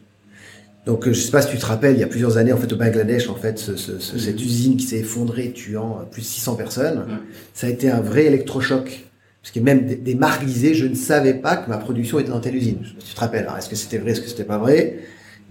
Donc, 0.87 1.07
je 1.07 1.13
sais 1.13 1.31
pas 1.31 1.43
si 1.43 1.51
tu 1.51 1.59
te 1.59 1.67
rappelles, 1.67 1.97
il 1.97 2.01
y 2.01 2.05
a 2.05 2.07
plusieurs 2.07 2.39
années, 2.39 2.53
en 2.53 2.57
fait, 2.57 2.73
au 2.73 2.77
Bangladesh, 2.77 3.29
en 3.29 3.35
fait, 3.35 3.59
ce, 3.59 3.77
ce, 3.77 3.99
ce, 3.99 4.19
cette 4.19 4.41
usine 4.41 4.77
qui 4.77 4.87
s'est 4.87 5.01
effondrée, 5.01 5.53
tuant 5.53 6.07
plus 6.11 6.23
de 6.23 6.27
600 6.27 6.55
personnes, 6.55 7.05
ça 7.53 7.67
a 7.67 7.71
été 7.71 7.91
un 7.91 8.01
vrai 8.01 8.25
électrochoc. 8.25 9.05
Parce 9.43 9.53
que 9.53 9.61
même 9.61 9.87
des, 9.87 9.97
des, 9.97 10.15
marques 10.15 10.45
disaient, 10.45 10.75
je 10.75 10.87
ne 10.87 10.95
savais 10.95 11.35
pas 11.35 11.57
que 11.57 11.69
ma 11.69 11.77
production 11.77 12.19
était 12.19 12.31
dans 12.31 12.41
telle 12.41 12.57
usine. 12.57 12.79
Je 12.83 12.89
sais 12.89 12.95
pas 12.95 13.01
si 13.01 13.09
tu 13.09 13.15
te 13.15 13.21
rappelles. 13.21 13.45
Alors, 13.45 13.59
est-ce 13.59 13.69
que 13.69 13.77
c'était 13.77 13.99
vrai, 13.99 14.13
est-ce 14.13 14.21
que 14.21 14.29
c'était 14.29 14.45
pas 14.45 14.59
vrai? 14.59 14.99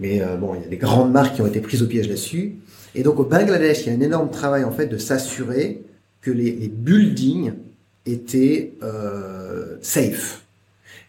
Mais 0.00 0.22
euh, 0.22 0.36
bon, 0.36 0.54
il 0.54 0.62
y 0.62 0.64
a 0.64 0.68
des 0.68 0.76
grandes 0.76 1.12
marques 1.12 1.36
qui 1.36 1.42
ont 1.42 1.46
été 1.46 1.60
prises 1.60 1.82
au 1.82 1.86
piège 1.86 2.08
là-dessus. 2.08 2.56
Et 2.94 3.02
donc, 3.02 3.18
au 3.20 3.24
Bangladesh, 3.24 3.86
il 3.86 3.92
y 3.92 3.94
a 3.94 3.98
un 3.98 4.00
énorme 4.00 4.30
travail, 4.30 4.64
en 4.64 4.72
fait, 4.72 4.86
de 4.86 4.98
s'assurer 4.98 5.82
que 6.20 6.30
les, 6.30 6.50
les, 6.52 6.68
buildings 6.68 7.52
étaient 8.06 8.74
euh, 8.82 9.76
safe. 9.82 10.44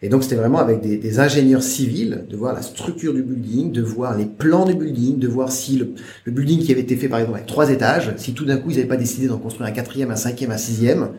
Et 0.02 0.08
donc 0.08 0.22
c'était 0.22 0.36
vraiment 0.36 0.58
avec 0.58 0.80
des, 0.80 1.20
ingénieurs 1.20 1.62
civils, 1.62 2.24
de 2.28 2.36
voir 2.36 2.54
la 2.54 2.62
structure 2.62 3.12
du 3.12 3.22
building, 3.22 3.70
de 3.70 3.82
voir 3.82 4.16
les 4.16 4.24
plans 4.24 4.64
du 4.64 4.74
building, 4.74 5.18
de 5.18 5.28
voir 5.28 5.52
si 5.52 5.76
le, 5.76 5.92
building 6.32 6.60
qui 6.60 6.72
avait 6.72 6.80
été 6.80 6.96
fait 6.96 7.08
par 7.08 7.18
exemple 7.18 7.36
avec 7.36 7.46
trois 7.46 7.68
étages, 7.68 8.14
si 8.16 8.32
tout 8.32 8.46
d'un 8.46 8.56
coup 8.56 8.70
ils 8.70 8.76
n'avaient 8.76 8.88
pas 8.88 8.96
décidé 8.96 9.26
d'en 9.26 9.36
construire 9.36 9.68
un 9.68 9.72
quatrième, 9.72 10.10
un 10.10 10.16
cinquième, 10.16 10.52
un 10.52 10.56
sixième. 10.56 11.10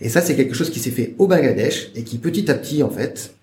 Et 0.00 0.08
ça 0.08 0.20
c'est 0.20 0.34
quelque 0.34 0.54
chose 0.54 0.70
qui 0.70 0.80
s'est 0.80 0.90
fait 0.90 1.14
au 1.18 1.28
Bangladesh 1.28 1.92
et 1.94 2.02
qui 2.02 2.18
petit 2.18 2.50
à 2.50 2.54
petit 2.54 2.82
en 2.82 2.90
fait 2.90 3.34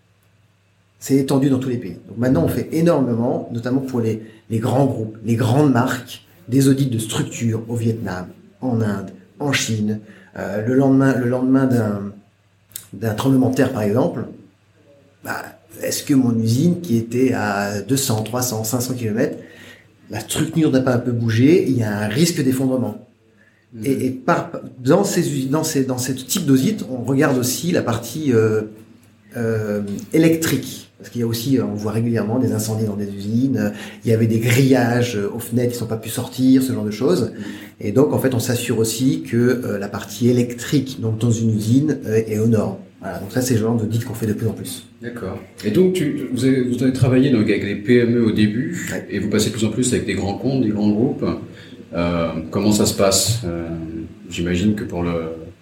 s'est 0.99 1.15
étendu 1.15 1.49
dans 1.49 1.59
tous 1.59 1.69
les 1.69 1.77
pays. 1.77 1.97
Donc 2.09 2.17
maintenant 2.17 2.43
on 2.43 2.49
fait 2.49 2.67
énormément, 2.73 3.49
notamment 3.53 3.81
pour 3.81 4.01
les, 4.01 4.21
les 4.49 4.59
grands 4.59 4.85
groupes, 4.85 5.17
les 5.23 5.35
grandes 5.35 5.71
marques, 5.71 6.25
des 6.49 6.67
audits 6.67 6.87
de 6.87 6.99
structure 6.99 7.63
au 7.69 7.75
Vietnam, 7.75 8.27
en 8.59 8.81
Inde, 8.81 9.11
en 9.39 9.53
Chine. 9.53 10.01
Euh, 10.37 10.65
le 10.65 10.73
lendemain, 10.73 11.15
le 11.17 11.29
lendemain 11.29 11.65
d'un 11.65 12.11
d'un 12.93 13.13
tremblement 13.13 13.49
de 13.49 13.55
terre 13.55 13.71
par 13.71 13.83
exemple, 13.83 14.25
bah, 15.23 15.43
est-ce 15.81 16.03
que 16.03 16.13
mon 16.13 16.37
usine 16.37 16.81
qui 16.81 16.97
était 16.97 17.33
à 17.33 17.81
200, 17.81 18.23
300, 18.23 18.63
500 18.63 18.93
km, 18.95 19.37
la 20.09 20.19
structure 20.19 20.71
n'a 20.71 20.81
pas 20.81 20.95
un 20.95 20.99
peu 20.99 21.11
bougé, 21.11 21.65
il 21.67 21.77
y 21.77 21.83
a 21.83 21.99
un 21.99 22.07
risque 22.07 22.43
d'effondrement. 22.43 23.07
Mmh. 23.73 23.85
Et, 23.85 24.05
et 24.05 24.09
par, 24.11 24.51
dans, 24.79 25.03
ces, 25.03 25.45
dans, 25.45 25.63
ces, 25.63 25.85
dans 25.85 25.97
ce 25.97 26.11
type 26.11 26.45
d'audit, 26.45 26.85
on 26.89 27.03
regarde 27.03 27.37
aussi 27.37 27.71
la 27.71 27.81
partie 27.81 28.33
euh, 28.33 28.63
euh, 29.37 29.81
électrique. 30.11 30.91
Parce 30.97 31.09
qu'il 31.09 31.21
y 31.21 31.23
a 31.23 31.27
aussi, 31.27 31.57
on 31.59 31.73
voit 31.73 31.93
régulièrement 31.93 32.37
des 32.37 32.51
incendies 32.51 32.85
dans 32.85 32.95
des 32.95 33.07
usines, 33.07 33.71
il 34.05 34.11
y 34.11 34.13
avait 34.13 34.27
des 34.27 34.37
grillages 34.37 35.17
aux 35.17 35.39
fenêtres 35.39 35.69
qui 35.69 35.75
ne 35.77 35.79
sont 35.79 35.87
pas 35.87 35.97
pu 35.97 36.09
sortir, 36.09 36.61
ce 36.61 36.73
genre 36.73 36.83
de 36.83 36.91
choses. 36.91 37.31
Et 37.79 37.91
donc, 37.91 38.13
en 38.13 38.19
fait, 38.19 38.35
on 38.35 38.39
s'assure 38.39 38.77
aussi 38.77 39.23
que 39.23 39.37
euh, 39.37 39.79
la 39.79 39.87
partie 39.87 40.29
électrique 40.29 41.01
donc, 41.01 41.17
dans 41.17 41.31
une 41.31 41.55
usine 41.55 41.97
euh, 42.05 42.21
est 42.27 42.37
aux 42.37 42.47
normes. 42.47 42.75
Voilà, 43.01 43.17
donc 43.19 43.31
ça, 43.31 43.41
c'est 43.41 43.55
le 43.55 43.61
genre 43.61 43.75
d'audit 43.75 44.05
qu'on 44.05 44.13
fait 44.13 44.27
de 44.27 44.33
plus 44.33 44.47
en 44.47 44.53
plus. 44.53 44.85
D'accord. 45.01 45.39
Et 45.65 45.71
donc, 45.71 45.93
tu, 45.93 46.27
vous, 46.31 46.45
avez, 46.45 46.61
vous 46.61 46.83
avez 46.83 46.93
travaillé 46.93 47.31
donc, 47.31 47.49
avec 47.49 47.63
les 47.63 47.75
PME 47.75 48.23
au 48.23 48.31
début, 48.31 48.77
ouais. 48.91 49.07
et 49.09 49.17
vous 49.19 49.29
passez 49.29 49.49
de 49.49 49.55
plus 49.55 49.65
en 49.65 49.69
plus 49.71 49.91
avec 49.93 50.05
des 50.05 50.13
grands 50.13 50.35
comptes, 50.37 50.61
des 50.61 50.69
grands 50.69 50.89
groupes. 50.91 51.25
Euh, 51.93 52.27
comment 52.51 52.71
ça 52.71 52.85
se 52.85 52.93
passe? 52.93 53.41
Euh, 53.43 53.67
J'imagine 54.29 54.75
que 54.75 54.83
pour 54.85 55.03
le, 55.03 55.11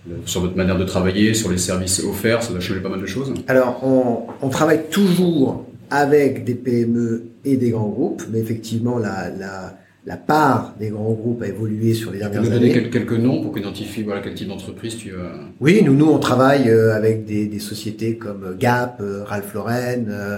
le, 0.08 0.17
sur 0.25 0.41
votre 0.41 0.56
manière 0.56 0.78
de 0.78 0.84
travailler, 0.84 1.34
sur 1.34 1.49
les 1.49 1.58
services 1.58 2.04
offerts, 2.04 2.43
ça 2.43 2.52
doit 2.52 2.60
changer 2.60 2.82
pas 2.82 2.89
mal 2.89 3.02
de 3.02 3.06
choses. 3.08 3.34
Alors, 3.47 3.82
on, 3.84 4.28
on 4.45 4.49
travaille 4.49 4.82
toujours 4.91 5.65
avec 5.89 6.43
des 6.43 6.54
PME 6.56 7.23
et 7.45 7.58
des 7.58 7.71
grands 7.71 7.88
groupes, 7.88 8.23
mais 8.32 8.39
effectivement, 8.39 8.99
la, 8.99 9.30
la, 9.30 9.78
la 10.09 10.17
part 10.17 10.73
des 10.79 10.89
grands 10.89 11.13
groupes 11.13 11.43
a 11.43 11.47
évolué 11.47 11.93
sur 11.93 12.11
les 12.11 12.17
dernières 12.17 12.39
années. 12.39 12.49
Tu 12.49 12.57
peux 12.57 12.65
nous 12.65 12.73
donner 12.73 12.89
quelques 12.89 13.19
noms 13.25 13.41
pour 13.43 13.55
identifier 13.55 14.01
voilà, 14.03 14.21
quel 14.21 14.33
type 14.33 14.47
d'entreprise 14.47 14.97
tu 14.97 15.11
as? 15.11 15.35
Oui, 15.61 15.83
nous, 15.85 15.93
nous, 15.93 16.09
on 16.09 16.17
travaille 16.17 16.67
euh, 16.67 16.95
avec 16.95 17.25
des, 17.25 17.45
des 17.45 17.59
sociétés 17.59 18.15
comme 18.17 18.55
Gap, 18.57 18.97
euh, 19.01 19.23
Ralph 19.23 19.53
Lauren, 19.53 20.05
euh, 20.09 20.37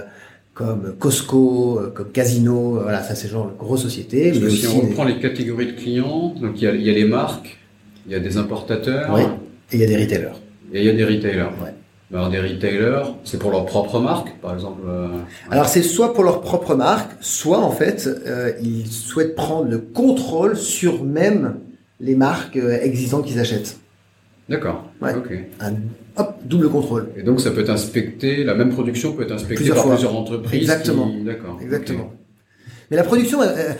comme 0.52 0.94
Costco, 0.98 1.80
comme 1.94 2.10
Casino, 2.12 2.80
voilà, 2.82 3.02
ça 3.02 3.14
c'est 3.14 3.28
genre 3.28 3.46
de 3.50 3.56
grosses 3.56 3.80
sociétés. 3.80 4.32
Mais 4.38 4.50
si 4.50 4.66
on 4.66 4.80
reprend 4.82 5.06
des... 5.06 5.14
les 5.14 5.20
catégories 5.20 5.68
de 5.68 5.72
clients, 5.72 6.34
donc 6.38 6.52
il 6.56 6.64
y, 6.64 6.66
a, 6.66 6.74
il 6.74 6.82
y 6.82 6.90
a 6.90 6.92
les 6.92 7.06
marques, 7.06 7.56
il 8.06 8.12
y 8.12 8.14
a 8.14 8.20
des 8.20 8.36
importateurs. 8.36 9.10
Oui, 9.14 9.22
et 9.22 9.76
il 9.76 9.80
y 9.80 9.84
a 9.84 9.86
des 9.86 9.96
retailers. 9.96 10.36
Et 10.74 10.80
il 10.80 10.84
y 10.84 10.90
a 10.90 10.92
des 10.92 11.04
retailers. 11.04 11.52
Ouais. 11.62 11.72
Alors 12.12 12.28
des 12.28 12.40
retailers, 12.40 13.04
c'est 13.24 13.38
pour 13.38 13.50
leur 13.50 13.64
propre 13.64 13.98
marque, 13.98 14.36
par 14.40 14.52
exemple. 14.52 14.82
Euh, 14.86 15.08
Alors 15.50 15.66
c'est 15.66 15.82
soit 15.82 16.12
pour 16.12 16.24
leur 16.24 16.42
propre 16.42 16.74
marque, 16.74 17.10
soit 17.20 17.58
en 17.58 17.70
fait 17.70 18.06
euh, 18.06 18.52
ils 18.62 18.86
souhaitent 18.86 19.34
prendre 19.34 19.70
le 19.70 19.78
contrôle 19.78 20.56
sur 20.56 21.04
même 21.04 21.56
les 22.00 22.14
marques 22.14 22.56
euh, 22.56 22.78
existantes 22.82 23.24
qu'ils 23.24 23.40
achètent. 23.40 23.78
D'accord. 24.48 24.90
Ouais. 25.00 25.14
Ok. 25.14 25.32
Un 25.60 25.72
hop 26.16 26.34
double 26.44 26.68
contrôle. 26.68 27.08
Et 27.16 27.22
donc 27.22 27.40
ça 27.40 27.50
peut 27.50 27.60
être 27.60 27.70
inspecté, 27.70 28.44
la 28.44 28.54
même 28.54 28.70
production 28.70 29.14
peut 29.14 29.22
être 29.22 29.32
inspectée 29.32 29.54
Plusieurs 29.56 29.76
par 29.76 29.84
fois. 29.84 29.94
plusieurs 29.94 30.14
entreprises. 30.14 30.60
Exactement. 30.60 31.08
Qui... 31.10 31.22
D'accord. 31.22 31.58
Exactement. 31.62 32.00
Okay. 32.00 32.66
Mais 32.90 32.96
la 32.98 33.04
production, 33.04 33.40
euh, 33.40 33.72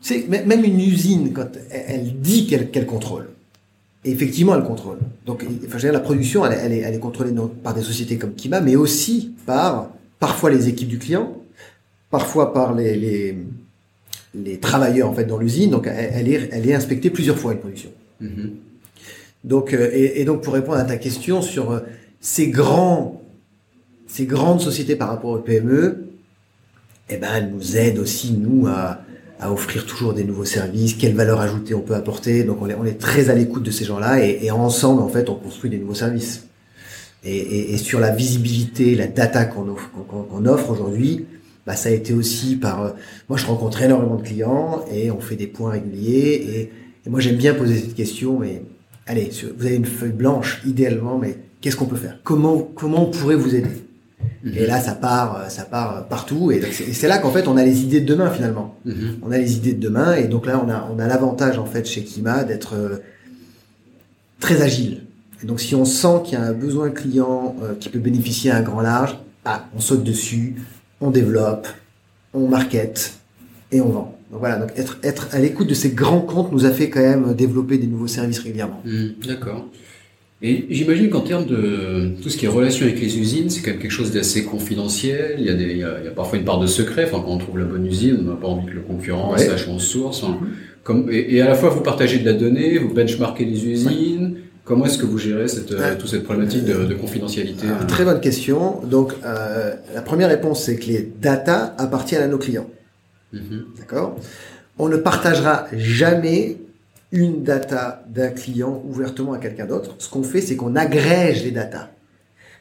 c'est 0.00 0.26
même 0.28 0.64
une 0.64 0.80
usine 0.80 1.34
quand 1.34 1.48
elle, 1.70 1.84
elle 1.88 2.20
dit 2.20 2.46
qu'elle 2.46 2.70
qu 2.70 2.86
contrôle. 2.86 3.28
Et 4.04 4.10
effectivement, 4.12 4.54
elle 4.54 4.64
contrôle. 4.64 4.98
Donc, 5.26 5.44
enfin, 5.44 5.66
je 5.66 5.72
veux 5.74 5.80
dire, 5.80 5.92
la 5.92 6.00
production, 6.00 6.46
elle, 6.46 6.58
elle, 6.62 6.72
est, 6.72 6.78
elle 6.80 6.94
est 6.94 6.98
contrôlée 6.98 7.32
non, 7.32 7.48
par 7.48 7.74
des 7.74 7.82
sociétés 7.82 8.16
comme 8.16 8.34
Kima, 8.34 8.60
mais 8.60 8.76
aussi 8.76 9.32
par 9.46 9.90
parfois 10.18 10.50
les 10.50 10.68
équipes 10.68 10.88
du 10.88 10.98
client, 10.98 11.36
parfois 12.10 12.52
par 12.54 12.74
les, 12.74 12.96
les, 12.96 13.36
les 14.34 14.58
travailleurs 14.58 15.08
en 15.10 15.14
fait 15.14 15.24
dans 15.24 15.38
l'usine. 15.38 15.70
Donc, 15.70 15.86
elle, 15.86 16.10
elle, 16.14 16.28
est, 16.28 16.48
elle 16.52 16.68
est 16.68 16.74
inspectée 16.74 17.10
plusieurs 17.10 17.38
fois 17.38 17.52
une 17.52 17.58
production. 17.58 17.90
Mm 18.20 18.26
-hmm. 18.26 18.50
Donc, 19.44 19.72
euh, 19.72 19.90
et, 19.92 20.20
et, 20.20 20.24
donc 20.24 20.42
pour 20.42 20.54
répondre 20.54 20.78
à 20.78 20.84
ta 20.84 20.96
question 20.96 21.42
sur 21.42 21.70
euh, 21.70 21.80
ces 22.20 22.48
grands, 22.48 23.22
ces 24.06 24.26
grandes 24.26 24.60
sociétés 24.60 24.96
par 24.96 25.08
rapport 25.08 25.30
aux 25.30 25.38
PME, 25.38 26.06
eh 27.08 27.16
ben, 27.16 27.28
elles 27.36 27.50
nous 27.50 27.76
aident 27.76 27.98
aussi 27.98 28.32
nous 28.32 28.66
à 28.66 29.00
à 29.40 29.50
offrir 29.50 29.86
toujours 29.86 30.12
des 30.12 30.24
nouveaux 30.24 30.44
services, 30.44 30.94
quelle 30.94 31.14
valeur 31.14 31.40
ajoutée 31.40 31.74
on 31.74 31.80
peut 31.80 31.94
apporter. 31.94 32.44
Donc 32.44 32.58
on 32.60 32.68
est, 32.68 32.74
on 32.74 32.84
est 32.84 32.98
très 32.98 33.30
à 33.30 33.34
l'écoute 33.34 33.62
de 33.62 33.70
ces 33.70 33.84
gens-là 33.84 34.24
et, 34.24 34.40
et, 34.42 34.50
ensemble 34.50 35.00
en 35.00 35.08
fait 35.08 35.28
on 35.30 35.34
construit 35.34 35.70
des 35.70 35.78
nouveaux 35.78 35.94
services. 35.94 36.46
Et, 37.24 37.36
et, 37.36 37.74
et 37.74 37.76
sur 37.78 38.00
la 38.00 38.10
visibilité, 38.10 38.94
la 38.94 39.06
data 39.06 39.44
qu'on 39.44 39.68
offre, 39.68 39.90
qu'on 40.08 40.46
offre 40.46 40.70
aujourd'hui, 40.70 41.26
bah, 41.66 41.76
ça 41.76 41.88
a 41.88 41.92
été 41.92 42.12
aussi 42.14 42.56
par. 42.56 42.82
Euh, 42.82 42.90
moi 43.28 43.38
je 43.38 43.46
rencontre 43.46 43.82
énormément 43.82 44.16
de 44.16 44.22
clients 44.22 44.84
et 44.92 45.10
on 45.10 45.20
fait 45.20 45.36
des 45.36 45.46
points 45.46 45.72
réguliers 45.72 46.32
et, 46.32 46.72
et 47.06 47.10
moi 47.10 47.20
j'aime 47.20 47.36
bien 47.36 47.54
poser 47.54 47.76
cette 47.78 47.94
question. 47.94 48.38
Mais 48.38 48.62
allez, 49.06 49.30
vous 49.56 49.66
avez 49.66 49.76
une 49.76 49.86
feuille 49.86 50.12
blanche 50.12 50.62
idéalement, 50.66 51.18
mais 51.18 51.36
qu'est-ce 51.60 51.76
qu'on 51.76 51.86
peut 51.86 51.96
faire? 51.96 52.18
Comment 52.24 52.58
comment 52.58 53.08
on 53.08 53.10
pourrait 53.10 53.36
vous 53.36 53.54
aider? 53.54 53.70
Mhm. 54.42 54.54
Et 54.56 54.66
là, 54.66 54.80
ça 54.80 54.94
part, 54.94 55.36
euh, 55.36 55.48
ça 55.48 55.64
part 55.64 55.96
euh, 55.96 56.00
partout. 56.02 56.50
Et 56.50 56.60
c'est 56.72 57.08
là 57.08 57.18
qu'en 57.18 57.30
fait, 57.30 57.46
on 57.48 57.56
a 57.56 57.64
les 57.64 57.82
idées 57.82 58.00
de 58.00 58.06
demain 58.06 58.30
finalement. 58.30 58.76
Mhm. 58.84 59.18
On 59.22 59.30
a 59.30 59.38
les 59.38 59.56
idées 59.56 59.72
de 59.72 59.80
demain. 59.80 60.14
Et 60.14 60.28
donc 60.28 60.46
là, 60.46 60.62
on 60.64 60.70
a, 60.70 60.88
on 60.94 60.98
a 60.98 61.06
l'avantage 61.06 61.58
en 61.58 61.66
fait 61.66 61.86
chez 61.86 62.02
Kima 62.02 62.44
d'être 62.44 62.74
euh, 62.74 62.96
très 64.40 64.62
agile. 64.62 65.02
Et 65.42 65.46
donc, 65.46 65.60
si 65.60 65.74
on 65.74 65.84
sent 65.84 66.22
qu'il 66.24 66.38
y 66.38 66.42
a 66.42 66.44
un 66.44 66.52
besoin 66.52 66.90
client 66.90 67.56
qui 67.78 67.88
peut 67.88 67.98
bénéficier 67.98 68.50
à 68.50 68.58
un 68.58 68.62
grand 68.62 68.82
large, 68.82 69.16
ah, 69.46 69.64
on 69.74 69.80
saute 69.80 70.04
dessus, 70.04 70.56
on 71.00 71.10
développe, 71.10 71.66
on 72.34 72.46
market 72.46 73.14
et 73.72 73.80
on 73.80 73.88
vend. 73.88 74.18
Donc 74.30 74.40
voilà, 74.40 74.58
donc 74.58 74.70
être, 74.76 74.98
être 75.02 75.28
à 75.32 75.38
l'écoute 75.38 75.66
de 75.66 75.74
ces 75.74 75.90
grands 75.90 76.20
comptes 76.20 76.52
nous 76.52 76.66
a 76.66 76.70
fait 76.70 76.90
quand 76.90 77.00
même 77.00 77.32
développer 77.34 77.78
des 77.78 77.86
nouveaux 77.86 78.06
services 78.06 78.38
régulièrement. 78.38 78.82
Mhm. 78.84 79.14
D'accord. 79.26 79.66
Et 80.42 80.66
j'imagine 80.70 81.10
qu'en 81.10 81.20
termes 81.20 81.44
de 81.44 82.12
tout 82.22 82.30
ce 82.30 82.38
qui 82.38 82.46
est 82.46 82.48
relation 82.48 82.86
avec 82.86 82.98
les 82.98 83.18
usines, 83.18 83.50
c'est 83.50 83.60
quand 83.60 83.72
même 83.72 83.80
quelque 83.80 83.90
chose 83.90 84.10
d'assez 84.10 84.44
confidentiel. 84.44 85.36
Il 85.38 85.44
y, 85.44 85.50
a 85.50 85.54
des, 85.54 85.64
il, 85.64 85.78
y 85.78 85.84
a, 85.84 86.10
parfois 86.16 86.38
une 86.38 86.46
part 86.46 86.58
de 86.58 86.66
secret. 86.66 87.04
Enfin, 87.04 87.22
quand 87.22 87.32
on 87.32 87.38
trouve 87.38 87.58
la 87.58 87.66
bonne 87.66 87.84
usine, 87.84 88.18
on 88.20 88.30
n'a 88.30 88.36
pas 88.36 88.48
envie 88.48 88.66
que 88.66 88.72
le 88.72 88.80
concurrent 88.80 89.36
sache 89.36 89.68
où 89.68 89.72
on 89.72 89.78
source. 89.78 90.24
Comme, 90.82 91.10
et, 91.10 91.42
à 91.42 91.48
la 91.48 91.54
fois, 91.54 91.68
vous 91.68 91.82
partagez 91.82 92.18
de 92.20 92.24
la 92.24 92.32
donnée, 92.32 92.78
vous 92.78 92.92
benchmarkez 92.94 93.44
les 93.44 93.66
usines. 93.66 94.36
Comment 94.64 94.86
est-ce 94.86 94.98
que 94.98 95.06
vous 95.06 95.18
gérez 95.18 95.48
cette, 95.48 95.72
euh, 95.72 95.96
toute 95.98 96.08
cette 96.08 96.24
problématique 96.24 96.64
de, 96.64 96.84
de 96.84 96.94
confidentialité 96.94 97.66
ah, 97.68 97.84
Très 97.84 98.04
bonne 98.04 98.20
question. 98.20 98.80
Donc, 98.84 99.12
euh, 99.24 99.74
la 99.94 100.00
première 100.00 100.28
réponse, 100.28 100.64
c'est 100.64 100.76
que 100.76 100.86
les 100.86 101.12
data 101.20 101.74
appartiennent 101.76 102.22
à 102.22 102.28
nos 102.28 102.38
clients. 102.38 102.70
Mm-hmm. 103.34 103.78
D'accord? 103.78 104.16
On 104.78 104.88
ne 104.88 104.96
partagera 104.96 105.66
jamais 105.76 106.56
une 107.12 107.42
data 107.42 108.04
d'un 108.08 108.28
client 108.28 108.82
ouvertement 108.88 109.32
à 109.32 109.38
quelqu'un 109.38 109.66
d'autre. 109.66 109.96
Ce 109.98 110.08
qu'on 110.08 110.22
fait, 110.22 110.40
c'est 110.40 110.56
qu'on 110.56 110.76
agrège 110.76 111.44
les 111.44 111.50
datas. 111.50 111.88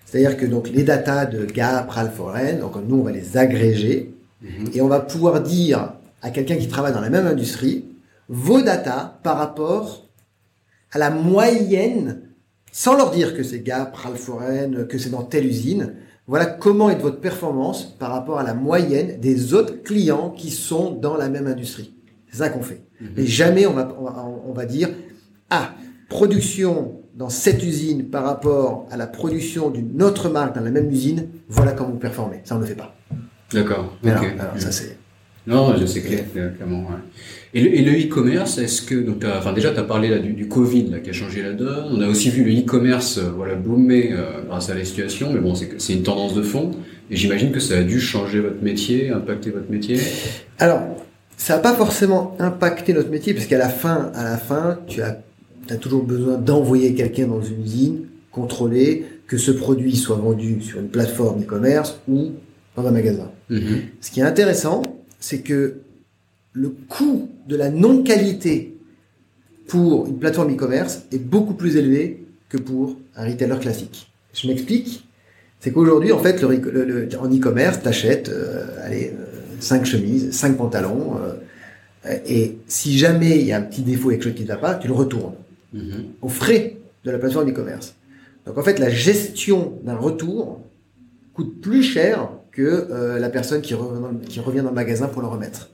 C'est-à-dire 0.05 0.37
que 0.37 0.45
donc 0.45 0.69
les 0.69 0.83
datas 0.83 1.25
de 1.25 1.45
Gap, 1.45 1.89
Ralph 1.89 2.17
Lauren, 2.17 2.59
donc 2.59 2.75
nous 2.87 2.97
on 2.97 3.03
va 3.03 3.11
les 3.11 3.37
agréger 3.37 4.11
mhm. 4.41 4.71
et 4.73 4.81
on 4.81 4.87
va 4.87 5.01
pouvoir 5.01 5.41
dire 5.41 5.93
à 6.21 6.31
quelqu'un 6.31 6.55
qui 6.55 6.67
travaille 6.67 6.93
dans 6.93 7.01
la 7.01 7.11
même 7.11 7.27
industrie 7.27 7.85
vos 8.27 8.61
datas 8.61 9.19
par 9.23 9.37
rapport 9.37 10.07
à 10.91 10.97
la 10.97 11.11
moyenne, 11.11 12.21
sans 12.71 12.95
leur 12.97 13.11
dire 13.11 13.35
que 13.35 13.43
c'est 13.43 13.59
Gap, 13.59 13.95
Ralph 13.95 14.27
Lauren, 14.27 14.87
que 14.87 14.97
c'est 14.97 15.11
dans 15.11 15.23
telle 15.23 15.45
usine. 15.45 15.93
Voilà 16.25 16.45
comment 16.45 16.89
est 16.89 16.95
votre 16.95 17.19
performance 17.19 17.83
par 17.83 18.11
rapport 18.11 18.39
à 18.39 18.43
la 18.43 18.53
moyenne 18.55 19.19
des 19.19 19.53
autres 19.53 19.83
clients 19.83 20.31
qui 20.31 20.49
sont 20.49 20.91
dans 20.91 21.17
la 21.17 21.29
même 21.29 21.47
industrie. 21.47 21.93
C'est 22.31 22.37
ça 22.37 22.49
qu'on 22.49 22.61
fait. 22.61 22.81
Mhm. 23.01 23.09
Mais 23.17 23.25
jamais 23.25 23.65
on 23.65 23.73
va, 23.73 23.95
on 24.47 24.53
va, 24.53 24.65
dire, 24.65 24.89
ah, 25.49 25.73
production 26.09 27.01
dans 27.15 27.29
cette 27.29 27.63
usine 27.63 28.05
par 28.05 28.23
rapport 28.23 28.87
à 28.91 28.97
la 28.97 29.07
production 29.07 29.69
d'une 29.69 30.01
autre 30.01 30.29
marque 30.29 30.55
dans 30.55 30.63
la 30.63 30.71
même 30.71 30.89
usine, 30.89 31.27
voilà 31.49 31.73
comment 31.73 31.91
vous 31.91 31.97
performez. 31.97 32.41
Ça, 32.43 32.55
on 32.55 32.59
ne 32.59 32.63
le 32.63 32.69
fait 32.69 32.75
pas. 32.75 32.95
D'accord. 33.53 33.93
Alors, 34.03 34.23
ça, 34.57 34.71
c'est... 34.71 34.97
Non, 35.47 35.75
je 35.77 35.85
sais 35.85 36.01
clair, 36.01 36.25
clairement. 36.31 36.87
Et 37.53 37.81
le 37.81 37.91
e-commerce, 37.93 38.59
est-ce 38.59 38.83
que 38.83 38.93
donc 38.93 39.25
enfin 39.25 39.53
déjà 39.53 39.71
tu 39.71 39.79
as 39.79 39.83
parlé 39.83 40.09
là 40.09 40.19
du, 40.19 40.33
du, 40.33 40.47
Covid 40.47 40.91
là 40.91 40.99
qui 40.99 41.09
a 41.09 41.13
changé 41.13 41.41
la 41.41 41.53
donne. 41.53 41.87
On 41.91 42.01
a 42.01 42.07
aussi 42.07 42.29
vu 42.29 42.43
le 42.43 42.51
e-commerce 42.51 43.17
euh, 43.17 43.31
voilà 43.35 43.55
boomer 43.55 44.11
euh, 44.11 44.43
grâce 44.47 44.69
à 44.69 44.75
la 44.75 44.85
situation, 44.85 45.33
mais 45.33 45.39
bon 45.39 45.55
c'est 45.55 45.93
une 45.93 46.03
tendance 46.03 46.35
de 46.35 46.43
fond. 46.43 46.71
Et 47.09 47.15
j'imagine 47.15 47.51
que 47.51 47.59
ça 47.59 47.77
a 47.77 47.81
dû 47.81 47.99
changer 47.99 48.39
votre 48.39 48.61
métier, 48.61 49.09
impacter 49.09 49.49
votre 49.49 49.71
métier. 49.71 49.97
Alors 50.59 50.81
ça 51.39 51.55
n'a 51.55 51.61
pas 51.61 51.73
forcément 51.73 52.35
impacté 52.37 52.93
notre 52.93 53.09
métier, 53.09 53.33
parce 53.33 53.47
qu'à 53.47 53.57
la 53.57 53.69
fin, 53.69 54.11
à 54.13 54.25
la 54.25 54.37
fin, 54.37 54.77
tu 54.87 55.01
as, 55.01 55.21
as 55.69 55.77
toujours 55.77 56.03
besoin 56.03 56.37
d'envoyer 56.37 56.93
quelqu'un 56.93 57.27
dans 57.27 57.41
une 57.41 57.63
usine, 57.63 58.01
contrôler 58.29 59.05
que 59.25 59.37
ce 59.37 59.51
produit 59.51 59.95
soit 59.95 60.17
vendu 60.17 60.61
sur 60.61 60.79
une 60.79 60.89
plateforme 60.89 61.41
e-commerce 61.41 62.01
ou 62.09 62.31
dans 62.75 62.85
un 62.85 62.91
magasin. 62.91 63.31
Mm-hmm. 63.49 63.79
Ce 64.01 64.11
qui 64.11 64.19
est 64.19 64.23
intéressant, 64.23 64.81
c'est 65.19 65.39
que 65.39 65.77
le 66.51 66.75
coût 66.89 67.29
de 67.47 67.55
la 67.55 67.69
non-qualité 67.69 68.77
pour 69.67 70.07
une 70.07 70.19
plateforme 70.19 70.53
e-commerce 70.53 71.03
est 71.13 71.19
beaucoup 71.19 71.53
plus 71.53 71.77
élevé 71.77 72.25
que 72.49 72.57
pour 72.57 72.97
un 73.15 73.25
retailer 73.25 73.59
classique. 73.59 74.11
Je 74.33 74.45
m'explique. 74.47 75.07
C'est 75.61 75.71
qu'aujourd'hui, 75.71 76.11
en 76.11 76.19
fait, 76.19 76.41
le, 76.41 77.07
en 77.17 77.33
e-commerce, 77.33 77.81
t'achètes, 77.81 78.29
euh, 78.29 78.65
allez, 78.83 79.13
euh, 79.17 79.28
cinq 79.59 79.85
chemises, 79.85 80.31
cinq 80.31 80.57
pantalons. 80.57 81.17
Euh, 81.17 82.17
et 82.25 82.57
si 82.67 82.97
jamais 82.97 83.39
il 83.39 83.45
y 83.45 83.51
a 83.51 83.57
un 83.57 83.61
petit 83.61 83.81
défaut, 83.81 84.09
quelque 84.09 84.23
chose 84.23 84.35
qui 84.35 84.43
ne 84.43 84.47
va 84.47 84.57
pas, 84.57 84.75
tu 84.75 84.87
le 84.87 84.93
retournes 84.93 85.35
mhm. 85.73 86.05
aux 86.21 86.29
frais 86.29 86.77
de 87.03 87.11
la 87.11 87.17
plateforme 87.17 87.49
e-commerce. 87.49 87.95
Donc 88.45 88.57
en 88.57 88.63
fait, 88.63 88.79
la 88.79 88.89
gestion 88.89 89.73
d'un 89.83 89.95
retour 89.95 90.61
coûte 91.33 91.61
plus 91.61 91.83
cher 91.83 92.29
que 92.51 92.87
euh, 92.89 93.19
la 93.19 93.29
personne 93.29 93.61
qui 93.61 93.73
revient, 93.73 94.01
dans, 94.01 94.15
qui 94.27 94.39
revient 94.39 94.61
dans 94.61 94.69
le 94.69 94.75
magasin 94.75 95.07
pour 95.07 95.21
le 95.21 95.27
remettre. 95.27 95.69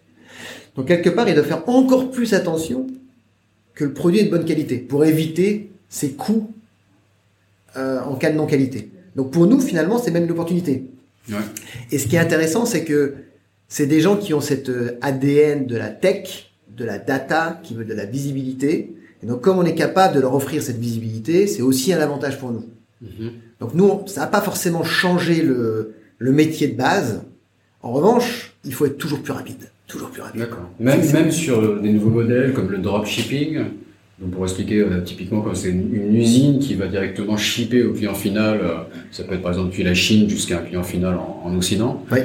Donc 0.76 0.88
quelque 0.88 1.10
part, 1.10 1.28
il 1.30 1.36
doit 1.36 1.44
faire 1.44 1.68
encore 1.70 2.12
plus 2.12 2.34
attention 2.34 2.88
que 3.74 3.86
le 3.86 3.94
produit 3.94 4.20
est 4.20 4.26
de 4.26 4.30
bonne 4.30 4.46
qualité 4.46 4.78
pour 4.78 5.06
éviter 5.06 5.72
ces 5.90 6.12
coûts 6.12 6.52
euh, 7.78 8.02
en 8.02 8.16
cas 8.16 8.32
de 8.32 8.38
non-qualité. 8.38 8.90
Donc 9.16 9.32
pour 9.32 9.48
nous, 9.48 9.60
finalement, 9.60 9.98
c'est 9.98 10.12
même 10.12 10.26
une 10.26 10.32
opportunité. 10.32 10.84
Ouais. 11.30 11.38
Et 11.92 11.98
ce 11.98 12.08
qui 12.08 12.16
est 12.16 12.20
intéressant, 12.20 12.66
c'est 12.66 12.84
que 12.84 13.16
c'est 13.68 13.88
des 13.88 14.02
gens 14.02 14.18
qui 14.18 14.34
ont 14.34 14.42
cet 14.42 14.70
euh, 14.70 14.98
ADN 15.02 15.66
de 15.66 15.76
la 15.76 15.90
tech, 15.90 16.52
de 16.76 16.86
la 16.86 16.98
data, 16.98 17.60
qui 17.64 17.74
veut 17.74 17.86
de 17.86 17.94
la 17.94 18.06
visibilité. 18.06 18.94
Et 19.24 19.26
donc, 19.26 19.42
comme 19.42 19.58
on 19.58 19.66
est 19.66 19.76
capable 19.76 20.16
de 20.16 20.20
leur 20.20 20.36
offrir 20.36 20.62
cette 20.62 20.80
visibilité, 20.80 21.48
c'est 21.48 21.62
aussi 21.62 21.94
un 21.94 22.00
avantage 22.00 22.38
pour 22.38 22.52
nous. 22.52 22.66
Mhm. 23.02 23.32
Donc, 23.60 23.74
nous, 23.74 24.02
ça 24.08 24.22
n'a 24.22 24.28
pas 24.28 24.42
forcément 24.42 24.84
changé 24.84 25.42
le, 25.42 25.96
le 26.18 26.32
métier 26.32 26.68
de 26.68 26.76
base. 26.76 27.24
En 27.82 27.92
revanche, 27.92 28.54
il 28.66 28.74
faut 28.74 28.86
être 28.86 28.98
toujours 28.98 29.22
plus 29.22 29.34
rapide. 29.34 29.70
Toujours 29.88 30.10
plus 30.10 30.22
rapide. 30.22 30.42
D'accord. 30.42 30.70
Même, 30.80 31.02
même 31.12 31.32
sur 31.32 31.82
des 31.82 31.92
nouveaux 31.92 32.10
modèles 32.10 32.54
comme 32.54 32.70
le 32.70 32.80
dropshipping, 32.80 33.66
donc 34.20 34.32
pour 34.32 34.44
expliquer, 34.44 34.80
euh, 34.80 35.02
typiquement 35.02 35.42
quand 35.42 35.54
c'est 35.54 35.70
une, 35.70 36.16
usine 36.16 36.60
qui 36.60 36.74
va 36.76 36.88
directement 36.88 37.36
shipper 37.36 37.84
au 37.84 37.94
client 37.94 38.14
final, 38.14 38.60
euh, 38.62 38.76
ça 39.12 39.24
peut 39.24 39.36
être 39.36 39.42
par 39.42 39.52
exemple 39.52 39.70
depuis 39.70 39.84
la 39.84 39.94
Chine 39.94 40.30
jusqu'à 40.30 40.60
un 40.60 40.62
client 40.62 40.84
final 40.84 41.16
en, 41.16 41.42
en 41.46 41.56
Occident. 41.56 42.04
Oui. 42.12 42.20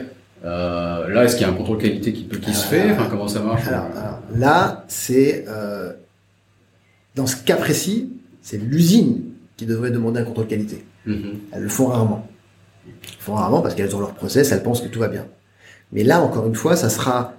Euh, 0.45 1.09
là, 1.09 1.25
est-ce 1.25 1.37
qu'il 1.37 1.47
y 1.47 1.51
a 1.51 1.53
un 1.53 1.57
contrôle 1.57 1.79
qualité 1.79 2.13
qui, 2.13 2.25
peut, 2.25 2.39
qui 2.39 2.55
se 2.55 2.67
fait? 2.67 2.93
Enfin, 2.93 3.09
Comment 3.11 3.29
ça 3.29 3.41
marche? 3.41 3.67
Alors, 3.69 3.89
Là, 4.35 4.85
c'est 4.89 5.45
euh, 5.49 5.93
dans 7.15 7.27
ce 7.27 7.37
cas 7.37 7.57
précis, 7.57 8.11
c'est 8.43 8.59
l'usine 8.59 9.23
qui 9.57 9.67
devrait 9.67 9.91
demander 9.91 10.21
un 10.21 10.25
contrôle 10.25 10.47
qualité. 10.47 10.85
Mm-hmm. 11.07 11.35
Elles 11.53 11.63
le 11.63 11.69
font 11.69 11.87
rarement. 11.87 12.27
Elles 12.87 12.93
le 13.19 13.23
font 13.23 13.35
rarement 13.35 13.61
parce 13.61 13.75
qu'elles 13.75 13.95
ont 13.95 14.01
leur 14.01 14.15
process, 14.15 14.53
elles 14.53 14.63
pensent 14.63 14.81
que 14.81 14.89
tout 14.89 15.01
va 15.01 15.09
bien. 15.09 15.27
Mais 15.93 16.05
là, 16.05 16.23
encore 16.23 16.47
une 16.47 16.55
fois, 16.55 16.77
ça 16.77 16.89
sera 16.89 17.35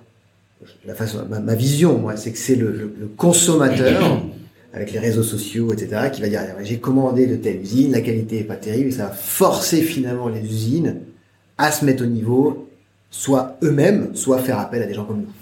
la 0.86 0.94
façon, 0.94 1.26
ma, 1.28 1.56
vision, 1.56 1.98
moi, 1.98 2.18
c'est 2.18 2.32
que 2.32 2.38
c'est 2.38 2.56
le, 2.56 2.72
le, 2.72 3.08
consommateur 3.08 4.22
avec 4.74 4.92
les 4.92 5.00
réseaux 5.00 5.24
sociaux, 5.24 5.74
etc., 5.74 6.10
qui 6.12 6.22
va 6.22 6.30
dire 6.30 6.42
j'ai 6.62 6.78
commandé 6.78 7.26
de 7.26 7.36
telle 7.36 7.62
usine, 7.62 7.92
la 7.92 8.02
qualité 8.02 8.40
est 8.40 8.44
pas 8.44 8.56
terrible, 8.56 8.90
et 8.90 8.92
ça 8.92 9.08
va 9.08 9.12
forcer 9.12 9.82
finalement 9.82 10.28
les 10.28 10.42
usines 10.42 10.98
à 11.58 11.72
se 11.72 11.84
mettre 11.84 12.04
au 12.04 12.08
niveau 12.08 12.70
soit 13.12 13.58
eux-mêmes, 13.62 14.15
soit 14.15 14.39
faire 14.39 14.58
appel 14.58 14.82
à 14.82 14.88
des 14.88 14.93
gens 14.95 15.06
comme 15.06 15.21
nous. 15.21 15.34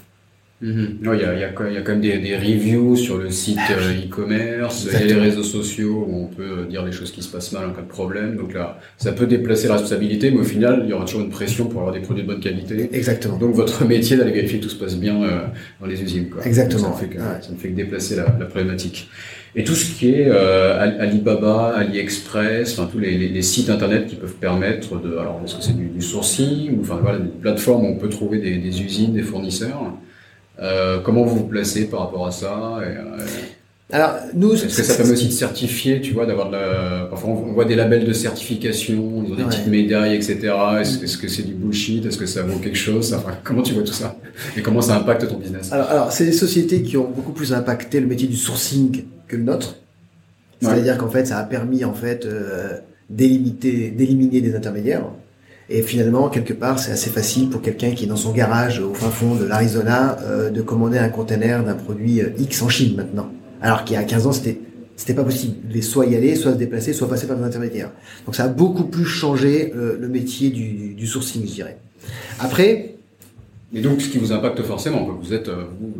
Mhm. 0.61 0.97
il, 1.01 1.07
y 1.07 1.23
a, 1.23 1.33
il, 1.35 1.39
y 1.39 1.43
a, 1.45 1.51
quand 1.53 1.91
même 1.91 2.01
des, 2.01 2.17
des 2.17 2.35
reviews 2.35 2.97
sur 2.97 3.17
le 3.17 3.31
site 3.31 3.57
ah 3.59 3.71
euh, 3.79 4.05
e-commerce, 4.05 4.89
y 4.91 4.93
a 4.93 5.05
les 5.05 5.13
réseaux 5.13 5.43
sociaux 5.43 6.05
où 6.05 6.23
on 6.23 6.27
peut 6.27 6.65
dire 6.69 6.83
les 6.83 6.91
choses 6.91 7.13
qui 7.13 7.21
se 7.21 7.31
passent 7.31 7.53
mal 7.53 7.69
en 7.69 7.71
cas 7.71 7.81
de 7.81 7.87
problème. 7.87 8.35
Donc 8.35 8.53
là, 8.53 8.77
ça 8.97 9.13
peut 9.13 9.25
déplacer 9.25 9.69
la 9.69 9.75
responsabilité, 9.75 10.31
mais 10.31 10.39
au 10.39 10.43
final, 10.43 10.81
il 10.83 10.89
y 10.89 10.93
aura 10.93 11.05
toujours 11.05 11.21
une 11.21 11.29
pression 11.29 11.67
pour 11.67 11.79
avoir 11.79 11.93
des 11.93 12.01
produits 12.01 12.23
de 12.23 12.27
bonne 12.27 12.41
qualité. 12.41 12.89
Exactement. 12.91 13.37
Donc 13.37 13.55
votre 13.55 13.85
métier 13.85 14.17
d'aller 14.17 14.33
vérifier 14.33 14.59
que 14.59 14.65
tout 14.65 14.69
se 14.69 14.75
passe 14.75 14.97
bien 14.97 15.23
euh, 15.23 15.45
dans 15.79 15.87
les 15.87 16.01
usines. 16.03 16.29
Quoi. 16.29 16.45
Exactement. 16.45 16.93
ça, 16.93 17.05
ne 17.05 17.07
fait 17.07 17.15
que, 17.15 17.19
ça 17.19 17.51
ne 17.51 17.57
fait 17.57 17.69
que 17.69 17.75
déplacer 17.75 18.17
la, 18.17 18.25
la 18.37 18.45
problématique. 18.45 19.09
Et 19.55 19.63
tout 19.63 19.73
ce 19.73 19.91
qui 19.91 20.09
est 20.09 20.27
euh, 20.27 20.99
Alibaba, 20.99 21.73
AliExpress, 21.75 22.77
enfin 22.77 22.87
tous 22.91 22.99
les, 22.99 23.17
les, 23.17 23.29
les, 23.29 23.41
sites 23.41 23.69
internet 23.69 24.07
qui 24.07 24.15
peuvent 24.15 24.35
permettre 24.35 25.01
de, 25.01 25.17
alors 25.17 25.41
est-ce 25.43 25.55
que 25.55 25.63
c'est 25.63 25.75
du, 25.75 25.87
du, 25.87 26.01
sourcing 26.01 26.77
ou 26.77 26.81
enfin 26.81 26.99
voilà 27.01 27.17
des 27.17 27.29
plateformes 27.29 27.85
où 27.85 27.87
on 27.87 27.95
peut 27.95 28.09
trouver 28.09 28.37
des, 28.37 28.57
des 28.57 28.81
usines, 28.81 29.13
des 29.13 29.23
fournisseurs. 29.23 29.93
Euh, 30.61 30.99
comment 30.99 31.23
vous 31.23 31.37
vous 31.37 31.47
placez 31.47 31.85
par 31.85 32.01
rapport 32.01 32.27
à 32.27 32.31
ça 32.31 32.79
et, 32.83 32.97
euh... 32.97 33.23
Alors, 33.91 34.17
nous, 34.35 34.53
est-ce 34.53 34.65
que 34.65 34.83
ça 34.83 34.93
permet 34.93 35.13
aussi 35.13 35.29
de 35.29 35.33
certifier, 35.33 35.99
tu 35.99 36.13
vois, 36.13 36.27
d'avoir 36.27 36.49
de 36.49 36.51
la... 36.51 37.07
Parfois, 37.09 37.31
on 37.31 37.53
voit 37.53 37.65
des 37.65 37.73
labels 37.73 38.05
de 38.05 38.13
certification, 38.13 39.23
des 39.23 39.43
petites 39.43 39.65
médailles, 39.65 40.15
etc. 40.15 40.53
Est-ce, 40.79 41.17
que 41.17 41.27
c'est 41.27 41.41
du 41.41 41.53
bullshit? 41.53 42.05
Est-ce 42.05 42.19
que 42.19 42.27
ça 42.27 42.43
vaut 42.43 42.59
quelque 42.59 42.77
chose? 42.77 43.15
Enfin, 43.15 43.31
Comment 43.43 43.63
tu 43.63 43.73
vois 43.73 43.81
tout 43.81 43.93
ça? 43.93 44.15
Et 44.55 44.61
comment 44.61 44.81
ça 44.81 44.95
impacte 44.95 45.27
ton 45.27 45.37
business? 45.37 45.71
Alors, 45.71 45.89
alors, 45.89 46.11
c'est 46.11 46.25
des 46.25 46.33
sociétés 46.33 46.83
qui 46.83 46.97
ont 46.97 47.09
beaucoup 47.09 47.31
plus 47.31 47.51
impacté 47.51 47.99
le 47.99 48.05
métier 48.05 48.27
du 48.27 48.37
sourcing 48.37 49.05
que 49.29 49.37
le 49.37 49.43
nôtre. 49.43 49.77
C'est-à-dire 50.61 50.97
qu'en 50.97 51.09
fait, 51.09 51.25
ça 51.25 51.37
a 51.37 51.43
permis 51.43 51.85
en 51.85 51.93
fait 51.93 52.25
euh, 52.25 52.79
d'éliminer, 53.09 54.41
des 54.41 54.55
intermédiaires. 54.55 55.05
Et 55.69 55.83
finalement, 55.83 56.29
quelque 56.29 56.53
part, 56.53 56.79
c'est 56.79 56.91
assez 56.91 57.11
facile 57.11 57.49
pour 57.49 57.61
quelqu'un 57.61 57.91
qui 57.91 58.05
est 58.05 58.07
dans 58.07 58.17
son 58.17 58.31
garage 58.31 58.79
au 58.79 58.93
fin 58.93 59.09
fond 59.09 59.35
de 59.35 59.45
l'Arizona 59.45 60.17
euh, 60.23 60.49
de 60.49 60.61
commander 60.61 60.97
un 60.97 61.09
container 61.09 61.63
d'un 61.63 61.75
produit 61.75 62.21
euh, 62.21 62.29
X 62.39 62.61
en 62.63 62.69
Chine 62.69 62.95
maintenant. 62.97 63.29
Alors 63.61 63.85
qu'il 63.85 63.95
y 63.95 63.99
a 63.99 64.03
15 64.03 64.27
ans, 64.27 64.31
c'était 64.31 64.59
c'était 64.95 65.13
pas 65.13 65.23
possible. 65.23 65.55
Il 65.63 65.69
devait 65.69 65.81
soit 65.81 66.07
y 66.07 66.15
aller, 66.15 66.35
soit 66.35 66.51
se 66.51 66.57
déplacer, 66.57 66.91
soit 66.91 67.07
passer 67.07 67.25
par 67.25 67.37
des 67.37 67.43
intermédiaires. 67.43 67.91
Donc 68.25 68.35
ça 68.35 68.45
a 68.45 68.47
beaucoup 68.49 68.83
plus 68.83 69.05
changé 69.05 69.71
euh, 69.73 69.97
le 69.97 70.09
métier 70.09 70.49
du, 70.49 70.93
du 70.93 71.07
sourcing, 71.07 71.47
je 71.47 71.53
dirais. 71.53 71.77
Après. 72.39 72.95
Et 73.71 73.81
donc, 73.81 74.01
ce 74.01 74.09
qui 74.09 74.17
vous 74.17 74.33
impacte 74.33 74.61
forcément, 74.63 75.07
vous 75.21 75.33
êtes 75.33 75.47
vous, 75.47 75.93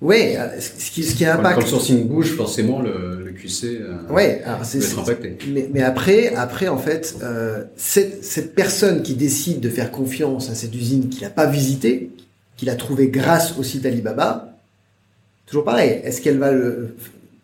oui, 0.00 0.36
ce 0.60 0.90
qui, 0.92 1.02
ce 1.02 1.16
qui 1.16 1.24
impacte. 1.24 1.56
Quand 1.56 1.60
le 1.62 1.66
sourcing 1.66 2.06
bouge, 2.06 2.36
forcément, 2.36 2.80
le, 2.80 3.20
le 3.24 3.32
QC 3.32 3.80
euh, 3.80 3.96
ouais, 4.10 4.42
alors 4.44 4.60
être 4.62 4.98
impacté. 5.00 5.38
Mais, 5.48 5.68
mais, 5.72 5.82
après, 5.82 6.34
après, 6.36 6.68
en 6.68 6.78
fait, 6.78 7.16
euh, 7.22 7.64
cette, 7.76 8.24
cette 8.24 8.54
personne 8.54 9.02
qui 9.02 9.14
décide 9.14 9.58
de 9.58 9.68
faire 9.68 9.90
confiance 9.90 10.50
à 10.50 10.54
cette 10.54 10.74
usine 10.74 11.08
qu'il 11.08 11.22
n'a 11.22 11.30
pas 11.30 11.46
visitée, 11.46 12.10
qu'il 12.56 12.70
a 12.70 12.76
trouvée 12.76 13.08
grâce 13.08 13.58
au 13.58 13.64
site 13.64 13.86
Alibaba, 13.86 14.54
toujours 15.46 15.64
pareil. 15.64 16.00
Est-ce 16.04 16.20
qu'elle 16.20 16.38
va 16.38 16.52
le, 16.52 16.94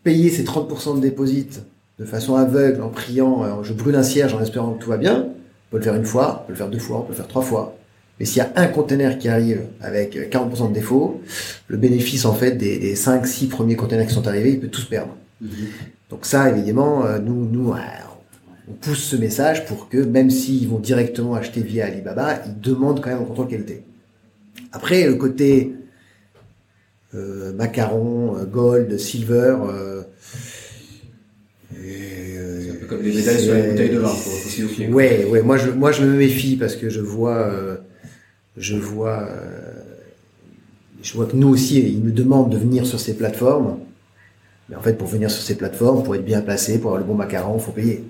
payer 0.04 0.30
ses 0.30 0.44
30% 0.44 0.96
de 0.96 1.00
dépôt 1.00 1.24
de 1.24 2.04
façon 2.04 2.36
aveugle, 2.36 2.82
en 2.82 2.88
priant, 2.88 3.44
euh, 3.44 3.62
je 3.64 3.72
brûle 3.72 3.96
un 3.96 4.02
cierge 4.04 4.32
en 4.32 4.40
espérant 4.40 4.74
que 4.74 4.82
tout 4.82 4.90
va 4.90 4.96
bien? 4.96 5.26
On 5.26 5.70
peut 5.72 5.78
le 5.78 5.82
faire 5.82 5.96
une 5.96 6.04
fois, 6.04 6.42
on 6.42 6.46
peut 6.46 6.52
le 6.52 6.58
faire 6.58 6.68
deux 6.68 6.78
fois, 6.78 6.98
on 6.98 7.02
peut 7.02 7.12
le 7.12 7.16
faire 7.16 7.28
trois 7.28 7.42
fois. 7.42 7.76
Mais 8.18 8.26
s'il 8.26 8.38
y 8.38 8.40
a 8.40 8.52
un 8.56 8.66
conteneur 8.68 9.18
qui 9.18 9.28
arrive 9.28 9.62
avec 9.80 10.16
40% 10.30 10.68
de 10.68 10.74
défaut, 10.74 11.20
le 11.68 11.76
bénéfice 11.76 12.24
en 12.24 12.34
fait 12.34 12.52
des, 12.52 12.78
des 12.78 12.94
5-6 12.94 13.48
premiers 13.48 13.76
conteneurs 13.76 14.06
qui 14.06 14.14
sont 14.14 14.26
arrivés, 14.26 14.50
il 14.50 14.60
peut 14.60 14.68
tous 14.68 14.84
perdre. 14.84 15.16
Mhm. 15.40 15.48
Donc 16.10 16.26
ça, 16.26 16.48
évidemment, 16.48 17.04
euh, 17.04 17.18
nous, 17.18 17.48
nous, 17.48 17.72
euh, 17.72 17.78
on 18.68 18.72
pousse 18.72 19.02
ce 19.02 19.16
message 19.16 19.66
pour 19.66 19.88
que 19.88 19.98
même 19.98 20.30
s'ils 20.30 20.68
vont 20.68 20.78
directement 20.78 21.34
acheter 21.34 21.60
via 21.60 21.86
Alibaba, 21.86 22.40
ils 22.46 22.60
demandent 22.60 23.00
quand 23.02 23.10
même 23.10 23.22
un 23.22 23.24
contrôle 23.24 23.48
qualité. 23.48 23.82
Après, 24.72 25.06
le 25.06 25.14
côté 25.14 25.74
euh, 27.14 27.52
macaron, 27.52 28.36
euh, 28.36 28.44
gold, 28.44 28.98
silver. 28.98 29.56
Euh, 29.68 30.02
c'est 31.72 32.70
un 32.70 32.74
peu 32.80 32.86
comme 32.86 33.02
les 33.02 33.14
médailles 33.14 33.40
sur 33.40 33.54
les 33.54 33.62
bouteilles 33.62 33.90
de 33.90 33.98
vin, 33.98 34.12
Ouais, 34.90 35.24
ouais. 35.26 35.42
Moi, 35.42 35.56
je, 35.56 35.70
moi, 35.70 35.92
je 35.92 36.04
me 36.04 36.16
méfie 36.16 36.56
parce 36.56 36.74
que 36.76 36.88
je 36.88 37.00
vois 37.00 37.52
je 38.56 38.76
vois, 38.76 39.28
euh, 39.28 39.82
je 41.02 41.12
vois 41.14 41.26
que 41.26 41.36
nous 41.36 41.48
aussi, 41.48 41.80
ils 41.80 42.02
nous 42.02 42.12
demandent 42.12 42.50
de 42.50 42.58
venir 42.58 42.86
sur 42.86 43.00
ces 43.00 43.16
plateformes. 43.16 43.78
Mais 44.68 44.76
en 44.76 44.80
fait, 44.80 44.94
pour 44.94 45.08
venir 45.08 45.30
sur 45.30 45.42
ces 45.42 45.56
plateformes, 45.56 46.02
pour 46.02 46.14
être 46.14 46.24
bien 46.24 46.40
placé, 46.40 46.78
pour 46.78 46.92
avoir 46.92 47.00
le 47.00 47.06
bon 47.06 47.14
macaron, 47.14 47.58
faut 47.58 47.72
payer. 47.72 48.04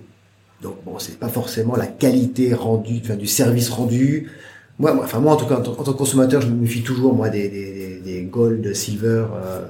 Donc 0.63 0.77
bon, 0.85 0.99
c'est 0.99 1.19
pas 1.19 1.29
forcément 1.29 1.77
la 1.77 1.87
qualité 1.87 2.55
rendue, 2.55 3.01
enfin 3.03 3.17
du 3.17 3.27
service 3.27 3.69
rendu. 3.71 4.31
Moi, 4.79 4.97
enfin 5.03 5.21
moi 5.21 5.33
en 5.33 5.37
tout 5.37 5.47
cas, 5.47 5.57
en, 5.59 5.63
tant 5.63 5.75
que 5.75 5.91
consommateur, 5.91 6.41
je 6.41 6.49
me 6.49 6.55
méfie 6.55 6.83
toujours 6.83 7.15
moi 7.15 7.29
des, 7.29 7.49
des, 7.49 8.01
des 8.01 8.23
gold, 8.23 8.75
silver. 8.75 9.27
Euh, 9.35 9.67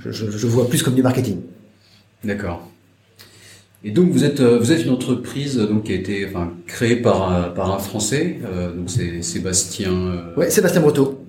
je, 0.00 0.10
je, 0.10 0.30
je 0.30 0.46
vois 0.46 0.68
plus 0.68 0.82
comme 0.82 0.94
du 0.94 1.02
marketing. 1.02 1.40
D'accord. 2.24 2.68
Et 3.84 3.90
donc 3.90 4.10
vous 4.10 4.24
êtes 4.24 4.40
euh, 4.40 4.58
vous 4.58 4.72
êtes 4.72 4.82
une 4.84 4.90
entreprise 4.90 5.58
donc 5.58 5.84
qui 5.84 5.92
a 5.92 5.94
été 5.94 6.26
enfin 6.26 6.54
créée 6.66 6.96
par 6.96 7.52
par 7.52 7.70
un 7.70 7.78
Français 7.78 8.38
euh, 8.44 8.72
donc 8.72 8.88
c'est 8.88 9.22
Sébastien. 9.22 9.92
Euh, 9.92 10.34
ouais 10.36 10.50
Sébastien 10.50 10.80
Breteau. 10.80 11.20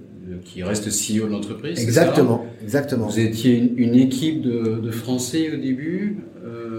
Qui 0.43 0.61
reste 0.61 0.85
CEO 0.89 1.25
de 1.25 1.31
l'entreprise. 1.31 1.81
Exactement, 1.81 2.45
exactement. 2.61 3.07
Vous 3.07 3.19
étiez 3.19 3.57
une, 3.57 3.71
une 3.77 3.95
équipe 3.95 4.43
de, 4.43 4.79
de, 4.79 4.91
Français 4.91 5.49
au 5.51 5.57
début. 5.57 6.17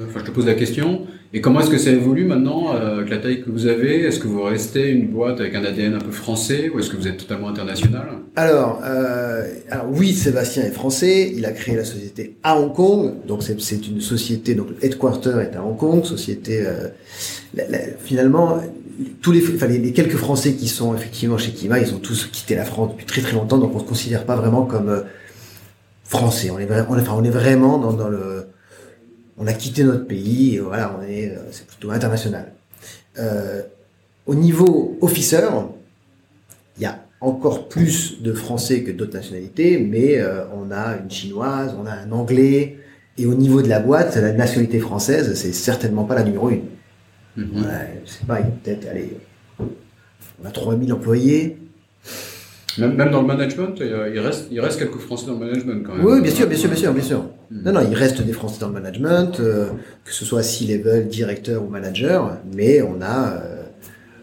enfin, 0.05 0.21
je 0.21 0.25
te 0.25 0.31
pose 0.31 0.47
la 0.47 0.55
question. 0.55 1.07
Et 1.33 1.41
comment 1.41 1.61
est-ce 1.61 1.71
que 1.71 1.79
ça 1.79 1.91
évolue 1.91 2.25
maintenant 2.25 2.75
euh, 2.75 2.99
avec 2.99 3.11
la 3.11 3.19
taille 3.19 3.43
que 3.43 3.51
vous 3.51 3.67
avez? 3.67 4.03
Est-ce 4.03 4.21
que 4.21 4.29
vous 4.29 4.43
restez 4.43 4.91
une 4.91 5.09
boîte 5.09 5.41
avec 5.41 5.55
un 5.55 5.65
ADN 5.65 5.95
un 5.95 5.99
peu 5.99 6.13
français 6.13 6.71
ou 6.73 6.79
est-ce 6.79 6.89
que 6.89 6.97
vous 6.97 7.09
êtes 7.09 7.19
totalement 7.19 7.49
international? 7.49 8.07
Alors, 8.37 8.81
euh, 8.85 9.45
alors 9.71 9.87
oui, 9.91 10.15
Sébastien 10.15 10.63
est 10.63 10.71
français. 10.71 11.33
Il 11.35 11.45
a 11.45 11.53
créé 11.53 11.75
la 11.75 11.85
société 11.85 12.37
à 12.43 12.59
Hong 12.59 12.73
Kong. 12.73 13.27
Donc 13.27 13.43
c'est 13.43 13.87
une 13.89 14.01
société, 14.01 14.55
donc 14.55 14.69
le 14.71 14.85
headquarter 14.85 15.35
est 15.43 15.57
à 15.57 15.65
Hong 15.65 15.77
Kong. 15.77 16.05
Société, 16.05 16.65
euh, 16.65 16.89
finalement, 17.99 18.61
tous 19.21 19.33
les, 19.33 19.43
enfin, 19.43 19.67
les, 19.67 19.93
quelques 19.93 20.17
Français 20.17 20.55
qui 20.55 20.69
sont 20.69 20.95
effectivement 20.95 21.39
chez 21.39 21.51
Kima, 21.51 21.81
ils 21.81 21.93
ont 21.93 21.99
tous 21.99 22.27
quitté 22.27 22.55
la 22.55 22.65
France 22.65 22.93
depuis 22.93 23.07
très 23.07 23.21
très 23.21 23.33
longtemps. 23.33 23.59
Donc 23.59 23.75
on 23.75 23.81
se 23.81 23.85
considère 23.85 24.25
pas 24.25 24.37
vraiment 24.37 24.65
comme 24.65 25.03
français. 26.05 26.51
On 26.51 26.59
est, 26.59 26.67
vraiment 27.31 27.79
dans 27.79 28.09
le 28.09 28.46
on 29.39 29.47
a 29.47 29.53
quitté 29.53 29.85
notre 29.85 30.07
pays, 30.07 30.57
et 30.57 30.61
voilà, 30.61 30.99
on 30.99 31.03
est, 31.03 31.31
euh, 31.31 31.41
c'est 31.51 31.67
plutôt 31.67 31.91
international. 31.91 32.53
Euh, 33.19 33.63
au 34.27 34.35
niveau 34.35 34.97
officer, 35.01 35.49
il 36.77 36.83
y 36.83 36.87
a 36.87 37.01
encore 37.21 37.69
plus 37.69 38.23
de 38.23 38.33
Français 38.33 38.83
que 38.83 38.91
d'autres 38.91 39.15
nationalités, 39.15 39.79
mais 39.79 40.19
euh, 40.19 40.45
on 40.55 40.71
a 40.71 40.97
une 40.97 41.11
chinoise, 41.11 41.75
on 41.79 41.87
a 41.87 41.93
un 41.93 42.13
anglais, 42.13 42.79
et 43.19 43.27
au 43.27 43.35
niveau 43.35 43.63
de 43.63 43.69
la 43.69 43.81
boîte, 43.81 44.17
la 44.17 44.33
nationalité 44.33 44.79
française, 44.79 45.35
c'est 45.35 45.53
certainement 45.53 46.05
pas 46.05 46.15
la 46.15 46.25
numéro 46.25 46.51
une. 46.51 46.65
Mm 47.37 47.65
je 48.05 48.11
sais 48.11 48.25
pas, 48.27 48.41
il 48.41 48.47
y 48.47 48.49
a 48.49 48.53
peut-être, 48.53 48.89
allez, 48.89 49.17
on 49.59 50.47
a 50.47 50.51
3000 50.51 50.93
employés, 50.93 51.59
même, 52.79 53.11
dans 53.11 53.21
le 53.21 53.27
management, 53.27 53.75
il 53.81 54.19
reste, 54.21 54.49
il 54.51 54.61
reste 54.61 54.79
quelques 54.79 54.99
Français 54.99 55.27
dans 55.27 55.35
le 55.35 55.47
management 55.47 55.83
quand 55.85 55.95
même. 55.95 56.05
Oui, 56.05 56.21
bien 56.21 56.31
sûr, 56.31 56.47
bien 56.47 56.59
sûr, 56.59 56.69
bien 56.69 56.79
sûr, 56.79 56.93
bien 56.93 57.03
sûr. 57.03 57.25
Hmm. 57.51 57.63
Non, 57.65 57.73
non, 57.73 57.81
il 57.89 57.95
reste 57.95 58.23
des 58.23 58.33
Français 58.33 58.59
dans 58.61 58.69
le 58.69 58.75
management, 58.75 59.41
euh, 59.41 59.69
que 60.05 60.13
ce 60.13 60.25
soit 60.25 60.43
C-level, 60.43 61.09
directeur 61.09 61.63
ou 61.63 61.69
manager, 61.69 62.39
mais 62.55 62.83
on 62.83 63.01
a, 63.01 63.31
euh, 63.31 63.63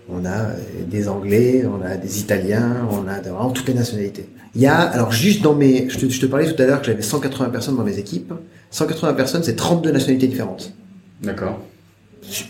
on 0.09 0.25
a 0.25 0.49
des 0.89 1.07
Anglais, 1.07 1.65
on 1.65 1.83
a 1.83 1.95
des 1.95 2.19
Italiens, 2.19 2.87
on 2.91 3.07
a 3.07 3.21
vraiment 3.21 3.51
toutes 3.51 3.67
les 3.67 3.73
nationalités. 3.73 4.27
Il 4.55 4.61
y 4.61 4.67
a, 4.67 4.75
alors 4.75 5.11
juste 5.11 5.41
dans 5.41 5.55
mes, 5.55 5.89
je 5.89 5.97
te, 5.97 6.09
je 6.09 6.21
te 6.21 6.25
parlais 6.27 6.51
tout 6.51 6.61
à 6.61 6.65
l'heure 6.65 6.79
que 6.79 6.87
j'avais 6.87 7.01
180 7.01 7.49
personnes 7.49 7.75
dans 7.75 7.83
mes 7.83 7.97
équipes. 7.97 8.33
180 8.69 9.13
personnes, 9.13 9.43
c'est 9.43 9.55
32 9.55 9.91
nationalités 9.91 10.27
différentes. 10.27 10.73
D'accord. 11.21 11.59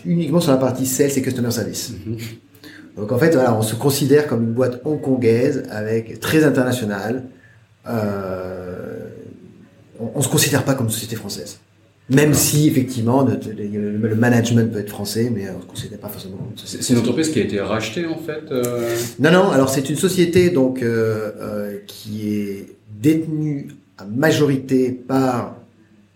Uniquement 0.04 0.40
sur 0.40 0.52
la 0.52 0.58
partie 0.58 0.86
sales 0.86 1.10
et 1.16 1.22
customer 1.22 1.50
service. 1.50 1.92
Mhm. 2.06 2.16
Donc 2.96 3.12
en 3.12 3.18
fait, 3.18 3.34
voilà, 3.34 3.54
on 3.54 3.62
se 3.62 3.74
considère 3.74 4.26
comme 4.26 4.42
une 4.44 4.52
boîte 4.52 4.80
hongkongaise 4.84 5.64
avec 5.70 6.20
très 6.20 6.44
internationale. 6.44 7.24
Euh, 7.88 9.08
on, 10.00 10.12
on 10.14 10.22
se 10.22 10.28
considère 10.28 10.64
pas 10.64 10.74
comme 10.74 10.86
une 10.86 10.92
société 10.92 11.16
française. 11.16 11.58
Même 12.10 12.34
si 12.34 12.68
effectivement 12.68 13.26
le, 13.26 14.14
management 14.14 14.70
peut 14.70 14.80
être 14.80 14.90
français, 14.90 15.30
mais 15.34 15.48
on 15.48 15.56
ne 15.56 15.62
se 15.62 15.66
considère 15.66 15.98
pas 15.98 16.08
forcément 16.08 16.36
comme 16.36 16.50
une 16.50 16.58
société. 16.58 16.84
C'est 16.84 16.92
une 16.92 16.98
entreprise 16.98 17.30
qui 17.30 17.40
a 17.40 17.44
été 17.44 17.60
rachetée 17.60 18.06
en 18.06 18.18
fait. 18.18 18.42
Euh... 18.50 18.94
Non 19.18 19.32
non, 19.32 19.50
alors 19.50 19.70
c'est 19.70 19.88
une 19.88 19.96
société 19.96 20.50
donc 20.50 20.82
euh, 20.82 21.32
euh, 21.40 21.78
qui 21.86 22.28
est 22.28 22.76
détenue 23.00 23.68
à 23.96 24.04
majorité 24.04 24.90
par 24.90 25.56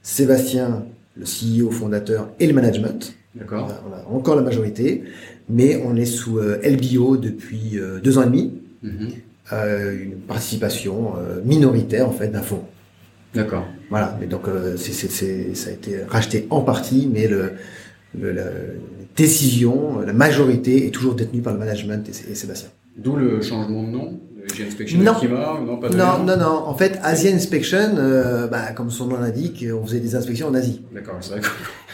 Sébastien, 0.02 0.84
le 1.16 1.24
CEO 1.24 1.70
fondateur 1.70 2.28
et 2.38 2.46
le 2.46 2.52
management. 2.52 3.14
D'accord. 3.34 3.70
On 3.88 3.94
a 3.94 4.14
encore 4.14 4.36
la 4.36 4.42
majorité 4.42 5.04
mais 5.48 5.82
on 5.84 5.96
est 5.96 6.04
sous 6.04 6.38
euh, 6.38 6.60
LBO 6.62 7.16
depuis 7.16 7.78
euh, 7.78 8.00
deux 8.00 8.18
ans 8.18 8.22
et 8.22 8.26
demi, 8.26 8.52
mhm. 8.82 9.08
euh, 9.52 10.04
une 10.04 10.16
participation 10.16 11.14
minoritaire 11.44 12.08
en 12.08 12.12
fait 12.12 12.28
d'un 12.28 12.42
fonds. 12.42 12.64
D'accord. 13.34 13.66
Voilà, 13.90 14.16
mais 14.20 14.26
donc 14.26 14.42
ça 14.76 15.70
a 15.70 15.72
été 15.72 16.02
racheté 16.08 16.46
en 16.50 16.62
partie, 16.62 17.08
mais 17.12 17.28
le, 17.28 17.52
la 18.18 18.44
décision, 19.16 20.00
la 20.00 20.12
majorité 20.12 20.86
est 20.86 20.90
toujours 20.90 21.14
détenue 21.14 21.42
par 21.42 21.52
le 21.52 21.58
management 21.58 22.08
et, 22.08 22.34
Sébastien. 22.34 22.70
D'où 22.96 23.16
le 23.16 23.40
changement 23.42 23.84
de 23.84 23.90
nom 23.90 24.20
Inspection 24.66 24.98
non. 24.98 25.14
non, 25.66 25.76
pas 25.76 25.88
non, 25.90 26.24
non, 26.24 26.36
non. 26.36 26.62
En 26.66 26.74
fait, 26.74 26.98
Asian 27.02 27.34
Inspection, 27.34 27.94
bah, 28.50 28.72
comme 28.74 28.90
son 28.90 29.06
nom 29.06 29.18
l'indique, 29.18 29.64
on 29.72 29.84
faisait 29.86 30.00
des 30.00 30.14
inspections 30.14 30.48
en 30.48 30.54
Asie. 30.54 30.82
D'accord, 30.92 31.16
c'est 31.20 31.38
vrai. 31.38 31.40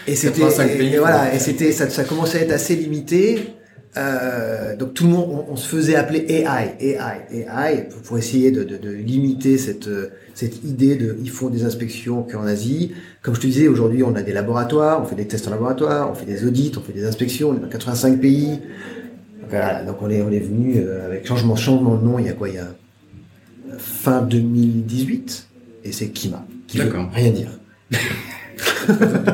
Et 0.07 0.15
c'était 0.17 0.43
et, 0.43 0.99
voilà, 0.99 1.35
et 1.35 1.39
c'était 1.39 1.73
ça, 1.73 1.89
ça 1.91 2.05
commençait 2.05 2.39
à 2.39 2.43
être 2.43 2.53
assez 2.53 2.77
limité. 2.77 3.55
Euh, 3.97 4.75
donc 4.75 4.95
tout 4.95 5.05
le 5.05 5.11
monde, 5.11 5.45
on, 5.49 5.55
se 5.55 5.69
faisait 5.69 5.95
appeler 5.95 6.27
AI, 6.29 6.75
AI, 6.81 7.47
AI 7.47 7.89
pour, 8.05 8.19
essayer 8.19 8.51
de, 8.51 8.65
de, 8.65 8.77
de, 8.77 8.91
limiter 8.91 9.57
cette 9.57 9.89
cette 10.35 10.65
idée 10.65 10.97
de 10.97 11.17
ils 11.23 11.31
font 11.31 11.49
des 11.49 11.65
inspections 11.65 12.25
qu'en 12.25 12.45
Asie. 12.45 12.93
Comme 13.23 13.37
je 13.37 13.41
te 13.41 13.47
disais, 13.47 13.69
aujourd'hui 13.69 14.03
on 14.03 14.17
a 14.17 14.23
des 14.23 14.33
laboratoires, 14.33 15.01
on 15.01 15.07
fait 15.07 15.15
des 15.15 15.27
tests 15.27 15.47
en 15.47 15.53
laboratoire, 15.53 16.11
on 16.11 16.15
fait 16.15 16.27
des 16.27 16.45
audits, 16.45 16.73
on 16.77 16.81
fait 16.81 16.93
des 16.93 17.07
inspections, 17.07 17.51
on 17.51 17.57
est 17.57 17.61
dans 17.61 17.69
85 17.69 18.21
pays. 18.21 18.59
Voilà, 19.51 19.83
donc 19.85 19.97
on 20.03 20.11
est 20.11 20.23
on 20.23 20.31
est 20.31 20.39
venu 20.41 20.77
euh, 20.79 21.07
avec 21.07 21.27
changement 21.27 21.57
changement 21.57 21.97
de 21.97 22.05
nom. 22.05 22.19
Il 22.19 22.27
y 22.27 22.29
a 22.29 22.33
quoi 22.33 22.49
Il 22.49 22.55
y 22.57 22.59
a 22.59 22.69
fin 23.79 24.23
2018 24.23 25.49
et 25.85 25.93
c'est 25.93 26.09
Kima. 26.09 26.45
Qui 26.67 26.79
veut 26.79 26.93
rien 27.13 27.31
dire. 27.31 27.51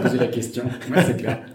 poser 0.03 0.19
la 0.19 0.27
question. 0.27 0.65
Ouais, 0.95 1.05
c'est 1.07 1.17
clair. 1.17 1.41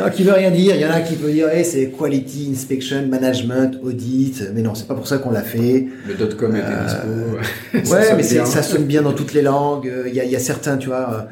Non, 0.00 0.10
qui 0.10 0.24
veut 0.24 0.32
rien 0.32 0.50
dire. 0.50 0.74
Il 0.74 0.80
y 0.80 0.86
en 0.86 0.90
a 0.90 1.00
qui 1.02 1.14
peut 1.14 1.30
dire, 1.30 1.48
hey, 1.50 1.64
c'est 1.64 1.90
quality 1.90 2.48
inspection, 2.50 3.06
management, 3.06 3.78
audit. 3.82 4.42
Mais 4.54 4.62
non, 4.62 4.74
c'est 4.74 4.88
pas 4.88 4.94
pour 4.94 5.06
ça 5.06 5.18
qu'on 5.18 5.30
l'a 5.30 5.42
fait. 5.42 5.86
Le 6.08 6.14
dot 6.14 6.34
com 6.36 6.56
était 6.56 6.64
Euh, 6.66 7.38
dispo. 7.74 7.94
Ouais, 7.94 8.14
mais 8.16 8.22
ça 8.22 8.62
sonne 8.62 8.84
bien 8.86 9.02
dans 9.02 9.12
toutes 9.12 9.34
les 9.34 9.42
langues. 9.42 9.88
Il 10.08 10.14
y 10.14 10.20
a, 10.20 10.24
il 10.24 10.30
y 10.30 10.34
a 10.36 10.40
certains, 10.40 10.78
tu 10.78 10.88
vois, 10.88 11.12
euh, 11.12 11.22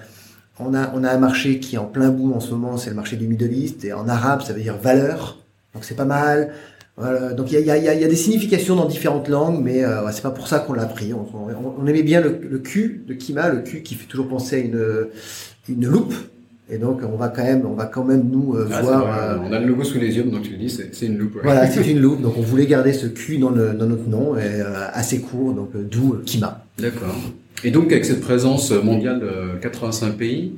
on 0.60 0.74
a, 0.74 0.92
on 0.94 1.02
a 1.02 1.10
un 1.10 1.18
marché 1.18 1.58
qui 1.58 1.74
est 1.74 1.78
en 1.78 1.86
plein 1.86 2.10
boom 2.10 2.34
en 2.34 2.40
ce 2.40 2.50
moment, 2.52 2.76
c'est 2.76 2.90
le 2.90 2.96
marché 2.96 3.16
du 3.16 3.26
Middle 3.26 3.52
East. 3.52 3.84
Et 3.84 3.92
en 3.94 4.06
arabe, 4.08 4.42
ça 4.42 4.52
veut 4.52 4.60
dire 4.60 4.76
valeur. 4.76 5.39
Donc 5.74 5.84
c'est 5.84 5.94
pas 5.96 6.04
mal. 6.04 6.50
Voilà. 6.96 7.32
Donc 7.32 7.50
il 7.52 7.58
y 7.60 7.70
a, 7.70 7.76
y, 7.78 8.02
y 8.04 8.08
des 8.08 8.16
significations 8.16 8.76
dans 8.76 8.86
différentes 8.86 9.28
langues, 9.28 9.60
mais 9.62 9.84
euh, 9.84 10.10
c'est 10.12 10.22
pas 10.22 10.30
pour 10.30 10.48
ça 10.48 10.58
qu'on 10.58 10.72
l'a 10.74 10.86
pris. 10.86 11.12
On, 11.14 11.20
on- 11.34 11.74
on 11.82 11.86
aimait 11.86 12.02
bien 12.02 12.20
le, 12.20 12.38
le 12.48 12.58
Q 12.58 13.04
de 13.06 13.14
Kima, 13.14 13.48
le 13.48 13.60
Q 13.60 13.82
qui 13.82 13.94
fait 13.94 14.06
toujours 14.06 14.28
penser 14.28 14.56
à 14.56 14.58
une, 14.58 15.06
une 15.68 15.86
loupe. 15.86 16.14
Et 16.72 16.78
donc 16.78 17.00
on 17.02 17.16
va 17.16 17.28
quand 17.28 17.42
même, 17.42 17.64
on 17.66 17.74
va 17.74 17.86
quand 17.86 18.04
même 18.04 18.28
nous 18.30 18.54
euh, 18.54 18.68
Ah, 18.72 18.82
voir. 18.82 19.18
euh, 19.18 19.38
On 19.48 19.52
a 19.52 19.58
le 19.58 19.66
logo 19.66 19.82
sous 19.82 19.98
les 19.98 20.16
yeux, 20.16 20.22
donc 20.24 20.42
tu 20.42 20.50
le 20.52 20.56
dis, 20.58 20.68
c'est 20.92 21.06
une 21.06 21.18
loupe. 21.18 21.34
ouais. 21.36 21.40
voilà, 21.42 21.68
c'est 21.68 21.84
une 21.90 22.00
loupe. 22.00 22.20
Donc 22.22 22.34
on 22.36 22.42
voulait 22.42 22.66
garder 22.66 22.92
ce 22.92 23.06
Q 23.06 23.38
dans, 23.38 23.50
le, 23.50 23.72
dans 23.72 23.86
notre 23.86 24.08
nom, 24.08 24.36
et 24.36 24.60
assez 24.92 25.20
court, 25.20 25.52
donc 25.52 25.70
d'où 25.76 26.18
Kima. 26.24 26.64
D'accord. 26.78 27.14
Et 27.64 27.70
donc, 27.70 27.92
avec 27.92 28.04
cette 28.06 28.20
présence 28.22 28.70
mondiale 28.70 29.20
de 29.20 29.58
85 29.60 30.16
pays, 30.16 30.54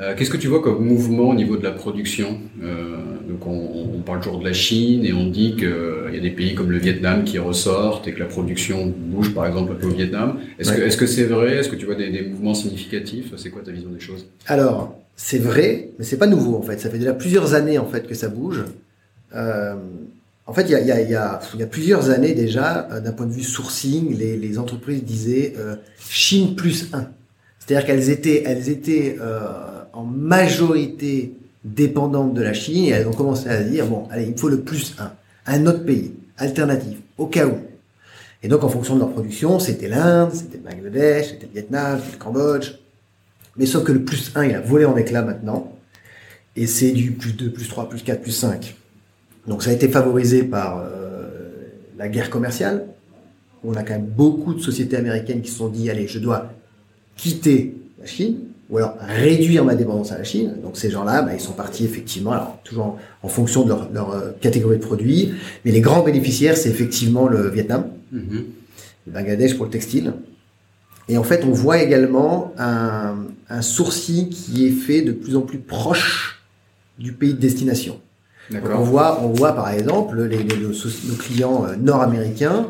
euh, 0.00 0.14
qu'est-ce 0.16 0.30
que 0.30 0.36
tu 0.36 0.48
vois 0.48 0.62
comme 0.62 0.84
mouvement 0.84 1.28
au 1.30 1.34
niveau 1.34 1.56
de 1.56 1.62
la 1.62 1.72
production 1.72 2.38
Euh, 2.62 2.96
Donc, 3.28 3.46
on, 3.46 3.90
on 3.96 4.00
parle 4.00 4.20
toujours 4.20 4.38
de 4.40 4.44
la 4.44 4.52
Chine 4.52 5.04
et 5.04 5.12
on 5.12 5.26
dit 5.28 5.54
qu'il 5.56 6.10
y 6.14 6.16
a 6.16 6.20
des 6.20 6.30
pays 6.30 6.54
comme 6.54 6.70
le 6.70 6.78
Vietnam 6.78 7.22
qui 7.24 7.38
ressortent 7.38 8.08
et 8.08 8.12
que 8.12 8.18
la 8.20 8.26
production 8.26 8.92
bouge, 8.96 9.32
par 9.34 9.46
exemple, 9.46 9.72
un 9.72 9.76
peu 9.76 9.86
au 9.86 9.90
Vietnam. 9.90 10.38
Est-ce 10.58 10.72
que 10.72 10.78
Ouais. 10.80 10.86
est-ce 10.86 10.96
que 10.96 11.06
c'est 11.06 11.24
vrai? 11.24 11.56
Est-ce 11.58 11.68
que 11.68 11.76
tu 11.76 11.86
vois 11.86 11.94
des, 11.94 12.10
des 12.10 12.22
mouvements 12.22 12.54
significatifs? 12.54 13.32
C'est 13.36 13.50
quoi 13.50 13.62
ta 13.62 13.70
vision 13.72 13.90
des 13.90 14.00
choses? 14.00 14.26
Alors, 14.46 14.96
c'est 15.16 15.38
vrai, 15.38 15.90
mais 15.98 16.04
c'est 16.04 16.16
pas 16.18 16.26
nouveau 16.26 16.56
en 16.56 16.62
fait. 16.62 16.78
Ça 16.80 16.88
fait 16.90 16.98
déjà 16.98 17.12
plusieurs 17.14 17.54
années 17.54 17.78
en 17.78 17.86
fait 17.86 18.06
que 18.06 18.14
ça 18.14 18.28
bouge. 18.28 18.64
Euh, 19.36 19.74
en 20.46 20.52
fait, 20.52 20.62
il 20.62 20.70
y 20.70 20.74
a, 20.74 20.80
il 20.80 20.86
y, 20.88 20.92
a, 20.92 21.00
il 21.02 21.10
y, 21.10 21.14
a, 21.14 21.40
il 21.54 21.60
y 21.60 21.62
a 21.62 21.66
plusieurs 21.66 22.10
années 22.10 22.32
déjà, 22.34 22.88
euh, 22.90 23.00
d'un 23.00 23.12
point 23.12 23.26
de 23.26 23.32
vue 23.32 23.42
sourcing, 23.44 24.16
les, 24.18 24.36
les 24.36 24.58
entreprises 24.58 25.04
disaient 25.04 25.52
euh, 25.58 25.76
Chine 26.08 26.56
plus 26.56 26.88
1. 26.92 27.06
C'est-à-dire 27.60 27.86
qu'elles 27.86 28.10
étaient, 28.10 28.42
elles 28.46 28.68
étaient 28.68 29.16
euh, 29.20 29.79
en 29.92 30.04
majorité 30.04 31.34
dépendantes 31.64 32.34
de 32.34 32.42
la 32.42 32.52
Chine 32.52 32.84
et 32.84 32.88
elles 32.90 33.06
ont 33.06 33.12
commencé 33.12 33.48
à 33.48 33.62
dire 33.62 33.86
bon, 33.86 34.06
allez, 34.10 34.26
il 34.26 34.38
faut 34.38 34.48
le 34.48 34.60
plus 34.60 34.94
1, 34.98 35.12
un 35.46 35.66
autre 35.66 35.84
pays, 35.84 36.12
alternative, 36.38 36.98
au 37.18 37.26
cas 37.26 37.46
où. 37.46 37.58
Et 38.42 38.48
donc, 38.48 38.64
en 38.64 38.68
fonction 38.68 38.94
de 38.94 39.00
leur 39.00 39.10
production, 39.10 39.58
c'était 39.58 39.88
l'Inde, 39.88 40.30
c'était 40.32 40.58
le 40.58 40.62
Bangladesh, 40.62 41.26
c'était 41.28 41.46
le 41.46 41.52
Vietnam, 41.52 41.98
c'était 41.98 42.12
le 42.12 42.18
Cambodge. 42.18 42.72
Mais 43.56 43.66
sauf 43.66 43.84
que 43.84 43.92
le 43.92 44.02
plus 44.02 44.32
1, 44.34 44.44
il 44.44 44.54
a 44.54 44.60
volé 44.60 44.86
en 44.86 44.96
éclat 44.96 45.22
maintenant. 45.22 45.72
Et 46.56 46.66
c'est 46.66 46.92
du 46.92 47.12
plus 47.12 47.32
2, 47.32 47.50
plus 47.50 47.68
3, 47.68 47.88
plus 47.88 48.02
4, 48.02 48.22
plus 48.22 48.32
5. 48.32 48.76
Donc 49.46 49.62
ça 49.62 49.70
a 49.70 49.72
été 49.72 49.88
favorisé 49.88 50.42
par 50.42 50.78
euh, 50.78 51.28
la 51.98 52.08
guerre 52.08 52.30
commerciale. 52.30 52.86
On 53.62 53.74
a 53.74 53.82
quand 53.82 53.92
même 53.92 54.06
beaucoup 54.06 54.54
de 54.54 54.60
sociétés 54.60 54.96
américaines 54.96 55.42
qui 55.42 55.50
se 55.50 55.58
sont 55.58 55.68
dit, 55.68 55.90
allez, 55.90 56.08
je 56.08 56.18
dois 56.18 56.50
quitter 57.16 57.76
la 57.98 58.06
Chine, 58.06 58.38
ou 58.70 58.78
alors 58.78 58.94
réduire 59.00 59.64
ma 59.64 59.74
dépendance 59.74 60.12
à 60.12 60.18
la 60.18 60.24
Chine. 60.24 60.54
Donc 60.62 60.76
ces 60.76 60.90
gens-là, 60.90 61.22
bah, 61.22 61.32
ils 61.34 61.40
sont 61.40 61.52
partis 61.52 61.84
effectivement, 61.84 62.32
alors 62.32 62.58
toujours 62.64 62.84
en, 62.86 62.98
en 63.22 63.28
fonction 63.28 63.64
de 63.64 63.68
leur, 63.70 63.88
leur, 63.92 64.10
euh, 64.12 64.30
catégorie 64.40 64.78
de 64.78 64.82
produits. 64.84 65.32
Mais 65.64 65.72
les 65.72 65.80
grands 65.80 66.02
bénéficiaires, 66.02 66.56
c'est 66.56 66.68
effectivement 66.70 67.28
le 67.28 67.48
Vietnam, 67.50 67.84
Mhm. 68.12 68.44
le 69.06 69.12
Bangladesh 69.12 69.54
pour 69.56 69.66
le 69.66 69.70
textile. 69.70 70.12
Et 71.08 71.18
en 71.18 71.24
fait, 71.24 71.44
on 71.44 71.50
voit 71.50 71.82
également 71.82 72.52
un, 72.58 73.14
un 73.48 73.62
sourcil 73.62 74.28
qui 74.28 74.66
est 74.66 74.70
fait 74.70 75.02
de 75.02 75.12
plus 75.12 75.34
en 75.36 75.40
plus 75.42 75.58
proche 75.58 76.40
du 76.98 77.12
pays 77.12 77.34
de 77.34 77.38
destination. 77.40 77.98
Donc, 78.52 78.62
on 78.72 78.82
voit, 78.82 79.20
on 79.22 79.28
voit 79.28 79.52
par 79.52 79.70
exemple 79.70 80.20
les, 80.22 80.42
les- 80.42 80.56
nos, 80.56 80.72
soci- 80.72 81.08
nos 81.08 81.14
clients 81.14 81.64
euh, 81.66 81.76
nord-américains, 81.76 82.66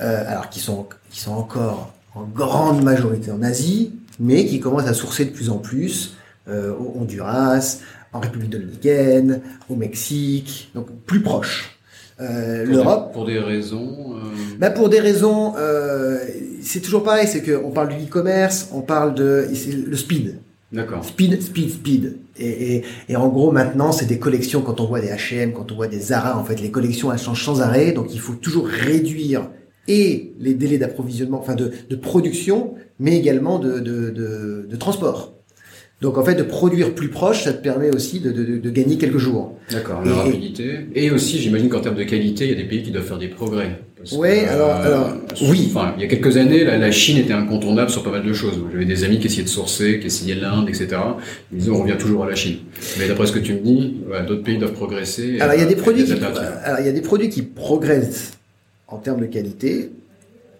euh, 0.00 0.24
alors 0.30 0.48
qui 0.50 0.60
sont, 0.60 0.86
qui 1.10 1.20
sont 1.20 1.32
encore 1.32 1.92
en 2.14 2.22
grande 2.24 2.82
majorité 2.82 3.30
en 3.30 3.42
Asie, 3.42 3.92
mais 4.20 4.44
qui 4.46 4.60
commencent 4.60 4.86
à 4.86 4.94
sourcer 4.94 5.24
de 5.24 5.30
plus 5.30 5.50
en 5.50 5.58
plus 5.58 6.14
euh, 6.48 6.72
au 6.72 7.00
Honduras, 7.00 7.78
en 8.12 8.20
République 8.20 8.50
dominicaine, 8.50 9.40
au 9.68 9.74
Mexique, 9.76 10.70
donc 10.74 10.86
plus 11.06 11.20
proche. 11.20 11.78
Euh, 12.20 12.64
L'Europe, 12.66 13.12
Pour 13.14 13.24
des 13.24 13.38
raisons. 13.38 14.14
euh, 14.14 14.58
bah 14.58 14.70
pour 14.70 14.90
des 14.90 15.00
raisons, 15.00 15.54
euh, 15.56 16.18
c'est 16.60 16.80
toujours 16.80 17.02
pareil, 17.02 17.26
c'est 17.26 17.42
qu'on 17.42 17.70
parle 17.70 17.88
du 17.88 18.04
e-commerce, 18.04 18.68
on 18.74 18.82
parle 18.82 19.14
de 19.14 19.46
le 19.86 19.96
speed, 19.96 20.38
D'accord. 20.70 21.02
speed, 21.02 21.40
speed, 21.40 21.70
speed. 21.70 22.16
Et, 22.36 22.74
et, 22.76 22.84
et 23.08 23.16
en 23.16 23.28
gros 23.28 23.52
maintenant 23.52 23.90
c'est 23.92 24.04
des 24.04 24.18
collections 24.18 24.60
quand 24.60 24.80
on 24.80 24.86
voit 24.86 25.00
des 25.00 25.08
H&M, 25.08 25.52
quand 25.54 25.72
on 25.72 25.76
voit 25.76 25.88
des 25.88 25.98
Zara, 25.98 26.38
en 26.38 26.44
fait 26.44 26.60
les 26.60 26.70
collections 26.70 27.10
elles 27.10 27.18
changent 27.18 27.44
sans 27.44 27.62
arrêt, 27.62 27.92
donc 27.92 28.08
il 28.12 28.20
faut 28.20 28.34
toujours 28.34 28.66
réduire 28.66 29.48
et 29.88 30.34
les 30.38 30.52
délais 30.52 30.76
d'approvisionnement, 30.78 31.40
enfin 31.40 31.54
de, 31.54 31.70
de 31.88 31.96
production, 31.96 32.74
mais 33.00 33.16
également 33.16 33.58
de, 33.58 33.80
de, 33.80 34.10
de, 34.10 34.66
de 34.70 34.76
transport. 34.76 35.32
Donc 36.00 36.16
en 36.16 36.24
fait 36.24 36.34
de 36.34 36.42
produire 36.42 36.94
plus 36.94 37.08
proche, 37.10 37.44
ça 37.44 37.52
te 37.52 37.62
permet 37.62 37.94
aussi 37.94 38.20
de, 38.20 38.30
de, 38.30 38.56
de 38.56 38.70
gagner 38.70 38.96
quelques 38.96 39.18
jours. 39.18 39.58
D'accord, 39.70 40.02
la 40.02 40.14
rapidité. 40.14 40.86
Et 40.94 41.10
aussi, 41.10 41.38
j'imagine 41.38 41.68
qu'en 41.68 41.80
termes 41.80 41.96
de 41.96 42.04
qualité, 42.04 42.44
il 42.44 42.50
y 42.50 42.54
a 42.54 42.56
des 42.56 42.64
pays 42.64 42.82
qui 42.82 42.90
doivent 42.90 43.04
faire 43.04 43.18
des 43.18 43.28
progrès. 43.28 43.80
Parce 43.98 44.12
Ouais, 44.12 44.44
que, 44.46 44.48
alors- 44.50 44.70
alors, 44.76 45.12
oui. 45.50 45.70
Enfin, 45.74 45.92
il 45.98 46.02
y 46.02 46.06
a 46.06 46.08
quelques 46.08 46.38
années, 46.38 46.64
la, 46.64 46.78
la 46.78 46.90
Chine 46.90 47.18
était 47.18 47.34
incontournable 47.34 47.90
sur 47.90 48.02
pas 48.02 48.10
mal 48.10 48.24
de 48.24 48.32
choses. 48.32 48.58
J'avais 48.72 48.86
des 48.86 49.04
amis 49.04 49.18
qui 49.18 49.26
essayaient 49.26 49.42
de 49.42 49.48
sourcer, 49.50 50.00
qui 50.00 50.06
essayaient 50.06 50.36
l'Inde, 50.36 50.70
etc. 50.70 50.88
Ils 51.52 51.58
disaient, 51.58 51.70
on 51.70 51.82
revient 51.82 51.98
toujours 51.98 52.24
à 52.24 52.30
la 52.30 52.34
Chine. 52.34 52.56
Mais 52.98 53.06
d'après 53.06 53.26
ce 53.26 53.32
que 53.32 53.38
tu 53.38 53.52
me 53.52 53.60
dis, 53.60 53.96
ouais, 54.10 54.24
d'autres 54.26 54.42
pays 54.42 54.56
doivent 54.56 54.72
progresser. 54.72 55.38
Alors 55.38 55.54
il 55.54 55.60
y 55.60 55.64
a 55.64 55.66
des 55.66 55.74
euh, 55.74 55.82
produits 55.82 56.04
qui, 56.04 56.12
alors 56.12 56.80
il 56.80 56.86
y 56.86 56.88
a 56.88 56.92
des 56.92 57.02
produits 57.02 57.28
qui 57.28 57.42
progressent 57.42 58.30
en 58.88 58.96
termes 58.96 59.20
de 59.20 59.26
qualité, 59.26 59.90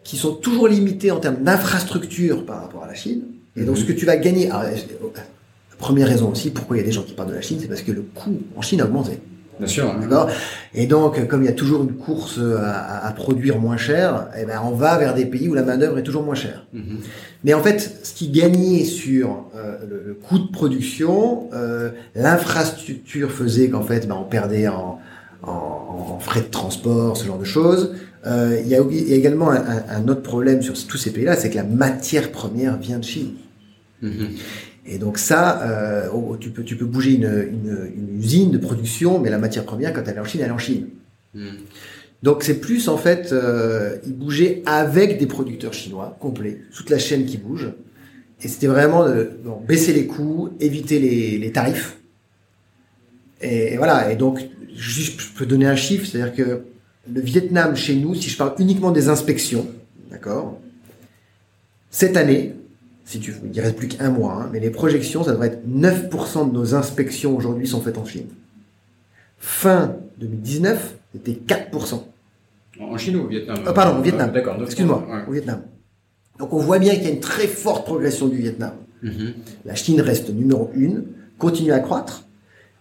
qui 0.04 0.16
sont 0.16 0.32
toujours 0.34 0.68
limités 0.68 1.10
en 1.10 1.20
termes 1.20 1.42
d'infrastructure 1.42 2.44
par 2.46 2.62
rapport 2.62 2.84
à 2.84 2.86
la 2.86 2.94
Chine. 2.94 3.22
Et 3.56 3.62
donc 3.64 3.76
Mhm. 3.76 3.82
ce 3.82 3.86
que 3.86 3.92
tu 3.92 4.06
vas 4.06 4.16
gagner, 4.16 4.48
alors, 4.50 4.62
euh, 4.62 4.70
la 5.14 5.76
première 5.78 6.08
raison 6.08 6.30
aussi 6.30 6.50
pourquoi 6.50 6.76
il 6.76 6.80
y 6.80 6.82
a 6.82 6.86
des 6.86 6.92
gens 6.92 7.02
qui 7.02 7.12
partent 7.12 7.30
de 7.30 7.34
la 7.34 7.40
Chine, 7.42 7.58
c'est 7.60 7.68
parce 7.68 7.82
que 7.82 7.92
le 7.92 8.02
coût 8.02 8.38
en 8.56 8.62
Chine 8.62 8.80
a 8.80 8.84
augmenté. 8.84 9.18
Bien 9.58 9.68
sûr. 9.68 9.94
D'accord? 10.00 10.30
Et 10.72 10.86
donc, 10.86 11.26
comme 11.28 11.42
il 11.42 11.46
y 11.46 11.50
a 11.50 11.52
toujours 11.52 11.82
une 11.82 11.92
course 11.92 12.38
à, 12.38 13.06
à- 13.06 13.12
produire 13.12 13.58
moins 13.58 13.76
cher, 13.76 14.28
eh 14.40 14.46
ben, 14.46 14.58
on 14.64 14.70
va 14.70 14.96
vers 14.96 15.14
des 15.14 15.26
pays 15.26 15.48
où 15.50 15.54
la 15.54 15.62
main-d'œuvre 15.62 15.98
est 15.98 16.02
toujours 16.02 16.22
moins 16.22 16.34
chère. 16.34 16.64
Mhm. 16.72 17.00
Mais 17.44 17.52
en 17.52 17.62
fait, 17.62 17.78
ce 18.02 18.14
qui 18.14 18.28
gagnait 18.28 18.84
sur 18.84 19.44
euh, 19.54 19.76
le, 19.86 20.02
le 20.06 20.14
coût 20.14 20.38
de 20.38 20.50
production, 20.50 21.50
euh, 21.52 21.90
l'infrastructure 22.14 23.30
faisait 23.30 23.68
qu'en 23.68 23.82
fait, 23.82 24.08
ben, 24.08 24.16
on 24.18 24.24
perdait 24.24 24.66
en, 24.68 24.98
en, 25.42 25.50
en 25.50 26.18
frais 26.20 26.40
de 26.40 26.46
transport, 26.46 27.16
ce 27.18 27.26
genre 27.26 27.38
de 27.38 27.44
choses. 27.44 27.94
Euh, 28.26 28.60
il, 28.62 28.68
y 28.68 28.74
a, 28.74 28.82
il 28.90 29.08
y 29.08 29.12
a 29.14 29.16
également 29.16 29.50
un, 29.50 29.56
un- 29.56 29.84
un 29.88 30.08
autre 30.08 30.22
problème 30.22 30.60
sur 30.62 30.74
tous 30.86 30.98
ces 30.98 31.10
pays-là, 31.10 31.36
c'est 31.36 31.48
que 31.50 31.56
la 31.56 31.64
matière 31.64 32.30
première 32.30 32.76
vient 32.78 32.98
de 32.98 33.04
Chine. 33.04 33.32
Mhm. 34.02 34.28
Et 34.86 34.98
donc 34.98 35.18
ça, 35.18 35.62
euh, 35.62 36.08
oh, 36.12 36.36
tu, 36.38 36.50
peux, 36.50 36.62
tu 36.64 36.76
peux 36.76 36.84
bouger 36.84 37.14
une, 37.14 37.24
une, 37.24 37.78
une 37.96 38.18
usine 38.18 38.50
de 38.50 38.58
production, 38.58 39.18
mais 39.20 39.30
la 39.30 39.38
matière 39.38 39.64
première, 39.64 39.92
quand 39.94 40.02
elle 40.06 40.16
est 40.16 40.20
en 40.20 40.24
Chine, 40.24 40.40
elle 40.42 40.48
est 40.48 40.52
en 40.52 40.58
Chine. 40.58 40.88
Mhm. 41.34 41.44
Donc 42.22 42.42
c'est 42.42 42.60
plus 42.60 42.88
en 42.88 42.98
fait, 42.98 43.32
euh, 43.32 43.96
ils 44.06 44.14
bougeaient 44.14 44.62
avec 44.66 45.18
des 45.18 45.26
producteurs 45.26 45.72
chinois 45.72 46.16
complets, 46.20 46.60
toute 46.76 46.90
la 46.90 46.98
chaîne 46.98 47.24
qui 47.24 47.38
bouge. 47.38 47.70
Et 48.42 48.48
c'était 48.48 48.66
vraiment 48.66 49.06
de 49.06 49.30
bon, 49.44 49.60
baisser 49.66 49.92
les 49.94 50.06
coûts, 50.06 50.50
éviter 50.60 50.98
les, 50.98 51.38
les 51.38 51.52
tarifs. 51.52 51.98
Et, 53.40 53.72
et 53.74 53.76
voilà. 53.76 54.10
Et 54.12 54.16
donc, 54.16 54.40
je 54.74 55.10
peux 55.36 55.46
donner 55.46 55.66
un 55.66 55.76
chiffre, 55.76 56.06
c'est-à-dire 56.06 56.34
que 56.34 56.62
le 57.12 57.20
Vietnam 57.20 57.76
chez 57.76 57.96
nous, 57.96 58.14
si 58.14 58.28
je 58.30 58.36
parle 58.36 58.54
uniquement 58.58 58.90
des 58.90 59.08
inspections, 59.08 59.66
d'accord, 60.10 60.58
cette 61.90 62.16
année, 62.16 62.54
si 63.04 63.18
tu 63.20 63.34
il 63.52 63.60
reste 63.60 63.76
plus 63.76 63.88
qu'un 63.88 64.10
mois, 64.10 64.34
hein, 64.42 64.50
mais 64.52 64.60
les 64.60 64.70
projections, 64.70 65.24
ça 65.24 65.32
devrait 65.32 65.48
être 65.48 65.66
9% 65.68 66.48
de 66.48 66.52
nos 66.54 66.74
inspections 66.74 67.36
aujourd'hui 67.36 67.66
sont 67.66 67.80
faites 67.80 67.98
en 67.98 68.04
Chine. 68.04 68.26
Fin 69.38 69.96
2019, 70.18 70.94
c'était 71.12 71.32
4%. 71.54 72.02
En 72.80 72.96
Chine 72.96 73.16
ou 73.16 73.24
au 73.24 73.26
Vietnam 73.26 73.58
Ah, 73.66 73.72
pardon, 73.72 73.98
au 73.98 74.02
Vietnam. 74.02 74.28
Ah, 74.30 74.34
D'accord. 74.34 74.56
Excuse-moi, 74.62 75.06
Ouais. 75.10 75.22
au 75.28 75.32
Vietnam. 75.32 75.62
Donc 76.38 76.52
on 76.52 76.58
voit 76.58 76.78
bien 76.78 76.94
qu'il 76.94 77.04
y 77.04 77.06
a 77.06 77.10
une 77.10 77.20
très 77.20 77.46
forte 77.46 77.84
progression 77.84 78.28
du 78.28 78.36
Vietnam. 78.36 78.72
Mhm. 79.02 79.32
La 79.64 79.74
Chine 79.74 80.00
reste 80.00 80.30
numéro 80.30 80.70
une, 80.74 81.04
continue 81.38 81.72
à 81.72 81.80
croître, 81.80 82.24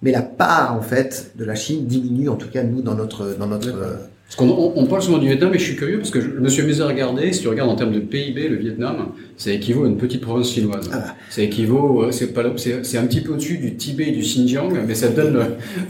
mais 0.01 0.11
la 0.11 0.21
part 0.21 0.75
en 0.75 0.81
fait 0.81 1.31
de 1.35 1.43
la 1.43 1.55
Chine 1.55 1.85
diminue, 1.85 2.29
en 2.29 2.35
tout 2.35 2.49
cas 2.49 2.63
nous 2.63 2.81
dans 2.81 2.95
notre 2.95 3.35
dans 3.37 3.47
notre. 3.47 3.69
Euh, 3.75 3.95
Parce 4.29 4.35
qu'on 4.37 4.71
on, 4.75 4.85
parle 4.85 5.01
souvent 5.01 5.17
du 5.17 5.25
Vietnam, 5.25 5.55
et 5.55 5.57
je 5.57 5.63
suis 5.63 5.75
curieux 5.75 5.97
parce 5.97 6.11
que 6.11 6.21
je 6.21 6.27
me 6.27 6.49
suis 6.49 6.61
amusé 6.61 6.83
à 6.83 6.85
regarder. 6.85 7.33
Si 7.33 7.41
tu 7.41 7.47
regardes 7.47 7.71
en 7.71 7.75
termes 7.75 7.91
de 7.93 7.99
PIB, 7.99 8.47
le 8.47 8.57
Vietnam, 8.57 9.13
ça 9.37 9.51
équivaut 9.51 9.85
à 9.85 9.87
une 9.87 9.97
petite 9.97 10.21
province 10.21 10.51
chinoise. 10.51 10.87
Ah. 10.93 11.15
Ça 11.31 11.41
équivaut, 11.41 12.03
euh, 12.03 12.11
c'est 12.11 12.27
pas, 12.27 12.43
là- 12.43 12.51
c'est 12.55 12.85
c'est 12.85 12.99
un 12.99 13.07
petit 13.07 13.21
peu 13.21 13.31
au-dessus 13.33 13.57
du 13.57 13.75
Tibet 13.75 14.09
et 14.09 14.11
du 14.11 14.19
Xinjiang, 14.21 14.71
mais 14.87 14.93
ça 14.93 15.07
donne 15.07 15.33
le, 15.33 15.39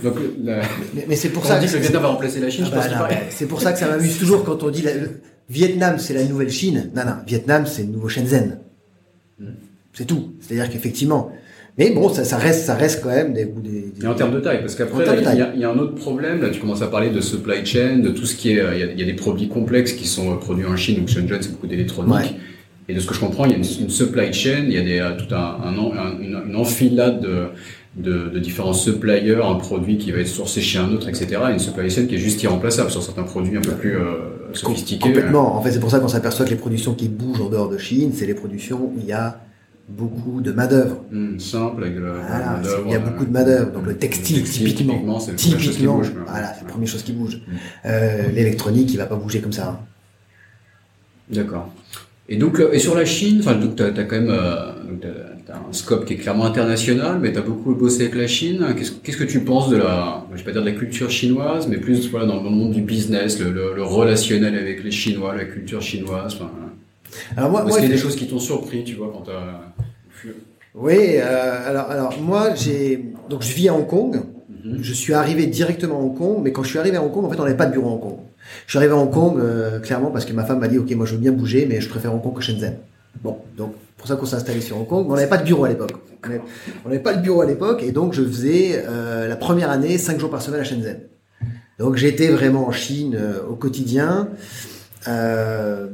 donc 0.04 0.16
la, 0.42 0.62
Mais, 0.94 1.06
mais 1.10 1.16
c'est 1.18 1.30
pour 1.30 1.46
ça 1.46 1.58
on 1.58 1.60
dit 1.60 1.66
que 1.66 1.72
que 1.74 1.76
le 1.78 1.82
Vietnam 1.82 2.02
va 2.04 2.08
remplacer 2.08 2.40
la 2.40 2.50
Chine, 2.50 2.64
Ah 2.66 2.70
je 2.70 2.76
bah 2.76 2.98
pense 2.98 3.12
non, 3.12 3.18
c'est 3.30 3.46
pour 3.46 3.62
ça 3.62 3.74
que 3.74 3.80
ça 3.80 3.90
m'amuse 3.90 4.18
toujours 4.18 4.46
quand 4.46 4.64
on 4.64 4.70
dit 4.70 4.84
la- 4.84 4.94
le 4.96 5.10
Vietnam 5.50 6.00
c'est 6.00 6.14
la 6.14 6.24
nouvelle 6.24 6.50
Chine. 6.50 6.92
Non 6.96 7.04
non, 7.04 7.16
Vietnam 7.28 7.66
c'est 7.66 7.82
le 7.84 7.90
nouveau 7.90 8.08
Shenzhen. 8.08 8.60
Mm. 9.38 9.46
C'est 9.94 10.06
tout. 10.06 10.30
C'est-à-dire 10.40 10.72
qu'effectivement, 10.72 11.30
mais 11.80 11.92
bon, 11.92 12.10
ça, 12.10 12.24
ça, 12.26 12.38
reste, 12.38 12.66
ça 12.66 12.76
reste 12.76 13.02
quand 13.02 13.10
même 13.10 13.34
des, 13.34 13.46
des, 13.46 13.94
Et 14.04 14.08
en 14.08 14.14
termes 14.14 14.34
de 14.34 14.40
taille, 14.40 14.60
parce 14.60 14.76
qu'après, 14.76 15.06
il 15.56 15.60
y, 15.60 15.64
a 15.64 15.70
un 15.72 15.78
autre 15.80 15.96
problème. 15.96 16.42
Là, 16.42 16.50
tu 16.50 16.60
commences 16.60 16.82
à 16.82 16.88
parler 16.88 17.10
de 17.10 17.22
supply 17.22 17.66
chain, 17.66 18.00
de 18.00 18.10
tout 18.10 18.26
ce 18.26 18.36
qui 18.36 18.52
est. 18.52 18.64
Il 18.94 19.00
y, 19.00 19.04
a, 19.04 19.06
des 19.06 19.14
produits 19.14 19.48
complexes 19.48 19.94
qui 19.94 20.08
sont 20.08 20.38
produits 20.38 20.66
en 20.66 20.76
Chine, 20.76 20.98
donc 20.98 21.08
Shenzhen, 21.08 21.42
c'est 21.42 21.52
beaucoup 21.52 21.68
d'électronique. 21.68 22.36
Et 22.90 22.94
de 22.96 23.00
ce 23.00 23.06
que 23.06 23.14
je 23.14 23.20
comprends, 23.20 23.46
il 23.46 23.52
y 23.52 23.54
a 23.54 23.58
une, 23.58 23.64
supply 23.64 24.34
chain, 24.34 24.64
il 24.66 24.74
y 24.74 24.78
a 24.78 24.82
des, 24.82 25.00
euh, 25.00 25.16
tout 25.16 25.34
un, 25.34 25.60
un, 25.64 26.20
une, 26.20 26.56
enfilade 26.56 27.22
de, 27.22 27.46
de, 27.96 28.30
de, 28.30 28.40
différents 28.40 28.74
suppliers, 28.74 29.36
un 29.36 29.56
produit 29.56 30.00
qui 30.00 30.12
va 30.12 30.18
être 30.20 30.28
sourcé 30.28 30.60
chez 30.60 30.80
un 30.80 30.92
autre, 30.92 31.08
etc. 31.08 31.40
Et 31.50 31.54
une 31.54 31.60
supply 31.60 31.88
chain 31.92 32.08
qui 32.08 32.16
est 32.16 32.20
juste 32.20 32.42
irremplaçable 32.42 32.90
sur 32.90 33.04
certains 33.04 33.24
produits 33.24 33.58
un 33.58 33.62
peu 33.62 33.74
plus 33.74 33.96
euh, 33.96 34.54
sophistiqués. 34.54 35.08
Complètement. 35.08 35.56
En 35.56 35.62
fait, 35.62 35.72
c'est 35.72 35.80
pour 35.80 35.92
ça 35.92 36.00
qu'on 36.00 36.08
s'aperçoit 36.08 36.46
que 36.46 36.50
les 36.50 36.56
productions 36.56 36.96
qui 36.96 37.10
bougent 37.10 37.42
en 37.42 37.50
dehors 37.50 37.70
de 37.70 37.78
Chine, 37.78 38.12
c'est 38.12 38.26
les 38.26 38.34
productions 38.34 38.78
où 38.82 38.94
il 39.00 39.06
y 39.06 39.14
a 39.14 39.40
beaucoup 39.90 40.42
de 40.42 40.52
main-d'œuvre. 40.52 41.04
Hmm, 41.12 41.40
simple, 41.40 41.84
avec 41.84 41.98
voilà, 41.98 42.62
Il 42.86 42.92
y 42.92 42.96
a 42.96 43.00
beaucoup 43.00 43.26
de 43.26 43.32
main-d'œuvre. 43.32 43.72
Donc 43.72 43.86
le 43.86 43.98
textile, 43.98 44.44
typiquement. 44.44 45.20
c'est 45.20 45.36
typiquement, 45.36 46.02
voilà, 46.28 46.54
c'est 46.54 46.66
la 46.66 46.70
première 46.70 46.88
chose 46.88 47.04
qui 47.04 47.14
bouge. 47.14 47.38
Hmm. 47.48 47.56
Euh, 47.86 48.32
L'électronique, 48.32 48.92
il 48.94 48.98
va 48.98 49.06
pas 49.06 49.16
bouger 49.16 49.42
comme 49.42 49.54
ça. 49.54 49.70
Hein. 49.70 49.80
D'accord. 51.30 51.72
Et 52.32 52.38
donc, 52.38 52.60
euh, 52.60 52.72
et 52.72 52.80
sur 52.80 52.96
la 52.96 53.06
Chine, 53.06 53.38
enfin, 53.40 53.60
tu 53.76 53.84
as, 53.84 53.92
quand 53.92 54.16
même 54.16 54.30
euh, 54.30 54.72
un 55.50 55.74
scope 55.74 56.06
qui 56.06 56.14
est 56.14 56.18
clairement 56.18 56.46
international, 56.46 57.18
mais 57.20 57.32
tu 57.32 57.40
as 57.40 57.42
beaucoup 57.42 57.74
bossé 57.74 58.04
avec 58.04 58.16
la 58.16 58.28
Chine. 58.28 58.64
Qu'est-ce 59.04 59.18
que 59.18 59.24
tu 59.24 59.42
penses 59.42 59.70
de 59.70 59.78
la, 59.78 60.26
je 60.32 60.38
vais 60.38 60.44
pas 60.44 60.52
dire 60.52 60.62
de 60.62 60.70
la 60.70 60.76
culture 60.76 61.10
chinoise, 61.10 61.68
mais 61.68 61.78
plus 61.78 62.10
voilà, 62.12 62.28
dans, 62.28 62.44
le 62.44 62.50
monde 62.52 62.72
du 62.72 62.82
business, 62.82 63.40
le, 63.40 63.52
le, 63.52 63.84
relationnel 63.84 64.56
avec 64.56 64.84
les 64.84 64.92
Chinois, 64.92 65.36
la 65.36 65.46
culture 65.46 65.82
chinoise. 65.82 66.36
Enfin, 66.36 66.52
alors 67.38 67.50
moi, 67.52 67.66
Est-ce 67.66 67.76
qu'il 67.76 67.84
y 67.84 67.92
a 67.92 67.96
des 67.96 68.02
choses 68.02 68.16
qui 68.16 68.28
t'ont 68.28 68.40
surpris, 68.40 68.84
tu 68.84 68.96
vois, 68.96 69.12
quand 69.14 69.22
tu 69.22 69.32
as... 69.32 69.74
Oui, 70.76 70.98
euh, 71.16 71.70
alors, 71.70 71.90
alors 71.90 72.20
moi, 72.22 72.54
j'ai 72.56 73.14
donc 73.30 73.42
je 73.42 73.54
vis 73.54 73.70
à 73.70 73.74
Hong 73.74 73.88
Kong. 73.88 74.22
Mhm. 74.64 74.80
Je 74.82 74.94
suis 74.94 75.14
arrivé 75.14 75.48
directement 75.48 75.96
à 75.96 76.00
Hong 76.00 76.18
Kong, 76.18 76.38
mais 76.44 76.52
quand 76.52 76.64
je 76.64 76.70
suis 76.70 76.80
arrivé 76.80 76.98
à 76.98 77.04
Hong 77.04 77.12
Kong, 77.12 77.26
en 77.26 77.30
fait, 77.30 77.40
on 77.40 77.44
n'avait 77.44 77.58
pas 77.58 77.66
de 77.66 77.72
bureau 77.72 77.90
à 77.90 77.94
Hong 77.94 78.02
Kong. 78.02 78.18
Je 78.66 78.72
suis 78.72 78.78
arrivé 78.78 78.94
à 78.94 78.98
Hong 78.98 79.12
Kong, 79.12 79.40
euh, 79.40 79.80
clairement, 79.80 80.12
parce 80.12 80.26
que 80.26 80.34
ma 80.34 80.46
femme 80.46 80.60
m'a 80.60 80.68
dit, 80.68 80.78
OK, 80.78 80.90
moi 80.92 81.06
je 81.06 81.14
veux 81.14 81.20
bien 81.20 81.32
bouger, 81.32 81.66
mais 81.68 81.82
je 81.82 81.90
préfère 81.90 82.14
Hong 82.14 82.22
Kong 82.22 82.36
que 82.36 82.42
Shenzhen. 82.42 82.76
Bon, 83.24 83.38
donc 83.58 83.74
pour 83.98 84.08
ça 84.08 84.16
qu'on 84.16 84.26
s'est 84.26 84.36
installé 84.36 84.62
sur 84.62 84.78
Hong 84.78 84.88
Kong, 84.88 85.06
mais 85.08 85.14
on 85.14 85.16
n'avait 85.16 85.28
pas 85.28 85.38
de 85.38 85.44
bureau 85.44 85.66
à 85.66 85.70
l'époque. 85.70 85.94
On 86.86 86.90
n'avait 86.90 87.02
pas 87.02 87.14
de 87.14 87.22
bureau 87.22 87.42
à 87.42 87.46
l'époque, 87.46 87.82
et 87.84 87.92
donc 87.92 88.14
je 88.14 88.24
faisais 88.24 88.84
euh, 88.88 89.28
la 89.28 89.36
première 89.36 89.72
année 89.72 89.98
5 89.98 90.20
jours 90.20 90.30
par 90.30 90.42
semaine 90.42 90.62
à 90.62 90.64
Shenzhen. 90.64 91.00
Donc 91.80 91.96
j'étais 91.96 92.28
vraiment 92.28 92.68
en 92.68 92.72
Chine 92.72 93.18
au 93.50 93.56
quotidien. 93.56 94.30
Euh, 95.08 95.88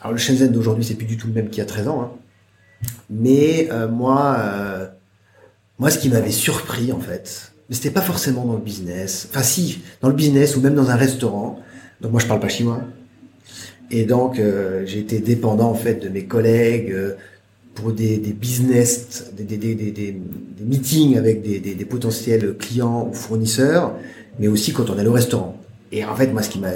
alors 0.00 0.12
le 0.12 0.18
Shenzhen 0.18 0.52
d'aujourd'hui, 0.52 0.84
c'est 0.84 0.94
plus 0.94 1.06
du 1.06 1.16
tout 1.16 1.26
le 1.26 1.32
même 1.32 1.48
qu'il 1.48 1.58
y 1.58 1.62
a 1.62 1.66
13 1.66 1.88
ans. 1.88 2.02
Hein. 2.02 2.10
Mais 3.10 3.68
moi, 3.90 4.90
moi, 5.78 5.90
ce 5.90 5.98
qui 5.98 6.08
m'avait 6.08 6.30
surpris 6.30 6.92
en 6.92 7.00
fait, 7.00 7.52
c'était 7.70 7.90
pas 7.90 8.00
forcément 8.00 8.44
dans 8.44 8.54
le 8.54 8.60
business. 8.60 9.28
Enfin, 9.30 9.42
si, 9.42 9.80
dans 10.00 10.08
le 10.08 10.14
business 10.14 10.56
ou 10.56 10.60
même 10.60 10.74
dans 10.74 10.90
un 10.90 10.96
restaurant. 10.96 11.60
Donc 12.00 12.12
moi, 12.12 12.20
je 12.20 12.26
parle 12.26 12.40
pas 12.40 12.48
chinois. 12.48 12.80
Et 13.90 14.04
donc, 14.04 14.38
euh, 14.38 14.84
j'ai 14.86 15.00
été 15.00 15.20
dépendant 15.20 15.70
en 15.70 15.74
fait 15.74 16.02
de 16.02 16.08
mes 16.08 16.24
collègues 16.24 16.92
euh, 16.92 17.14
pour 17.74 17.92
des, 17.92 18.18
des 18.18 18.32
business, 18.32 19.32
des, 19.36 19.44
des, 19.44 19.74
des, 19.74 20.20
meetings 20.60 21.16
avec 21.16 21.42
des, 21.42 21.60
des, 21.60 21.84
potentiels 21.84 22.56
clients 22.58 23.08
ou 23.10 23.14
fournisseurs, 23.14 23.94
mais 24.38 24.48
aussi 24.48 24.72
quand 24.72 24.90
on 24.90 24.98
allait 24.98 25.08
au 25.08 25.12
restaurant. 25.12 25.56
Et 25.90 26.04
en 26.04 26.14
fait, 26.14 26.28
moi, 26.28 26.42
ce 26.42 26.50
qui 26.50 26.58
m'a, 26.58 26.68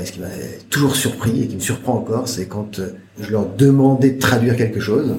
toujours 0.71 0.97
surpris 0.97 1.43
et 1.43 1.47
qui 1.47 1.57
me 1.57 1.61
surprend 1.61 1.95
encore, 1.95 2.29
c'est 2.29 2.47
quand 2.47 2.79
euh, 2.79 2.95
je 3.21 3.31
leur 3.31 3.47
demandais 3.47 4.11
de 4.11 4.19
traduire 4.19 4.57
quelque 4.57 4.81
chose. 4.81 5.17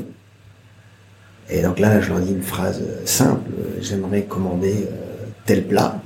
Et 1.49 1.61
donc 1.61 1.79
là, 1.79 2.01
je 2.01 2.09
leur 2.09 2.19
dis 2.19 2.31
une 2.31 2.41
phrase 2.41 2.81
simple 3.05 3.51
j'aimerais 3.81 4.23
commander 4.23 4.87
tel 5.45 5.67
plat. 5.67 6.01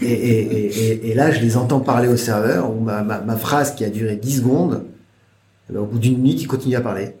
Et, 0.00 1.12
là, 1.14 1.30
je 1.30 1.40
les 1.40 1.56
entends 1.56 1.80
parler 1.80 2.08
au 2.08 2.16
serveur, 2.16 2.70
où 2.70 2.80
ma, 2.80 3.02
ma, 3.02 3.36
phrase 3.36 3.74
qui 3.74 3.84
a 3.84 3.90
duré 3.90 4.16
10 4.16 4.36
secondes, 4.38 4.84
alors, 5.68 5.82
au 5.82 5.86
bout 5.86 5.98
d'une 5.98 6.18
minute, 6.18 6.40
il 6.40 6.46
continue 6.46 6.76
à 6.76 6.80
parler. 6.80 7.16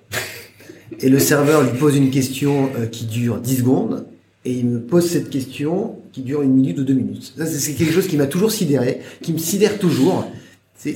Et 1.00 1.08
le 1.08 1.18
serveur 1.18 1.62
lui 1.62 1.76
pose 1.76 1.96
une 1.96 2.10
question 2.10 2.70
euh, 2.78 2.86
qui 2.86 3.06
dure 3.06 3.40
10 3.40 3.56
secondes, 3.58 4.06
et 4.46 4.52
il 4.52 4.66
me 4.66 4.80
pose 4.80 5.06
cette 5.06 5.28
question 5.28 5.96
qui 6.12 6.22
dure 6.22 6.42
une 6.42 6.52
minute 6.52 6.78
ou 6.78 6.84
deux 6.84 6.94
minutes. 6.94 7.34
Ça, 7.36 7.44
c'est 7.46 7.72
quelque 7.72 7.92
chose 7.92 8.06
qui 8.06 8.16
m'a 8.16 8.26
toujours 8.26 8.52
sidéré, 8.52 9.00
qui 9.20 9.32
me 9.32 9.38
sidère 9.38 9.78
toujours. 9.80 10.30
C'est, 10.76 10.94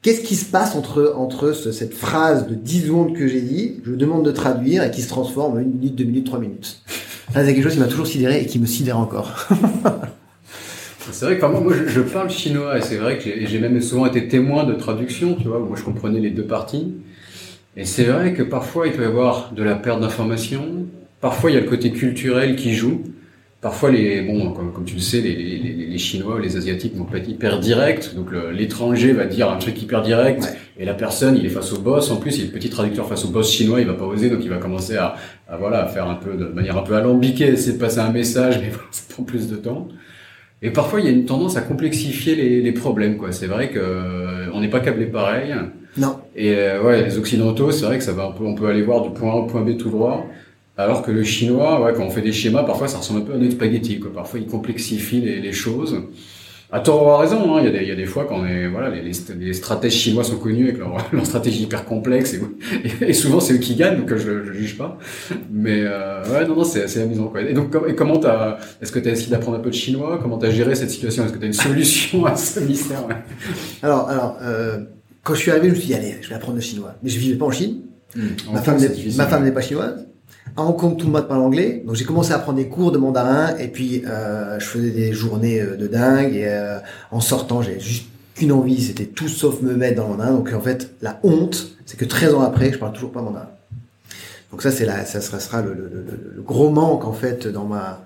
qu'est-ce 0.00 0.22
qui 0.22 0.36
se 0.36 0.46
passe 0.46 0.74
entre, 0.74 1.12
entre 1.16 1.52
cette 1.52 1.92
phrase 1.92 2.46
de 2.46 2.54
10 2.54 2.86
secondes 2.86 3.14
que 3.14 3.28
j'ai 3.28 3.42
dit, 3.42 3.80
je 3.84 3.92
demande 3.92 4.24
de 4.24 4.30
traduire, 4.30 4.82
et 4.84 4.90
qui 4.90 5.02
se 5.02 5.08
transforme 5.08 5.58
en 5.58 5.60
une 5.60 5.70
minute, 5.70 5.94
deux 5.96 6.04
minutes, 6.04 6.24
trois 6.24 6.38
minutes? 6.38 6.80
Ça, 7.34 7.44
c'est 7.44 7.52
quelque 7.54 7.62
chose 7.62 7.74
qui 7.74 7.78
m'a 7.78 7.88
toujours 7.88 8.06
sidéré 8.06 8.40
et 8.40 8.46
qui 8.46 8.58
me 8.58 8.66
sidère 8.66 8.98
encore. 8.98 9.48
C'est 11.10 11.26
vrai 11.26 11.36
que 11.36 11.44
moi, 11.44 11.74
je, 11.86 12.00
parle 12.00 12.30
chinois 12.30 12.78
et 12.78 12.80
c'est 12.80 12.96
vrai 12.96 13.18
que 13.18 13.28
j'ai 13.44 13.58
même 13.58 13.80
souvent 13.80 14.06
été 14.06 14.28
témoin 14.28 14.62
de 14.62 14.72
traduction, 14.74 15.34
tu 15.34 15.48
vois, 15.48 15.58
où 15.58 15.66
moi 15.66 15.76
je 15.76 15.82
comprenais 15.82 16.20
les 16.20 16.30
deux 16.30 16.46
parties. 16.46 16.94
Et 17.76 17.84
c'est 17.84 18.04
vrai 18.04 18.32
que 18.34 18.44
parfois 18.44 18.86
il 18.86 18.92
peut 18.92 19.02
y 19.02 19.06
avoir 19.06 19.52
de 19.52 19.64
la 19.64 19.74
perte 19.74 20.00
d'information, 20.00 20.86
parfois 21.22 21.50
il 21.50 21.54
y 21.54 21.56
a 21.56 21.60
le 21.60 21.68
côté 21.68 21.90
culturel 21.90 22.56
qui 22.56 22.74
joue. 22.74 23.00
Parfois, 23.62 23.92
les, 23.92 24.22
bon, 24.22 24.50
comme, 24.50 24.72
comme 24.72 24.84
tu 24.84 24.96
le 24.96 25.00
sais, 25.00 25.20
les, 25.20 25.36
les, 25.36 25.86
les 25.86 25.98
Chinois, 25.98 26.40
les 26.40 26.56
Asiatiques 26.56 26.96
vont 26.96 27.04
pas 27.04 27.18
être 27.18 27.28
hyper 27.28 27.60
directs. 27.60 28.12
Donc 28.16 28.30
l'étranger 28.52 29.12
va 29.12 29.24
dire 29.24 29.48
un 29.48 29.56
truc 29.56 29.80
hyper 29.80 30.02
direct, 30.02 30.52
et 30.76 30.84
la 30.84 30.94
personne, 30.94 31.36
il 31.36 31.46
est 31.46 31.48
face 31.48 31.72
au 31.72 31.78
boss. 31.78 32.10
En 32.10 32.16
plus, 32.16 32.38
il 32.38 32.46
est 32.46 32.48
petit 32.48 32.70
traducteur 32.70 33.08
face 33.08 33.24
au 33.24 33.28
boss 33.28 33.48
chinois, 33.52 33.80
il 33.80 33.86
va 33.86 33.94
pas 33.94 34.04
oser, 34.04 34.30
donc 34.30 34.40
il 34.42 34.50
va 34.50 34.56
commencer 34.56 34.96
à, 34.96 35.14
à 35.48 35.56
voilà, 35.56 35.84
à 35.84 35.86
faire 35.86 36.08
un 36.08 36.16
peu 36.16 36.34
de 36.34 36.46
manière 36.46 36.76
un 36.76 36.82
peu 36.82 36.96
alambiquée, 36.96 37.46
essayer 37.50 37.74
de 37.74 37.78
passer 37.80 38.00
un 38.00 38.10
message, 38.10 38.58
mais 38.60 38.72
ça 38.90 39.04
prend 39.08 39.22
plus 39.22 39.48
de 39.48 39.54
temps. 39.54 39.86
Et 40.60 40.70
parfois, 40.70 40.98
il 40.98 41.06
y 41.06 41.08
a 41.08 41.12
une 41.12 41.24
tendance 41.24 41.56
à 41.56 41.60
complexifier 41.60 42.34
les, 42.34 42.62
les 42.62 42.72
problèmes. 42.72 43.16
quoi. 43.16 43.30
C'est 43.30 43.46
vrai 43.46 43.70
que 43.70 43.78
euh, 43.78 44.50
on 44.54 44.60
n'est 44.60 44.70
pas 44.70 44.80
câblé 44.80 45.06
pareil. 45.06 45.54
Non. 45.96 46.16
Et 46.34 46.54
euh, 46.56 46.82
ouais, 46.82 47.04
les 47.04 47.16
occidentaux, 47.16 47.70
c'est 47.70 47.84
vrai 47.84 47.98
que 47.98 48.04
ça 48.04 48.12
va 48.12 48.24
un 48.24 48.32
peu, 48.32 48.44
on 48.44 48.56
peut 48.56 48.66
aller 48.66 48.82
voir 48.82 49.02
du 49.02 49.10
point 49.10 49.32
A 49.32 49.36
au 49.36 49.46
point 49.46 49.62
B 49.62 49.76
tout 49.76 49.90
droit. 49.90 50.26
Alors 50.76 51.02
que 51.02 51.10
le 51.10 51.22
chinois, 51.22 51.82
ouais, 51.82 51.92
quand 51.94 52.04
on 52.04 52.10
fait 52.10 52.22
des 52.22 52.32
schémas, 52.32 52.62
parfois 52.62 52.88
ça 52.88 52.98
ressemble 52.98 53.20
un 53.20 53.24
peu 53.24 53.34
à 53.34 53.36
notre 53.36 53.52
spaghetti. 53.52 54.00
Quoi. 54.00 54.12
Parfois, 54.12 54.40
il 54.40 54.46
complexifie 54.46 55.20
les, 55.20 55.40
les 55.40 55.52
choses 55.52 56.02
à 56.74 56.80
tort 56.80 57.06
ou 57.06 57.16
raison, 57.18 57.54
hein. 57.54 57.60
il, 57.60 57.66
y 57.66 57.68
a 57.68 57.70
des, 57.70 57.82
il 57.82 57.88
y 57.88 57.90
a 57.90 57.94
des 57.94 58.06
fois 58.06 58.24
quand 58.24 58.36
on 58.40 58.46
est, 58.46 58.66
voilà, 58.66 58.88
les, 58.88 59.02
les, 59.02 59.52
stratèges 59.52 59.92
chinois 59.92 60.24
sont 60.24 60.38
connus 60.38 60.64
avec 60.64 60.78
leur, 60.78 60.96
leur 61.12 61.26
stratégie 61.26 61.64
hyper 61.64 61.84
complexe 61.84 62.32
et, 62.32 62.40
et, 63.08 63.12
souvent 63.12 63.40
c'est 63.40 63.52
eux 63.52 63.58
qui 63.58 63.74
gagnent, 63.74 63.98
donc 63.98 64.16
je, 64.16 64.42
je 64.42 64.52
juge 64.54 64.78
pas. 64.78 64.98
Mais 65.50 65.82
euh, 65.82 66.24
ouais, 66.32 66.48
non, 66.48 66.56
non, 66.56 66.64
c'est 66.64 66.84
assez 66.84 67.02
amusant. 67.02 67.26
Quoi. 67.26 67.42
Et 67.42 67.52
donc, 67.52 67.76
et 67.86 67.94
comment 67.94 68.16
t'as, 68.16 68.56
est-ce 68.80 68.90
que 68.90 68.98
tu 68.98 69.10
as 69.10 69.12
essayé 69.12 69.30
d'apprendre 69.30 69.58
un 69.58 69.60
peu 69.60 69.68
de 69.68 69.74
chinois? 69.74 70.18
Comment 70.22 70.38
tu 70.38 70.46
as 70.46 70.50
géré 70.50 70.74
cette 70.74 70.90
situation? 70.90 71.26
Est-ce 71.26 71.34
que 71.34 71.38
tu 71.38 71.44
as 71.44 71.48
une 71.48 71.52
solution 71.52 72.24
à 72.24 72.36
ce 72.36 72.60
mystère? 72.60 73.06
Alors, 73.82 74.08
alors 74.08 74.38
euh, 74.40 74.78
quand 75.24 75.34
je 75.34 75.40
suis 75.40 75.50
arrivé, 75.50 75.68
je 75.68 75.74
me 75.74 75.78
suis 75.78 75.88
dit, 75.88 75.94
allez, 75.94 76.16
je 76.22 76.30
vais 76.30 76.36
apprendre 76.36 76.56
le 76.56 76.62
chinois. 76.62 76.94
Mais 77.02 77.10
je 77.10 77.18
vivais 77.18 77.36
pas 77.36 77.44
en 77.44 77.50
Chine. 77.50 77.82
Mmh. 78.16 78.20
ma, 78.52 78.62
femme 78.62 78.78
ma 79.16 79.26
femme 79.26 79.44
n'est 79.44 79.52
pas 79.52 79.60
chinoise. 79.60 80.06
À 80.54 80.62
Hong 80.62 80.76
Kong, 80.76 80.98
tout 80.98 81.06
le 81.06 81.12
monde 81.12 81.28
parle 81.28 81.40
anglais, 81.40 81.82
donc 81.86 81.96
j'ai 81.96 82.04
commencé 82.04 82.32
à 82.32 82.38
prendre 82.38 82.58
des 82.58 82.68
cours 82.68 82.92
de 82.92 82.98
mandarin 82.98 83.56
et 83.56 83.68
puis 83.68 84.02
euh, 84.06 84.58
je 84.58 84.66
faisais 84.66 84.90
des 84.90 85.14
journées 85.14 85.60
euh, 85.60 85.76
de 85.76 85.86
dingue 85.86 86.34
et 86.34 86.44
euh, 86.46 86.78
en 87.10 87.20
sortant, 87.20 87.62
j'ai 87.62 87.80
juste 87.80 88.08
qu'une 88.34 88.52
envie, 88.52 88.82
c'était 88.82 89.06
tout 89.06 89.28
sauf 89.28 89.62
me 89.62 89.74
mettre 89.74 89.96
dans 89.96 90.02
le 90.04 90.10
mandarin. 90.10 90.32
Donc 90.32 90.52
en 90.52 90.60
fait, 90.60 90.90
la 91.00 91.18
honte, 91.22 91.68
c'est 91.86 91.96
que 91.96 92.04
13 92.04 92.34
ans 92.34 92.42
après, 92.42 92.70
je 92.70 92.78
parle 92.78 92.92
toujours 92.92 93.12
pas 93.12 93.22
mandarin. 93.22 93.48
Donc 94.50 94.62
ça, 94.62 94.70
c'est 94.70 94.86
ça 94.86 95.40
sera 95.40 95.62
le, 95.62 95.72
le, 95.72 96.42
gros 96.42 96.68
manque 96.68 97.06
en 97.06 97.14
fait 97.14 97.46
dans 97.46 97.64
ma 97.64 98.04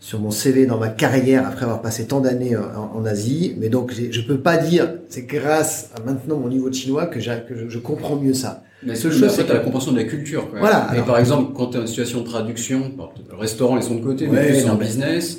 sur 0.00 0.18
mon 0.18 0.32
CV, 0.32 0.66
dans 0.66 0.78
ma 0.78 0.88
carrière 0.88 1.46
après 1.46 1.62
avoir 1.62 1.80
passé 1.80 2.06
tant 2.06 2.20
d'années 2.20 2.56
en, 2.56 3.04
Asie. 3.06 3.54
Mais 3.58 3.70
donc 3.70 3.92
je 3.92 4.20
peux 4.20 4.38
pas 4.38 4.58
dire, 4.58 4.92
c'est 5.08 5.22
grâce 5.22 5.90
à 5.96 6.00
maintenant 6.00 6.36
mon 6.36 6.48
niveau 6.48 6.68
de 6.68 6.74
chinois 6.74 7.06
que, 7.06 7.20
je 7.20 7.78
comprends 7.78 8.16
mieux 8.16 8.34
ça. 8.34 8.64
La 8.86 8.94
seule 8.94 9.12
chose, 9.12 9.30
c'est 9.30 9.48
la 9.48 9.60
compréhension 9.60 9.92
de 9.92 9.98
la 9.98 10.04
culture. 10.04 10.50
Quoi. 10.50 10.58
Voilà. 10.60 10.88
Mais 10.92 11.02
par 11.02 11.18
exemple, 11.18 11.52
quand 11.56 11.68
tu 11.68 11.78
es 11.78 11.80
en 11.80 11.86
situation 11.86 12.20
de 12.20 12.26
traduction, 12.26 12.92
le 13.30 13.36
restaurant, 13.36 13.76
ils 13.76 13.82
sont 13.82 13.96
de 13.96 14.04
côté, 14.04 14.26
mais 14.26 14.48
plus 14.48 14.66
en 14.66 14.76
business. 14.76 15.38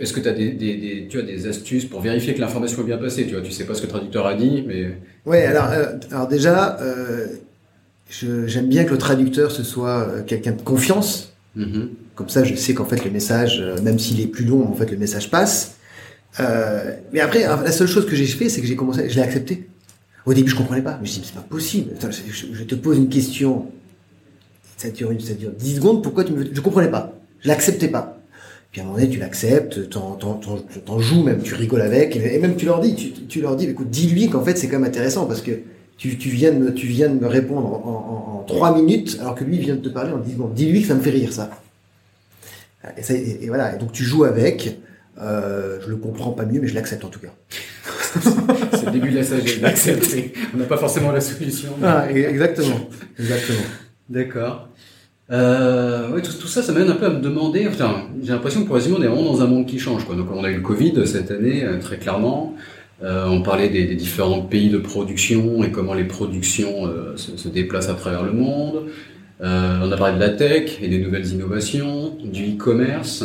Est-ce 0.00 0.14
que 0.14 0.20
tu 0.20 0.28
as 0.28 0.32
des, 0.32 0.50
des, 0.50 0.76
des, 0.76 1.06
tu 1.08 1.18
as 1.18 1.22
des 1.22 1.46
astuces 1.46 1.84
pour 1.84 2.00
vérifier 2.00 2.34
que 2.34 2.40
l'information 2.40 2.80
est 2.82 2.86
bien 2.86 2.96
passée 2.96 3.26
Tu 3.26 3.32
vois, 3.32 3.42
tu 3.42 3.52
sais 3.52 3.64
pas 3.64 3.74
ce 3.74 3.82
que 3.82 3.86
le 3.86 3.92
traducteur 3.92 4.26
a 4.26 4.34
dit, 4.34 4.64
mais. 4.66 4.96
Ouais, 5.26 5.44
alors, 5.44 5.68
euh, 5.70 5.98
alors 6.10 6.28
déjà, 6.28 6.78
euh, 6.80 7.26
j'aime 8.46 8.68
bien 8.68 8.84
que 8.84 8.90
le 8.90 8.98
traducteur 8.98 9.50
ce 9.50 9.62
soit 9.62 10.08
euh, 10.08 10.22
quelqu'un 10.22 10.52
de 10.52 10.62
confiance. 10.62 11.34
Mm-hmm. 11.58 11.88
Comme 12.14 12.30
ça, 12.30 12.42
je 12.42 12.54
sais 12.54 12.72
qu'en 12.72 12.86
fait 12.86 13.04
le 13.04 13.10
message, 13.10 13.62
même 13.82 13.98
s'il 13.98 14.20
est 14.20 14.26
plus 14.26 14.46
long, 14.46 14.66
en 14.66 14.74
fait 14.74 14.90
le 14.90 14.96
message 14.96 15.30
passe. 15.30 15.76
Euh, 16.40 16.94
mais 17.12 17.20
après, 17.20 17.42
la 17.42 17.72
seule 17.72 17.88
chose 17.88 18.06
que 18.06 18.16
j'ai 18.16 18.26
fait, 18.26 18.48
c'est 18.48 18.60
que 18.60 18.66
j'ai 18.66 18.76
commencé, 18.76 19.08
je 19.08 19.16
l'ai 19.16 19.22
accepté. 19.22 19.68
Au 20.26 20.34
début, 20.34 20.50
je 20.50 20.56
comprenais 20.56 20.82
pas. 20.82 20.96
Je 20.96 21.00
me 21.00 21.06
suis 21.06 21.20
dit, 21.20 21.26
c'est 21.26 21.34
pas 21.34 21.46
possible. 21.46 21.94
je, 22.00 22.64
te 22.64 22.74
pose 22.74 22.96
une 22.96 23.08
question. 23.08 23.66
Ça 24.76 24.90
dure, 24.90 25.10
une, 25.10 25.20
ça 25.20 25.34
dure 25.34 25.50
10 25.50 25.76
secondes. 25.76 26.02
Pourquoi 26.02 26.24
tu 26.24 26.32
me... 26.32 26.44
Je 26.52 26.60
comprenais 26.60 26.90
pas. 26.90 27.12
Je 27.40 27.48
l'acceptais 27.48 27.88
pas. 27.88 28.22
Puis 28.72 28.80
à 28.80 28.84
un 28.84 28.86
moment 28.86 28.98
donné, 28.98 29.10
tu 29.10 29.18
l'acceptes, 29.18 29.90
t'en, 29.90 30.98
joues 30.98 31.22
même, 31.22 31.42
tu 31.42 31.54
rigoles 31.54 31.82
avec, 31.82 32.16
et 32.16 32.38
même 32.38 32.56
tu 32.56 32.64
leur 32.64 32.80
dis, 32.80 33.12
tu, 33.28 33.42
leur 33.42 33.54
dis, 33.54 33.66
écoute, 33.66 33.90
dis-lui 33.90 34.30
qu'en 34.30 34.42
fait 34.42 34.56
c'est 34.56 34.66
quand 34.66 34.78
même 34.78 34.88
intéressant 34.88 35.26
parce 35.26 35.42
que 35.42 35.50
tu, 35.98 36.16
tu, 36.16 36.30
viens 36.30 36.52
de 36.52 36.58
me, 36.58 36.72
tu 36.72 36.86
viens 36.86 37.10
de 37.10 37.20
me 37.20 37.26
répondre 37.26 37.66
en, 37.66 38.38
en, 38.40 38.44
trois 38.44 38.74
minutes, 38.74 39.18
alors 39.20 39.34
que 39.34 39.44
lui 39.44 39.58
vient 39.58 39.74
de 39.74 39.80
te 39.80 39.90
parler 39.90 40.12
en 40.12 40.18
disant, 40.18 40.48
dis-lui 40.48 40.80
que 40.80 40.88
ça 40.88 40.94
me 40.94 41.02
fait 41.02 41.10
rire, 41.10 41.34
ça. 41.34 41.50
Et, 42.96 43.02
ça, 43.02 43.12
et, 43.12 43.46
voilà, 43.46 43.76
et 43.76 43.78
donc 43.78 43.92
tu 43.92 44.04
joues 44.04 44.24
avec, 44.24 44.78
euh, 45.20 45.78
je 45.84 45.90
le 45.90 45.96
comprends 45.96 46.30
pas 46.30 46.46
mieux, 46.46 46.60
mais 46.60 46.66
je 46.66 46.74
l'accepte 46.74 47.04
en 47.04 47.08
tout 47.08 47.20
cas. 47.20 47.34
c'est 48.72 48.86
le 48.86 48.92
début 48.92 49.10
de 49.10 49.16
la 49.16 49.22
sagesse 49.22 49.60
d'accepter. 49.60 50.32
On 50.54 50.58
n'a 50.58 50.64
pas 50.64 50.76
forcément 50.76 51.12
la 51.12 51.20
solution. 51.20 51.70
Ah, 51.82 52.10
exactement. 52.10 52.88
Exactement. 53.18 53.66
D'accord. 54.08 54.68
Euh, 55.30 56.20
tout, 56.20 56.32
tout, 56.32 56.46
ça, 56.46 56.62
ça 56.62 56.72
m'amène 56.72 56.90
un 56.90 56.96
peu 56.96 57.06
à 57.06 57.10
me 57.10 57.20
demander. 57.20 57.66
Enfin, 57.66 58.08
j'ai 58.22 58.32
l'impression 58.32 58.62
que 58.62 58.66
pour 58.66 58.76
résumer, 58.76 58.96
on 58.98 59.02
est 59.02 59.06
vraiment 59.06 59.32
dans 59.32 59.42
un 59.42 59.46
monde 59.46 59.66
qui 59.66 59.78
change. 59.78 60.04
Quoi. 60.04 60.14
Donc, 60.14 60.28
on 60.30 60.44
a 60.44 60.50
eu 60.50 60.56
le 60.56 60.60
Covid 60.60 61.06
cette 61.06 61.30
année, 61.30 61.64
euh, 61.64 61.78
très 61.78 61.96
clairement. 61.96 62.54
Euh, 63.02 63.26
on 63.26 63.42
parlait 63.42 63.68
des, 63.68 63.84
des, 63.84 63.96
différents 63.96 64.42
pays 64.42 64.68
de 64.68 64.78
production 64.78 65.64
et 65.64 65.72
comment 65.72 65.94
les 65.94 66.04
productions 66.04 66.86
euh, 66.86 67.16
se, 67.16 67.36
se, 67.36 67.48
déplacent 67.48 67.88
à 67.88 67.94
travers 67.94 68.22
le 68.22 68.32
monde. 68.32 68.84
On 69.40 69.90
a 69.90 69.96
parlé 69.96 70.14
de 70.14 70.20
la 70.20 70.28
tech 70.28 70.78
et 70.80 70.88
des 70.88 71.00
nouvelles 71.00 71.26
innovations, 71.26 72.16
du 72.22 72.52
e-commerce. 72.52 73.24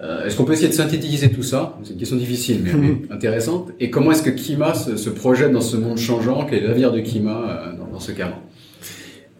Euh, 0.00 0.24
est-ce 0.24 0.36
qu'on 0.36 0.44
peut 0.44 0.52
essayer 0.52 0.68
de 0.68 0.74
synthétiser 0.74 1.30
tout 1.30 1.42
ça? 1.42 1.76
C'est 1.82 1.92
une 1.92 1.98
question 1.98 2.16
difficile, 2.16 2.60
mais, 2.62 2.72
mais 2.72 2.96
intéressante. 3.10 3.70
Et 3.80 3.90
comment 3.90 4.12
est-ce 4.12 4.22
que 4.22 4.30
Kima 4.30 4.74
se, 4.74 4.96
se, 4.96 5.10
projette 5.10 5.50
dans 5.50 5.60
ce 5.60 5.76
monde 5.76 5.98
changeant 5.98 6.46
Quel 6.46 6.62
est 6.62 6.66
l'avenir 6.66 6.92
de 6.92 7.00
Kima 7.00 7.74
dans, 7.76 7.86
dans, 7.86 8.00
ce 8.00 8.12
cadre 8.12 8.40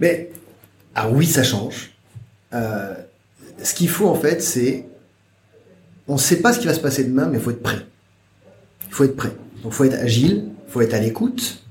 Mais 0.00 0.30
ah 0.94 1.08
oui, 1.10 1.26
ça 1.26 1.44
change. 1.44 1.92
Euh, 2.52 2.94
ce 3.62 3.74
qu'il 3.74 3.88
faut 3.88 4.08
en 4.08 4.14
fait, 4.14 4.42
c'est 4.42 4.86
on 6.08 6.14
ne 6.14 6.18
sait 6.18 6.40
pas 6.40 6.52
ce 6.52 6.58
qui 6.58 6.66
va 6.66 6.74
se 6.74 6.80
passer 6.80 7.04
demain, 7.04 7.26
mais 7.26 7.38
il 7.38 7.40
faut 7.42 7.50
être 7.50 7.62
prêt. 7.62 7.86
Il 8.88 8.94
faut 8.94 9.04
être 9.04 9.16
prêt. 9.16 9.32
Donc, 9.62 9.72
il 9.72 9.76
faut 9.76 9.84
être 9.84 10.00
agile, 10.00 10.46
il 10.66 10.72
faut 10.72 10.80
être 10.80 10.94
à 10.94 10.98
l'écoute. 10.98 11.62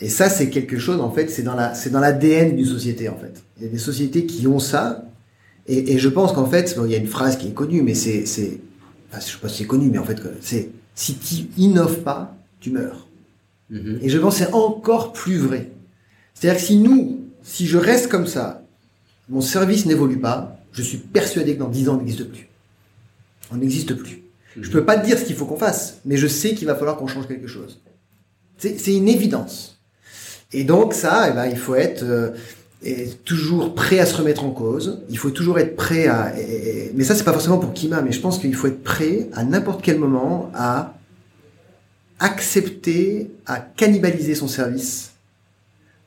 Et 0.00 0.08
ça, 0.08 0.28
c'est 0.28 0.50
quelque 0.50 0.78
chose, 0.78 1.00
en 1.00 1.10
fait, 1.10 1.28
c'est 1.30 1.42
dans 1.42 1.54
la, 1.54 1.74
c'est 1.74 1.90
dans 1.90 2.00
l'ADN 2.00 2.56
d'une 2.56 2.66
société, 2.66 3.08
en 3.08 3.16
fait. 3.16 3.42
Il 3.56 3.64
y 3.64 3.66
a 3.66 3.70
des 3.70 3.78
sociétés 3.78 4.26
qui 4.26 4.46
ont 4.46 4.58
ça. 4.58 5.04
Et, 5.66 5.92
et 5.92 5.98
je 5.98 6.08
pense 6.08 6.32
qu'en 6.32 6.46
fait, 6.46 6.74
bon, 6.76 6.84
il 6.84 6.92
y 6.92 6.94
a 6.94 6.98
une 6.98 7.06
phrase 7.06 7.38
qui 7.38 7.48
est 7.48 7.54
connue, 7.54 7.82
mais 7.82 7.94
c'est, 7.94 8.26
c'est, 8.26 8.60
enfin, 9.10 9.20
je 9.20 9.32
sais 9.32 9.38
pas 9.38 9.48
si 9.48 9.58
c'est 9.58 9.66
connu, 9.66 9.90
mais 9.90 9.98
en 9.98 10.04
fait, 10.04 10.20
c'est, 10.40 10.70
si 10.94 11.16
tu 11.16 11.46
innoves 11.56 12.00
pas, 12.00 12.36
tu 12.60 12.70
meurs. 12.70 13.08
Mm-hmm. 13.72 13.98
Et 14.02 14.08
je 14.08 14.18
pense 14.18 14.38
que 14.38 14.44
c'est 14.44 14.52
encore 14.52 15.12
plus 15.12 15.38
vrai. 15.38 15.70
C'est-à-dire 16.34 16.60
que 16.60 16.66
si 16.66 16.76
nous, 16.76 17.20
si 17.42 17.66
je 17.66 17.78
reste 17.78 18.08
comme 18.08 18.26
ça, 18.26 18.62
mon 19.28 19.40
service 19.40 19.86
n'évolue 19.86 20.18
pas, 20.18 20.58
je 20.72 20.82
suis 20.82 20.98
persuadé 20.98 21.54
que 21.54 21.60
dans 21.60 21.68
10 21.68 21.88
ans, 21.88 21.94
on 21.94 21.98
n'existe 21.98 22.24
plus. 22.24 22.48
On 23.50 23.56
n'existe 23.56 23.94
plus. 23.94 24.22
Je 24.60 24.70
peux 24.70 24.84
pas 24.84 24.98
te 24.98 25.04
dire 25.04 25.18
ce 25.18 25.24
qu'il 25.24 25.34
faut 25.34 25.46
qu'on 25.46 25.56
fasse, 25.56 25.98
mais 26.04 26.16
je 26.16 26.26
sais 26.26 26.54
qu'il 26.54 26.66
va 26.66 26.74
falloir 26.74 26.96
qu'on 26.96 27.06
change 27.06 27.26
quelque 27.26 27.46
chose. 27.46 27.80
C'est 28.58 28.94
une 28.94 29.08
évidence. 29.08 29.78
Et 30.52 30.64
donc 30.64 30.94
ça, 30.94 31.28
eh 31.28 31.32
ben, 31.32 31.46
il 31.46 31.56
faut 31.56 31.74
être 31.74 32.04
euh, 32.04 32.30
toujours 33.24 33.74
prêt 33.74 33.98
à 33.98 34.06
se 34.06 34.16
remettre 34.16 34.44
en 34.44 34.50
cause. 34.50 35.02
Il 35.08 35.18
faut 35.18 35.30
toujours 35.30 35.58
être 35.58 35.76
prêt 35.76 36.06
à. 36.06 36.38
Et, 36.38 36.92
mais 36.94 37.04
ça, 37.04 37.14
c'est 37.14 37.24
pas 37.24 37.32
forcément 37.32 37.58
pour 37.58 37.72
Kima, 37.72 38.02
mais 38.02 38.12
je 38.12 38.20
pense 38.20 38.38
qu'il 38.38 38.54
faut 38.54 38.66
être 38.66 38.82
prêt 38.82 39.28
à 39.32 39.44
n'importe 39.44 39.82
quel 39.82 39.98
moment 39.98 40.50
à 40.54 40.94
accepter, 42.20 43.30
à 43.46 43.60
cannibaliser 43.60 44.34
son 44.34 44.48
service 44.48 45.12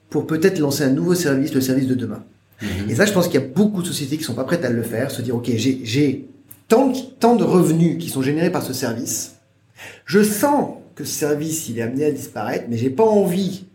pour 0.10 0.26
peut-être 0.26 0.60
lancer 0.60 0.84
un 0.84 0.90
nouveau 0.90 1.16
service, 1.16 1.54
le 1.54 1.62
service 1.62 1.88
de 1.88 1.96
demain. 1.96 2.24
Et 2.90 2.96
ça, 2.96 3.06
je 3.06 3.14
pense 3.14 3.28
qu'il 3.28 3.40
y 3.40 3.44
a 3.44 3.48
beaucoup 3.48 3.82
de 3.82 3.88
sociétés 3.88 4.18
qui 4.18 4.24
sont 4.24 4.34
pas 4.34 4.44
prêtes 4.44 4.66
à 4.66 4.70
le 4.70 4.82
faire, 4.82 5.12
se 5.12 5.22
dire, 5.22 5.36
OK, 5.36 5.50
j'ai 5.56 6.28
tant, 6.68 6.92
tant 7.20 7.36
de 7.36 7.44
revenus 7.44 7.98
qui 8.00 8.10
sont 8.10 8.22
générés 8.22 8.52
par 8.52 8.64
ce 8.64 8.74
service. 8.74 9.36
Je 10.06 10.24
sens 10.24 10.78
que 10.96 11.04
ce 11.04 11.14
service, 11.14 11.70
il 11.70 11.78
est 11.78 11.84
amené 11.84 12.06
à 12.06 12.12
disparaître, 12.12 12.66
mais 12.70 12.78
j'ai 12.78 12.90
pas 12.90 13.04
envie 13.04 13.67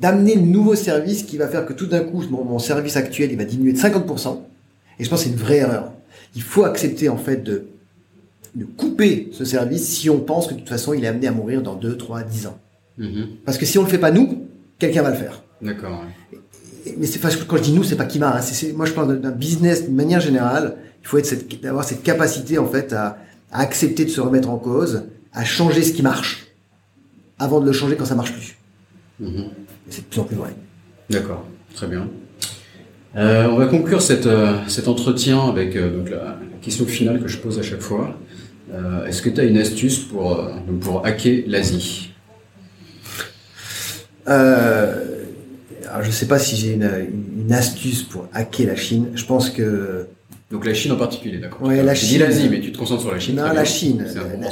d'amener 0.00 0.34
le 0.36 0.42
nouveau 0.42 0.74
service 0.74 1.22
qui 1.24 1.36
va 1.36 1.48
faire 1.48 1.66
que 1.66 1.72
tout 1.72 1.86
d'un 1.86 2.00
coup, 2.00 2.22
mon, 2.30 2.44
mon, 2.44 2.58
service 2.58 2.96
actuel, 2.96 3.32
il 3.32 3.38
va 3.38 3.44
diminuer 3.44 3.72
de 3.72 3.78
50%. 3.78 4.38
Et 4.98 5.04
je 5.04 5.10
pense 5.10 5.20
que 5.20 5.24
c'est 5.24 5.32
une 5.32 5.38
vraie 5.40 5.58
erreur. 5.58 5.92
Il 6.34 6.42
faut 6.42 6.64
accepter, 6.64 7.08
en 7.08 7.16
fait, 7.16 7.42
de, 7.42 7.66
de 8.54 8.64
couper 8.64 9.28
ce 9.32 9.44
service 9.44 9.86
si 9.86 10.08
on 10.10 10.20
pense 10.20 10.46
que 10.46 10.54
de 10.54 10.60
toute 10.60 10.68
façon, 10.68 10.94
il 10.94 11.04
est 11.04 11.08
amené 11.08 11.26
à 11.26 11.32
mourir 11.32 11.62
dans 11.62 11.74
2, 11.74 11.96
3, 11.96 12.22
10 12.22 12.46
ans. 12.46 12.58
Mm-hmm. 12.98 13.26
Parce 13.44 13.58
que 13.58 13.66
si 13.66 13.78
on 13.78 13.82
le 13.82 13.88
fait 13.88 13.98
pas 13.98 14.10
nous, 14.10 14.46
quelqu'un 14.78 15.02
va 15.02 15.10
le 15.10 15.16
faire. 15.16 15.42
D'accord. 15.60 16.04
Mais 16.96 17.06
c'est 17.06 17.20
quand 17.20 17.56
je 17.56 17.62
dis 17.62 17.72
nous, 17.72 17.84
c'est 17.84 17.96
pas 17.96 18.06
Kima. 18.06 18.36
Hein, 18.36 18.40
c'est, 18.40 18.72
moi, 18.72 18.86
je 18.86 18.92
parle 18.92 19.20
d'un 19.20 19.30
business 19.30 19.84
d'une 19.84 19.96
manière 19.96 20.20
générale. 20.20 20.76
Il 21.02 21.08
faut 21.08 21.18
être 21.18 21.26
cette, 21.26 21.64
avoir 21.64 21.84
cette 21.84 22.02
capacité 22.02 22.58
en 22.58 22.66
fait 22.66 22.92
à, 22.92 23.18
à, 23.50 23.60
accepter 23.60 24.04
de 24.04 24.10
se 24.10 24.20
remettre 24.20 24.48
en 24.48 24.58
cause, 24.58 25.04
à 25.32 25.44
changer 25.44 25.82
ce 25.82 25.92
qui 25.92 26.02
marche, 26.02 26.48
avant 27.38 27.60
de 27.60 27.66
le 27.66 27.72
changer 27.72 27.96
quand 27.96 28.04
ça 28.04 28.14
marche 28.14 28.32
plus. 28.32 28.57
Mm-hmm. 29.22 29.48
C'est 29.88 30.02
de 30.02 30.06
plus 30.06 30.20
en 30.20 30.24
plus 30.24 30.36
vrai. 30.36 30.50
D'accord, 31.10 31.44
très 31.74 31.86
bien. 31.86 32.08
Euh, 33.16 33.48
on 33.48 33.56
va 33.56 33.66
conclure 33.66 34.02
cette, 34.02 34.26
euh, 34.26 34.58
cet 34.68 34.86
entretien 34.86 35.48
avec 35.48 35.76
euh, 35.76 35.96
donc 35.96 36.10
la, 36.10 36.16
la, 36.16 36.36
question 36.60 36.86
finale 36.86 37.20
que 37.20 37.28
je 37.28 37.38
pose 37.38 37.58
à 37.58 37.62
chaque 37.62 37.80
fois. 37.80 38.16
Euh, 38.72 39.06
est-ce 39.06 39.22
que 39.22 39.30
tu 39.30 39.40
as 39.40 39.44
une 39.44 39.56
astuce 39.56 39.98
pour, 39.98 40.38
euh, 40.38 40.52
pour 40.80 41.06
hacker 41.06 41.44
l'Asie? 41.46 42.12
Euh, 44.28 45.24
je 46.02 46.10
sais 46.10 46.26
pas 46.26 46.38
si 46.38 46.56
j'ai 46.56 46.74
une, 46.74 46.90
une, 47.38 47.52
astuce 47.52 48.02
pour 48.02 48.28
hacker 48.34 48.66
la 48.66 48.76
Chine. 48.76 49.08
Je 49.14 49.24
pense 49.24 49.48
que 49.48 50.06
donc 50.50 50.64
la 50.64 50.72
Chine 50.72 50.92
en 50.92 50.96
particulier, 50.96 51.38
d'accord. 51.38 51.68
Ouais, 51.68 51.82
la 51.82 51.94
Chine. 51.94 52.20
l'Asie, 52.20 52.48
mais 52.48 52.60
tu 52.60 52.72
te 52.72 52.78
concentres 52.78 53.02
sur 53.02 53.12
la 53.12 53.18
Chine. 53.18 53.36
Non, 53.36 53.52
la 53.52 53.64
Chine. 53.66 54.04
C'est 54.08 54.18
un 54.18 54.40
la, 54.40 54.48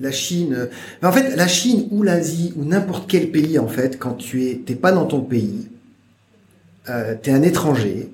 la 0.00 0.12
Chine. 0.12 0.68
Mais 1.00 1.08
en 1.08 1.12
fait, 1.12 1.34
la 1.34 1.48
Chine 1.48 1.88
ou 1.90 2.04
l'Asie 2.04 2.52
ou 2.56 2.64
n'importe 2.64 3.10
quel 3.10 3.30
pays, 3.30 3.58
en 3.58 3.66
fait, 3.66 3.98
quand 3.98 4.14
tu 4.14 4.46
es, 4.46 4.60
t'es 4.64 4.76
pas 4.76 4.92
dans 4.92 5.06
ton 5.06 5.20
pays, 5.20 5.68
euh, 6.88 7.16
t'es 7.20 7.32
un 7.32 7.42
étranger. 7.42 8.08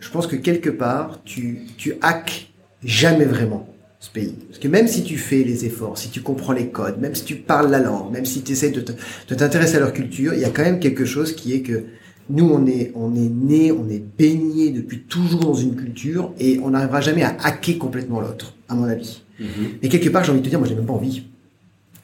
Je 0.00 0.08
pense 0.08 0.26
que 0.26 0.36
quelque 0.36 0.70
part, 0.70 1.20
tu 1.24 1.66
tu 1.76 1.96
hackes 2.00 2.50
jamais 2.82 3.26
vraiment 3.26 3.68
ce 4.00 4.10
pays. 4.10 4.34
Parce 4.48 4.58
que 4.58 4.68
même 4.68 4.88
si 4.88 5.02
tu 5.02 5.18
fais 5.18 5.44
les 5.44 5.66
efforts, 5.66 5.98
si 5.98 6.08
tu 6.08 6.22
comprends 6.22 6.52
les 6.52 6.68
codes, 6.68 6.98
même 6.98 7.14
si 7.14 7.24
tu 7.24 7.36
parles 7.36 7.70
la 7.70 7.78
langue, 7.78 8.10
même 8.10 8.24
si 8.24 8.42
tu 8.42 8.52
essaies 8.52 8.70
de 8.70 9.34
t'intéresser 9.34 9.76
à 9.76 9.80
leur 9.80 9.92
culture, 9.92 10.32
il 10.32 10.40
y 10.40 10.44
a 10.44 10.50
quand 10.50 10.62
même 10.62 10.80
quelque 10.80 11.04
chose 11.04 11.34
qui 11.34 11.54
est 11.54 11.60
que 11.60 11.84
nous, 12.30 12.48
on 12.48 12.66
est, 12.66 12.92
on 12.94 13.14
est 13.14 13.28
né, 13.28 13.70
on 13.72 13.88
est 13.88 14.02
baigné 14.18 14.70
depuis 14.70 15.00
toujours 15.00 15.40
dans 15.40 15.54
une 15.54 15.76
culture 15.76 16.32
et 16.38 16.58
on 16.62 16.70
n'arrivera 16.70 17.00
jamais 17.00 17.22
à 17.22 17.36
hacker 17.42 17.78
complètement 17.78 18.20
l'autre, 18.20 18.54
à 18.68 18.74
mon 18.74 18.84
avis. 18.84 19.22
Mm 19.38 19.44
-hmm. 19.44 19.68
Mais 19.82 19.88
quelque 19.88 20.08
part, 20.08 20.24
j'ai 20.24 20.30
envie 20.32 20.40
de 20.40 20.44
te 20.44 20.50
dire, 20.50 20.58
moi, 20.58 20.68
j'ai 20.68 20.74
même 20.74 20.86
pas 20.86 20.94
envie. 20.94 21.22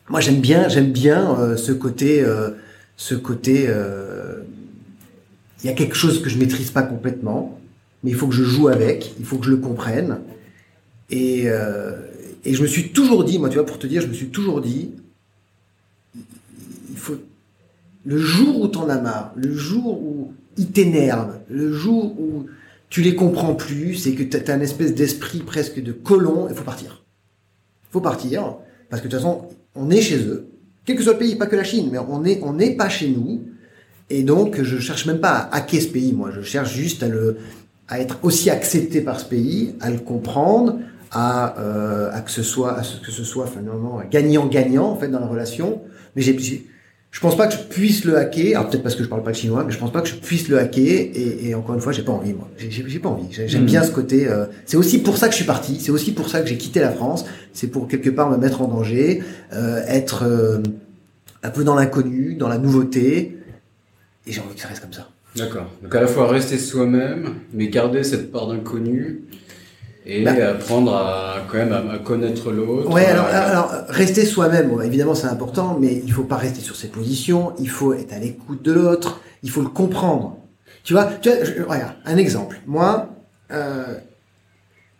Moi, 0.08 0.20
j'aime 0.20 0.40
bien, 0.40 0.68
j'aime 0.68 0.92
bien 0.92 1.20
euh, 1.38 1.56
ce 1.56 1.72
côté, 1.72 2.20
euh, 2.20 2.50
ce 2.96 3.14
côté. 3.14 3.66
Euh, 3.68 4.42
il 5.62 5.66
y 5.66 5.70
a 5.70 5.74
quelque 5.74 5.94
chose 5.94 6.20
que 6.22 6.28
je 6.28 6.38
maîtrise 6.38 6.70
pas 6.70 6.82
complètement, 6.82 7.58
mais 8.02 8.10
il 8.10 8.16
faut 8.16 8.28
que 8.28 8.34
je 8.34 8.44
joue 8.44 8.68
avec, 8.68 9.14
il 9.20 9.24
faut 9.24 9.38
que 9.38 9.46
je 9.46 9.50
le 9.50 9.58
comprenne. 9.58 10.18
Et, 11.10 11.46
et 12.46 12.54
je 12.56 12.62
me 12.62 12.68
suis 12.74 12.92
toujours 12.92 13.24
dit, 13.24 13.38
moi, 13.38 13.48
tu 13.50 13.56
vois, 13.58 13.66
pour 13.66 13.78
te 13.78 13.86
dire, 13.86 14.00
je 14.00 14.06
me 14.06 14.14
suis 14.14 14.30
toujours 14.38 14.60
dit, 14.62 14.92
il 16.94 16.96
faut 16.96 17.18
le 18.04 18.18
jour 18.18 18.60
où 18.60 18.68
t'en 18.68 18.88
as 18.88 19.00
marre, 19.00 19.32
le 19.36 19.54
jour 19.54 20.02
où 20.02 20.32
ils 20.56 20.70
t'énervent, 20.70 21.38
le 21.48 21.72
jour 21.72 22.18
où 22.18 22.46
tu 22.88 23.02
les 23.02 23.14
comprends 23.14 23.54
plus, 23.54 23.94
c'est 23.94 24.12
que 24.12 24.22
t'as 24.22 24.54
un 24.54 24.60
espèce 24.60 24.94
d'esprit 24.94 25.40
presque 25.40 25.82
de 25.82 25.92
colon, 25.92 26.48
il 26.48 26.56
faut 26.56 26.64
partir. 26.64 27.04
Il 27.88 27.92
faut 27.92 28.00
partir, 28.00 28.56
parce 28.88 29.02
que 29.02 29.08
de 29.08 29.12
toute 29.12 29.20
façon, 29.20 29.48
on 29.74 29.90
est 29.90 30.00
chez 30.00 30.18
eux, 30.18 30.48
quel 30.84 30.96
que 30.96 31.02
soit 31.02 31.12
le 31.12 31.18
pays, 31.18 31.36
pas 31.36 31.46
que 31.46 31.56
la 31.56 31.64
Chine, 31.64 31.88
mais 31.92 31.98
on 31.98 32.20
n'est 32.20 32.40
on 32.42 32.54
n'est 32.54 32.74
pas 32.74 32.88
chez 32.88 33.08
nous, 33.08 33.42
et 34.08 34.22
donc 34.22 34.60
je 34.62 34.78
cherche 34.78 35.06
même 35.06 35.20
pas 35.20 35.36
à 35.36 35.56
hacker 35.56 35.80
ce 35.80 35.88
pays, 35.88 36.12
moi, 36.12 36.30
je 36.34 36.42
cherche 36.42 36.74
juste 36.74 37.02
à 37.02 37.08
le 37.08 37.36
à 37.86 38.00
être 38.00 38.18
aussi 38.22 38.50
accepté 38.50 39.00
par 39.00 39.18
ce 39.18 39.24
pays, 39.24 39.74
à 39.80 39.90
le 39.90 39.98
comprendre, 39.98 40.78
à, 41.10 41.58
euh, 41.58 42.10
à 42.12 42.20
que 42.20 42.30
ce 42.30 42.42
soit 42.42 42.78
à 42.78 42.82
ce 42.82 43.00
que 43.00 43.10
ce 43.10 43.24
soit 43.24 43.46
finalement 43.46 44.00
gagnant-gagnant 44.10 44.90
en 44.90 44.96
fait 44.96 45.08
dans 45.08 45.20
la 45.20 45.26
relation, 45.26 45.82
mais 46.16 46.22
j'ai 46.22 46.32
je 47.10 47.18
pense 47.18 47.36
pas 47.36 47.48
que 47.48 47.54
je 47.54 47.58
puisse 47.58 48.04
le 48.04 48.16
hacker. 48.16 48.56
Alors 48.58 48.70
peut-être 48.70 48.82
parce 48.82 48.94
que 48.94 49.02
je 49.02 49.08
parle 49.08 49.22
pas 49.22 49.30
le 49.30 49.36
chinois, 49.36 49.64
mais 49.64 49.72
je 49.72 49.78
pense 49.78 49.92
pas 49.92 50.00
que 50.00 50.08
je 50.08 50.14
puisse 50.14 50.48
le 50.48 50.58
hacker. 50.58 50.84
Et, 50.84 51.48
et 51.48 51.54
encore 51.54 51.74
une 51.74 51.80
fois, 51.80 51.92
j'ai 51.92 52.02
pas 52.02 52.12
envie 52.12 52.32
moi. 52.32 52.48
J'ai 52.56 52.98
pas 52.98 53.08
envie. 53.08 53.26
J'aime 53.30 53.62
mmh. 53.62 53.66
bien 53.66 53.82
ce 53.82 53.90
côté. 53.90 54.28
Euh, 54.28 54.46
c'est 54.64 54.76
aussi 54.76 55.02
pour 55.02 55.16
ça 55.16 55.26
que 55.26 55.32
je 55.32 55.36
suis 55.36 55.46
parti. 55.46 55.80
C'est 55.80 55.90
aussi 55.90 56.12
pour 56.12 56.28
ça 56.28 56.40
que 56.40 56.48
j'ai 56.48 56.56
quitté 56.56 56.80
la 56.80 56.92
France. 56.92 57.24
C'est 57.52 57.66
pour 57.66 57.88
quelque 57.88 58.10
part 58.10 58.30
me 58.30 58.36
mettre 58.36 58.62
en 58.62 58.68
danger, 58.68 59.22
euh, 59.52 59.82
être 59.88 60.22
euh, 60.24 60.58
un 61.42 61.50
peu 61.50 61.64
dans 61.64 61.74
l'inconnu, 61.74 62.36
dans 62.36 62.48
la 62.48 62.58
nouveauté. 62.58 63.38
Et 64.26 64.32
j'ai 64.32 64.40
envie 64.40 64.54
que 64.54 64.60
ça 64.60 64.68
reste 64.68 64.82
comme 64.82 64.92
ça. 64.92 65.08
D'accord. 65.36 65.68
Donc 65.82 65.94
à 65.94 66.00
la 66.00 66.06
fois 66.06 66.28
rester 66.28 66.58
soi-même, 66.58 67.34
mais 67.52 67.68
garder 67.68 68.04
cette 68.04 68.30
part 68.30 68.48
d'inconnu 68.48 69.22
et 70.10 70.22
bah, 70.22 70.32
apprendre 70.50 70.94
à 70.94 71.46
quand 71.48 71.58
même 71.58 71.72
à, 71.72 71.98
connaître 71.98 72.50
l'autre. 72.50 72.90
Ouais, 72.90 73.06
alors, 73.06 73.26
alors 73.26 73.70
rester 73.88 74.24
soi-même, 74.24 74.68
bon, 74.68 74.80
évidemment 74.80 75.14
c'est 75.14 75.28
important, 75.28 75.78
mais 75.80 76.02
il 76.04 76.12
faut 76.12 76.24
pas 76.24 76.36
rester 76.36 76.60
sur 76.60 76.74
ses 76.74 76.88
positions, 76.88 77.52
il 77.60 77.68
faut 77.68 77.94
être 77.94 78.12
à 78.12 78.18
l'écoute 78.18 78.62
de 78.62 78.72
l'autre, 78.72 79.20
il 79.42 79.50
faut 79.50 79.62
le 79.62 79.68
comprendre. 79.68 80.36
Tu 80.82 80.94
vois, 80.94 81.04
tu 81.04 81.28
vois 81.28 81.44
je, 81.44 81.62
regarde, 81.62 81.94
un 82.04 82.16
exemple. 82.16 82.60
Moi, 82.66 83.08
euh, 83.52 83.94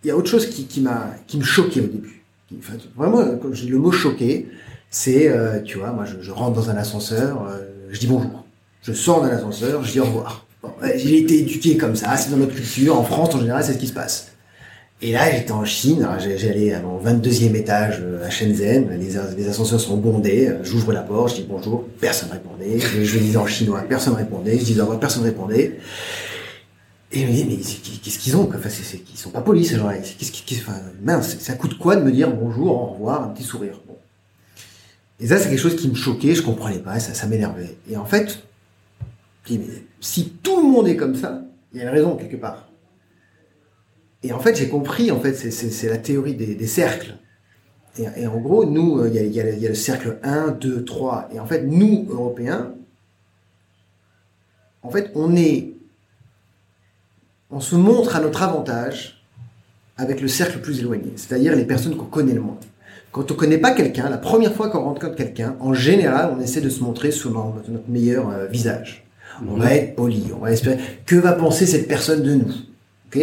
il 0.05 0.09
y 0.09 0.11
a 0.11 0.17
autre 0.17 0.31
chose 0.31 0.47
qui, 0.47 0.67
qui 0.67 0.81
m'a 0.81 1.09
qui 1.27 1.39
me 1.39 1.45
choquait 1.45 1.81
au 1.81 1.89
début. 1.89 2.23
Enfin, 2.59 2.75
vraiment, 2.97 3.37
quand 3.37 3.53
j'ai 3.53 3.69
le 3.69 3.79
mot 3.79 3.91
choqué, 3.91 4.49
c'est, 4.91 5.29
euh, 5.29 5.61
tu 5.61 5.79
vois, 5.79 5.91
moi 5.91 6.05
je, 6.05 6.21
je, 6.21 6.31
rentre 6.31 6.55
dans 6.55 6.71
un 6.71 6.77
ascenseur, 6.77 7.47
euh, 7.49 7.59
je 7.91 7.99
dis 7.99 8.07
bonjour. 8.07 8.45
Je 8.83 8.93
sors 8.93 9.23
d'un 9.23 9.29
ascenseur, 9.29 9.83
je 9.83 9.93
dis 9.93 10.01
au 10.01 10.05
revoir. 10.05 10.47
Bon, 10.63 10.71
j'ai 10.95 11.19
été 11.19 11.41
éduqué 11.41 11.77
comme 11.77 11.97
ça, 11.97 12.17
c'est 12.17 12.31
dans 12.31 12.37
notre 12.37 12.55
culture. 12.55 12.99
En 12.99 13.05
France, 13.05 13.35
en 13.35 13.41
général, 13.41 13.65
c'est 13.65 13.73
ce 13.73 13.79
qui 13.79 13.89
se 13.89 13.93
passe. 13.93 14.30
Et 15.03 15.13
là, 15.13 15.31
j'étais 15.31 15.53
en 15.53 15.65
Chine, 15.65 16.07
j'allais 16.19 16.75
à 16.75 16.83
mon 16.83 17.03
22e 17.03 17.55
étage 17.55 18.01
euh, 18.03 18.27
à 18.27 18.29
Shenzhen, 18.29 18.91
les, 18.99 19.49
ascenseurs 19.49 19.81
sont 19.81 19.97
bondés, 19.97 20.49
euh, 20.49 20.63
j'ouvre 20.63 20.93
la 20.93 21.01
porte, 21.01 21.31
je 21.31 21.41
dis 21.41 21.47
bonjour, 21.49 21.87
personne 21.99 22.29
répondait, 22.31 22.79
je, 22.79 23.19
disais 23.19 23.39
en 23.39 23.47
chinois, 23.47 23.81
personne 23.89 24.13
répondait, 24.13 24.59
je 24.59 24.65
disais 24.65 24.81
au 24.81 24.85
revoir, 24.85 25.01
personne 25.01 25.23
répondait. 25.23 25.79
Et 27.13 27.21
je 27.21 27.27
me 27.27 27.33
dis, 27.33 27.45
mais 27.45 27.57
qu'est-ce 27.57 28.19
qu'ils 28.19 28.37
ont 28.37 28.47
Enfin, 28.47 28.69
c'est, 28.69 29.01
ils 29.11 29.19
sont 29.19 29.31
pas 29.31 29.41
polis 29.41 29.71
ces 29.71 29.79
gens-là. 29.79 29.97
Qu'est-ce 29.97 30.61
enfin, 30.61 30.79
mince, 31.03 31.39
ça 31.39 31.55
coûte 31.55 31.79
quoi 31.79 31.97
de 31.97 32.03
me 32.03 32.13
dire 32.13 32.31
bonjour, 32.31 32.71
au 32.71 32.87
revoir, 32.93 33.23
un 33.23 33.29
petit 33.29 33.43
sourire? 33.43 33.81
Bon. 33.89 33.97
Et 35.19 35.29
ça, 35.29 35.39
c'est 35.39 35.49
quelque 35.49 35.59
chose 35.59 35.77
qui 35.77 35.89
me 35.89 35.95
choquait, 35.95 36.35
je 36.35 36.43
comprenais 36.43 36.79
pas, 36.79 37.01
ça, 37.01 37.27
m'énervait. 37.27 37.77
Et 37.91 37.97
en 37.97 38.05
fait, 38.05 38.45
je 39.45 39.55
dis, 39.55 39.59
mais 39.59 39.83
si 40.01 40.35
tout 40.43 40.59
le 40.59 40.69
monde 40.69 40.87
est 40.89 40.97
comme 40.97 41.17
ça, 41.17 41.43
il 41.73 41.79
y 41.79 41.81
a 41.81 41.85
une 41.85 41.91
raison 41.91 42.17
quelque 42.17 42.37
part. 42.37 42.70
Et 44.23 44.33
en 44.33 44.39
fait, 44.39 44.55
j'ai 44.55 44.69
compris, 44.69 45.11
en 45.11 45.21
fait, 45.21 45.35
c'est 45.35 45.89
la 45.89 45.97
théorie 45.97 46.35
des, 46.35 46.67
cercles. 46.67 47.17
Et, 47.99 48.27
en 48.27 48.39
gros, 48.39 48.65
nous, 48.65 49.05
il 49.07 49.15
y, 49.15 49.41
a, 49.41 49.69
le 49.69 49.75
cercle 49.75 50.19
1, 50.23 50.49
2, 50.49 50.85
3. 50.85 51.31
Et 51.35 51.41
en 51.41 51.47
fait, 51.47 51.63
nous, 51.63 52.07
Européens, 52.11 52.75
en 54.83 54.91
fait, 54.91 55.11
on 55.15 55.37
est. 55.37 55.73
On 57.51 57.61
se 57.61 57.75
montre 57.75 58.15
à 58.15 58.21
notre 58.21 58.43
avantage 58.43 59.25
avec 59.97 60.21
le 60.21 60.29
cercle 60.29 60.61
plus 60.61 60.81
éloigné, 60.81 61.13
c'est-à-dire 61.17 61.57
les 61.57 61.65
personnes 61.65 61.97
qu'on 61.97 62.07
connaît 62.07 62.33
le 62.33 62.41
moins. 62.41 62.59
Quand 63.13 63.31
on 63.33 63.35
connaît 63.35 63.59
pas 63.59 63.73
quelqu'un, 63.73 64.09
la 64.09 64.19
première 64.19 64.55
fois 64.55 64.69
qu'on 64.71 64.85
rencontre 64.85 65.17
quelqu'un, 65.17 65.57
en 65.59 65.75
général, 65.75 66.33
on 66.37 66.41
essaie 66.41 66.61
de 66.61 66.69
se 66.69 66.83
montrer 66.83 67.11
sous 67.11 67.31
notre, 67.31 67.89
meilleur 67.89 68.31
euh, 68.31 68.47
visage. 68.47 69.05
On 69.49 69.57
va 69.57 69.75
être 69.75 69.97
poli, 69.97 70.27
on 70.35 70.39
va 70.39 70.53
espérer. 70.53 70.79
Que 71.07 71.17
va 71.17 71.33
penser 71.33 71.67
cette 71.67 71.89
personne 71.89 72.23
de 72.23 72.35
nous? 72.35 72.53
Ok? 73.07 73.19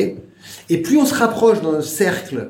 Et 0.69 0.81
plus 0.81 0.97
on 0.97 1.05
se 1.05 1.13
rapproche 1.13 1.61
d'un 1.61 1.81
cercle 1.81 2.49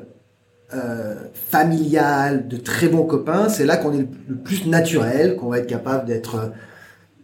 euh, 0.74 1.14
familial, 1.50 2.48
de 2.48 2.56
très 2.56 2.88
bons 2.88 3.04
copains, 3.04 3.48
c'est 3.48 3.64
là 3.64 3.76
qu'on 3.76 3.94
est 3.94 4.06
le 4.28 4.36
plus 4.36 4.66
naturel, 4.66 5.36
qu'on 5.36 5.48
va 5.48 5.58
être 5.58 5.66
capable 5.66 6.06
d'être... 6.06 6.34
Euh, 6.36 6.48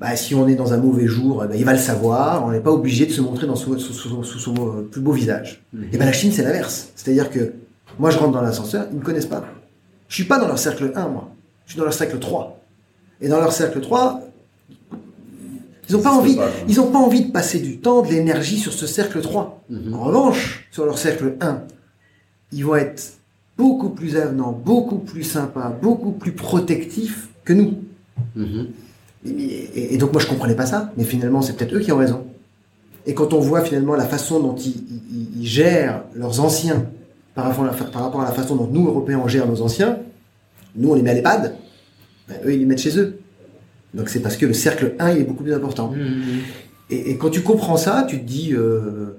bah, 0.00 0.16
si 0.16 0.34
on 0.34 0.48
est 0.48 0.56
dans 0.56 0.72
un 0.72 0.78
mauvais 0.78 1.06
jour, 1.06 1.44
bah, 1.48 1.54
il 1.54 1.64
va 1.64 1.72
le 1.72 1.78
savoir. 1.78 2.44
On 2.44 2.50
n'est 2.50 2.60
pas 2.60 2.72
obligé 2.72 3.06
de 3.06 3.12
se 3.12 3.20
montrer 3.20 3.46
dans 3.46 3.54
son, 3.54 3.78
sous, 3.78 4.24
son 4.24 4.54
plus 4.90 5.00
beau 5.00 5.12
visage. 5.12 5.62
Mhm. 5.72 5.84
Et 5.92 5.96
ben 5.96 6.04
la 6.04 6.12
Chine, 6.12 6.32
c'est 6.32 6.42
l'inverse. 6.42 6.88
C'est-à-dire 6.96 7.30
que 7.30 7.52
moi, 7.98 8.10
je 8.10 8.18
rentre 8.18 8.32
dans 8.32 8.42
l'ascenseur, 8.42 8.86
ils 8.90 8.98
me 8.98 9.04
connaissent 9.04 9.26
pas. 9.26 9.44
Je 10.08 10.14
suis 10.14 10.24
pas 10.24 10.38
dans 10.38 10.48
leur 10.48 10.58
cercle 10.58 10.90
1, 10.94 11.08
moi. 11.08 11.30
Je 11.66 11.72
suis 11.72 11.78
dans 11.78 11.84
leur 11.84 11.94
cercle 11.94 12.18
3. 12.18 12.60
Et 13.20 13.28
dans 13.28 13.40
leur 13.40 13.52
cercle 13.52 13.80
3, 13.80 14.20
ils 15.88 15.96
n'ont 15.96 16.02
pas 16.02 16.12
envie, 16.12 16.38
ils 16.68 16.80
ont 16.80 16.90
pas 16.90 16.98
envie 16.98 17.26
de 17.26 17.30
passer 17.30 17.60
du 17.60 17.78
temps, 17.78 18.02
de 18.02 18.08
l'énergie 18.08 18.58
sur 18.58 18.72
ce 18.72 18.86
cercle 18.86 19.20
3. 19.20 19.64
Mhm. 19.68 19.94
En 19.94 20.04
revanche, 20.04 20.66
sur 20.70 20.86
leur 20.86 20.98
cercle 20.98 21.36
1, 21.40 21.62
ils 22.52 22.64
vont 22.64 22.76
être 22.76 23.14
beaucoup 23.56 23.90
plus 23.90 24.16
avenants, 24.16 24.52
beaucoup 24.52 24.98
plus 24.98 25.24
sympas, 25.24 25.76
beaucoup 25.82 26.12
plus 26.12 26.32
protectifs 26.32 27.28
que 27.44 27.52
nous. 27.52 27.74
Mhm. 28.34 28.68
Et, 29.26 29.96
donc 29.96 30.12
moi 30.12 30.20
je 30.20 30.26
comprenais 30.26 30.54
pas 30.54 30.66
ça, 30.66 30.92
mais 30.96 31.04
finalement 31.04 31.40
c'est 31.40 31.56
peut-être 31.56 31.74
eux 31.74 31.80
qui 31.80 31.92
ont 31.92 31.98
raison. 31.98 32.26
Et 33.06 33.14
quand 33.14 33.32
on 33.32 33.40
voit 33.40 33.62
finalement 33.62 33.94
la 33.94 34.06
façon 34.06 34.40
dont 34.40 34.54
ils, 34.54 35.46
gèrent 35.46 36.04
leurs 36.14 36.40
anciens 36.40 36.86
par 37.34 37.46
rapport, 37.46 37.64
à 37.64 37.68
la, 37.68 37.72
par 37.72 38.02
rapport, 38.02 38.20
à 38.20 38.24
la, 38.24 38.32
façon 38.32 38.56
dont 38.56 38.68
nous 38.70 38.86
Européens 38.86 39.20
on 39.22 39.28
gère 39.28 39.46
nos 39.46 39.60
anciens, 39.62 39.98
nous 40.76 40.90
on 40.90 40.94
les 40.94 41.02
met 41.02 41.10
à 41.10 41.14
l'EHPAD, 41.14 41.56
ben, 42.28 42.36
eux 42.44 42.52
ils 42.54 42.60
les 42.60 42.66
mettent 42.66 42.80
chez 42.80 42.98
eux. 42.98 43.18
Donc 43.94 44.08
c'est 44.08 44.20
parce 44.20 44.36
que 44.36 44.46
le 44.46 44.52
cercle 44.52 44.94
1 44.98 45.12
il 45.12 45.20
est 45.20 45.24
beaucoup 45.24 45.44
plus 45.44 45.54
important. 45.54 45.90
Mmh, 45.90 46.00
mmh. 46.00 46.40
Et, 46.90 47.16
quand 47.16 47.30
tu 47.30 47.40
comprends 47.40 47.76
ça, 47.76 48.06
tu 48.08 48.18
te 48.18 48.24
dis, 48.24 48.52
euh, 48.52 49.16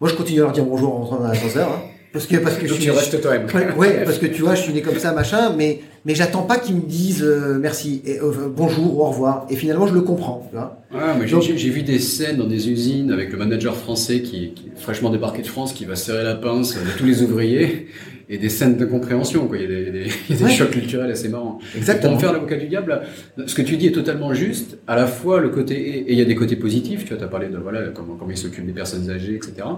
moi 0.00 0.10
je 0.10 0.14
continue 0.14 0.40
à 0.40 0.42
leur 0.42 0.52
dire 0.52 0.64
bonjour 0.64 0.94
en 0.94 0.98
rentrant 0.98 1.20
dans 1.20 1.28
l'ascenseur, 1.28 1.70
hein, 1.70 1.82
parce 2.12 2.26
que 2.26 2.36
parce 2.36 2.56
que 2.56 2.66
je 2.66 2.74
suis, 2.74 2.84
tu 2.84 2.90
restes 2.90 3.20
toi-même. 3.20 3.46
Ouais, 3.76 4.02
parce 4.04 4.18
que 4.18 4.26
tu 4.26 4.42
vois, 4.42 4.54
je 4.54 4.62
suis 4.62 4.72
né 4.72 4.82
comme 4.82 4.98
ça, 4.98 5.12
machin, 5.12 5.54
mais 5.56 5.80
mais 6.04 6.14
j'attends 6.14 6.42
pas 6.42 6.58
qu'ils 6.58 6.76
me 6.76 6.82
disent 6.82 7.22
euh, 7.22 7.58
merci 7.60 8.02
et 8.04 8.18
euh, 8.20 8.32
bonjour, 8.54 9.00
au 9.00 9.08
revoir. 9.08 9.46
Et 9.48 9.56
finalement, 9.56 9.86
je 9.86 9.94
le 9.94 10.02
comprends. 10.02 10.46
Tu 10.50 10.56
vois 10.56 10.78
ah, 10.94 11.16
j'ai 11.24 11.70
vu 11.70 11.82
des 11.82 11.98
scènes 11.98 12.36
dans 12.36 12.46
des 12.46 12.68
usines 12.70 13.12
avec 13.12 13.32
le 13.32 13.38
manager 13.38 13.76
français 13.76 14.22
qui, 14.22 14.52
qui 14.52 14.70
fraîchement 14.76 15.10
débarqué 15.10 15.42
de 15.42 15.46
France, 15.46 15.72
qui 15.72 15.84
va 15.84 15.96
serrer 15.96 16.24
la 16.24 16.34
pince 16.34 16.74
de 16.74 16.98
tous 16.98 17.04
les 17.04 17.22
ouvriers 17.22 17.88
et 18.28 18.38
des 18.38 18.48
scènes 18.48 18.76
de 18.76 18.84
compréhension. 18.84 19.46
Quoi. 19.46 19.58
Il 19.58 19.62
y 19.62 19.64
a 19.64 19.68
des, 19.68 19.90
des, 19.90 20.44
a 20.44 20.46
des 20.48 20.52
chocs 20.52 20.70
culturels 20.70 21.10
assez 21.10 21.28
marrants. 21.28 21.58
Exactement. 21.76 22.12
Pour 22.12 22.16
me 22.16 22.20
faire 22.20 22.32
l'avocat 22.32 22.56
du 22.56 22.66
diable, 22.66 23.02
ce 23.46 23.54
que 23.54 23.62
tu 23.62 23.76
dis 23.76 23.86
est 23.86 23.92
totalement 23.92 24.34
juste. 24.34 24.78
À 24.86 24.96
la 24.96 25.06
fois 25.06 25.40
le 25.40 25.48
côté 25.48 25.76
et 25.76 26.12
il 26.12 26.18
y 26.18 26.22
a 26.22 26.24
des 26.24 26.34
côtés 26.34 26.56
positifs. 26.56 27.04
Tu 27.04 27.14
vois, 27.14 27.22
as 27.22 27.28
parlé 27.28 27.48
de 27.48 27.56
voilà 27.56 27.88
comment 27.94 28.16
comment 28.16 28.30
ils 28.30 28.36
s'occupent 28.36 28.66
des 28.66 28.72
personnes 28.72 29.08
âgées, 29.10 29.34
etc. 29.34 29.68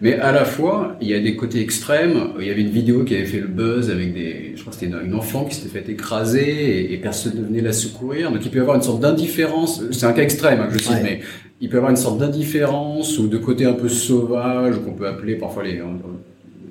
Mais 0.00 0.14
à 0.14 0.32
la 0.32 0.44
fois 0.44 0.96
il 1.00 1.08
y 1.08 1.14
a 1.14 1.20
des 1.20 1.36
côtés 1.36 1.60
extrêmes. 1.60 2.32
Il 2.40 2.46
y 2.46 2.50
avait 2.50 2.62
une 2.62 2.70
vidéo 2.70 3.04
qui 3.04 3.14
avait 3.14 3.24
fait 3.24 3.40
le 3.40 3.48
buzz 3.48 3.90
avec 3.90 4.12
des, 4.12 4.52
je 4.56 4.60
crois 4.60 4.72
que 4.72 4.78
c'était 4.78 4.92
une, 4.92 5.14
enfant 5.14 5.44
qui 5.44 5.54
s'était 5.54 5.80
fait 5.80 5.90
écraser 5.90 6.92
et, 6.92 6.96
personne 6.96 7.34
ne 7.36 7.44
venait 7.44 7.60
la 7.60 7.72
secourir. 7.72 8.32
Donc 8.32 8.44
il 8.44 8.50
peut 8.50 8.58
y 8.58 8.60
avoir 8.60 8.76
une 8.76 8.82
sorte 8.82 9.00
d'indifférence. 9.00 9.82
C'est 9.90 10.06
un 10.06 10.12
cas 10.12 10.22
extrême 10.22 10.60
hein, 10.60 10.68
que 10.68 10.78
je 10.78 10.82
cite, 10.82 11.02
mais 11.02 11.20
il 11.60 11.68
peut 11.68 11.74
y 11.74 11.78
avoir 11.78 11.90
une 11.90 11.96
sorte 11.96 12.18
d'indifférence 12.18 13.18
ou 13.18 13.28
de 13.28 13.38
côté 13.38 13.64
un 13.64 13.74
peu 13.74 13.88
sauvage 13.88 14.76
qu'on 14.84 14.92
peut 14.92 15.06
appeler 15.06 15.36
parfois 15.36 15.62
les 15.62 15.80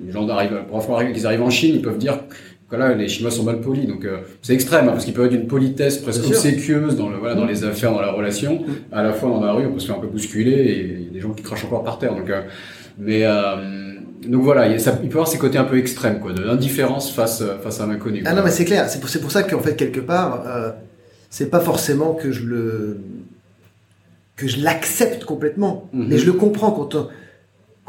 les 0.04 0.12
gens 0.12 0.28
arrivent, 0.28 0.64
qu'ils 1.12 1.26
arrivent 1.26 1.42
en 1.42 1.50
Chine, 1.50 1.74
ils 1.76 1.82
peuvent 1.82 1.98
dire 1.98 2.18
que 2.72 2.76
là, 2.76 2.94
les 2.94 3.06
Chinois 3.06 3.30
sont 3.30 3.44
mal 3.44 3.60
polis. 3.60 3.86
Donc 3.86 4.04
euh, 4.04 4.18
c'est 4.40 4.54
extrême, 4.54 4.88
hein, 4.88 4.92
parce 4.92 5.04
qu'ils 5.04 5.14
peuvent 5.14 5.26
être 5.26 5.32
d'une 5.32 5.46
politesse 5.46 5.98
presque 5.98 6.26
obséquieuse 6.26 6.96
dans, 6.96 7.10
le, 7.10 7.18
voilà, 7.18 7.34
dans 7.34 7.44
les 7.44 7.64
affaires, 7.64 7.92
dans 7.92 8.00
la 8.00 8.12
relation. 8.12 8.54
Mm. 8.54 8.94
À 8.94 9.02
la 9.02 9.12
fois 9.12 9.28
dans 9.28 9.44
la 9.44 9.52
rue, 9.52 9.66
on 9.66 9.72
peut 9.72 9.78
se 9.78 9.86
faire 9.86 9.96
un 9.96 10.00
peu 10.00 10.06
bousculer 10.06 10.52
et 10.52 10.80
il 10.80 11.04
y 11.04 11.08
a 11.08 11.12
des 11.12 11.20
gens 11.20 11.30
qui 11.30 11.42
crachent 11.42 11.64
encore 11.64 11.84
par 11.84 11.98
terre. 11.98 12.14
Donc, 12.14 12.30
euh, 12.30 12.40
mais 12.98 13.24
euh, 13.24 13.92
donc 14.26 14.42
voilà, 14.42 14.68
il, 14.68 14.82
peut 14.82 15.08
avoir 15.10 15.28
ces 15.28 15.38
côtés 15.38 15.58
un 15.58 15.64
peu 15.64 15.78
extrêmes, 15.78 16.18
quoi, 16.20 16.32
de 16.32 16.42
l'indifférence 16.42 17.12
face 17.12 17.42
face 17.62 17.80
à 17.80 17.86
l'inconnu. 17.86 18.22
Ah 18.24 18.34
non, 18.34 18.42
mais 18.42 18.50
c'est 18.50 18.64
clair. 18.64 18.88
C'est 18.88 19.20
pour, 19.20 19.30
ça 19.30 19.42
qu'en 19.42 19.60
fait 19.60 19.76
quelque 19.76 20.00
part, 20.00 20.44
euh, 20.46 20.70
c'est 21.28 21.50
pas 21.50 21.60
forcément 21.60 22.14
que 22.14 22.32
je 22.32 22.44
le 22.44 23.00
que 24.36 24.48
je 24.48 24.62
l'accepte 24.62 25.24
complètement, 25.24 25.90
mm-hmm. 25.94 26.06
mais 26.08 26.18
je 26.18 26.26
le 26.26 26.32
comprends 26.32 26.70
quand 26.70 26.94
on, 26.94 27.08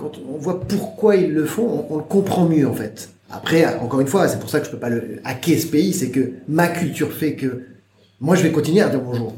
quand 0.03 0.19
on 0.29 0.37
voit 0.37 0.59
pourquoi 0.59 1.15
ils 1.15 1.31
le 1.31 1.45
font, 1.45 1.85
on, 1.89 1.97
le 1.97 2.03
comprend 2.03 2.45
mieux 2.45 2.67
en 2.67 2.73
fait. 2.73 3.09
Après, 3.31 3.65
encore 3.77 4.01
une 4.01 4.07
fois, 4.07 4.27
c'est 4.27 4.39
pour 4.39 4.49
ça 4.49 4.59
que 4.59 4.65
je 4.65 4.71
peux 4.71 4.77
pas 4.77 4.89
le 4.89 5.21
hacker 5.23 5.57
ce 5.57 5.67
pays, 5.67 5.93
c'est 5.93 6.09
que 6.09 6.33
ma 6.49 6.67
culture 6.67 7.13
fait 7.13 7.35
que 7.35 7.63
moi 8.19 8.35
je 8.35 8.43
vais 8.43 8.51
continuer 8.51 8.81
à 8.81 8.89
dire 8.89 8.99
bonjour. 8.99 9.33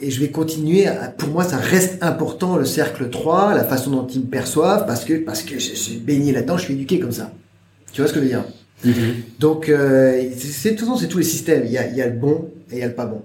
Et 0.00 0.10
je 0.10 0.20
vais 0.20 0.28
continuer 0.28 0.86
à, 0.86 1.08
pour 1.08 1.30
moi 1.30 1.42
ça 1.42 1.56
reste 1.56 2.02
important 2.02 2.56
le 2.56 2.64
cercle 2.64 3.10
3, 3.10 3.54
la 3.54 3.64
façon 3.64 3.90
dont 3.90 4.06
ils 4.06 4.20
me 4.20 4.26
perçoivent, 4.26 4.86
parce 4.86 5.04
que, 5.04 5.14
parce 5.14 5.42
que 5.42 5.58
je 5.58 5.74
suis 5.74 5.96
baigné 5.96 6.32
là-dedans, 6.32 6.56
je 6.58 6.64
suis 6.64 6.74
éduqué 6.74 7.00
comme 7.00 7.12
ça. 7.12 7.32
Tu 7.92 8.00
vois 8.00 8.08
ce 8.08 8.14
que 8.14 8.20
je 8.20 8.24
veux 8.24 8.30
dire? 8.30 8.44
Mm-hmm. 8.86 9.40
Donc, 9.40 9.68
euh, 9.68 10.22
c'est, 10.36 10.70
de 10.70 10.76
toute 10.76 10.86
façon, 10.86 10.96
c'est 10.96 11.08
tous 11.08 11.18
les 11.18 11.24
systèmes. 11.24 11.64
Il 11.66 11.72
y 11.72 11.78
a, 11.78 11.86
il 11.88 11.96
y 11.96 12.02
a 12.02 12.06
le 12.06 12.16
bon 12.16 12.48
et 12.70 12.76
il 12.76 12.78
y 12.78 12.82
a 12.82 12.88
le 12.88 12.94
pas 12.94 13.06
bon. 13.06 13.20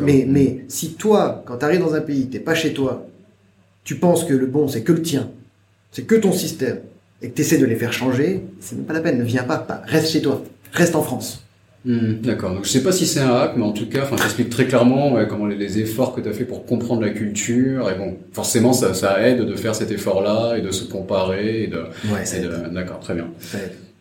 Mais, 0.00 0.26
mais, 0.28 0.64
si 0.68 0.94
toi, 0.94 1.44
quand 1.46 1.58
tu 1.58 1.64
arrives 1.64 1.80
dans 1.80 1.94
un 1.94 2.00
pays, 2.00 2.26
t'es 2.26 2.40
pas 2.40 2.54
chez 2.54 2.74
toi, 2.74 3.06
tu 3.84 3.94
penses 3.94 4.24
que 4.24 4.34
le 4.34 4.46
bon 4.46 4.68
c'est 4.68 4.82
que 4.82 4.92
le 4.92 5.00
tien, 5.00 5.30
c'est 5.92 6.02
que 6.02 6.14
ton 6.14 6.32
système, 6.32 6.80
et 7.22 7.30
que 7.30 7.34
tu 7.34 7.42
essaies 7.42 7.58
de 7.58 7.66
les 7.66 7.76
faire 7.76 7.92
changer, 7.92 8.42
c'est 8.60 8.76
même 8.76 8.84
pas 8.84 8.94
la 8.94 9.00
peine, 9.00 9.18
ne 9.18 9.24
viens 9.24 9.42
pas, 9.42 9.66
reste 9.86 10.10
chez 10.12 10.22
toi, 10.22 10.42
reste 10.72 10.94
en 10.94 11.02
France. 11.02 11.42
Hmm, 11.84 12.20
d'accord. 12.22 12.52
Donc 12.52 12.64
je 12.64 12.70
sais 12.70 12.82
pas 12.82 12.92
si 12.92 13.06
c'est 13.06 13.20
un 13.20 13.34
hack, 13.34 13.52
mais 13.56 13.64
en 13.64 13.72
tout 13.72 13.88
cas, 13.88 14.02
enfin, 14.02 14.16
t'expliques 14.16 14.50
très 14.50 14.66
clairement 14.66 15.16
comment 15.28 15.46
les, 15.46 15.78
efforts 15.78 16.14
que 16.14 16.20
tu 16.20 16.28
as 16.28 16.32
fait 16.32 16.44
pour 16.44 16.66
comprendre 16.66 17.02
la 17.02 17.10
culture. 17.10 17.88
Et 17.88 17.94
bon, 17.94 18.16
forcément, 18.32 18.72
ça, 18.72 18.94
ça 18.94 19.26
aide 19.26 19.42
de 19.42 19.54
faire 19.54 19.74
cet 19.74 19.90
effort-là 19.92 20.56
et 20.58 20.60
de 20.60 20.72
se 20.72 20.84
comparer. 20.84 21.62
Et 21.62 21.66
de, 21.68 21.84
ouais, 22.12 22.72
D'accord, 22.72 22.98
très 22.98 23.14
bien. 23.14 23.28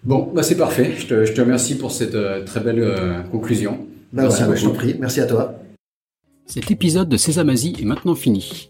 Bon, 0.03 0.31
bah 0.33 0.43
c'est 0.43 0.57
parfait. 0.57 0.93
Je 0.97 1.05
te, 1.05 1.25
je 1.25 1.33
te, 1.33 1.41
remercie 1.41 1.77
pour 1.77 1.91
cette 1.91 2.15
euh, 2.15 2.43
très 2.43 2.61
belle 2.61 2.79
euh, 2.79 3.21
conclusion. 3.31 3.85
Bah 4.11 4.23
Merci 4.23 4.43
beaucoup. 4.43 4.55
je 4.55 4.63
t'en 4.65 4.73
prie. 4.73 4.95
Merci 4.99 5.21
à 5.21 5.25
toi. 5.25 5.59
Cet 6.45 6.71
épisode 6.71 7.09
de 7.09 7.17
Sésamazie 7.17 7.75
est 7.79 7.85
maintenant 7.85 8.15
fini. 8.15 8.69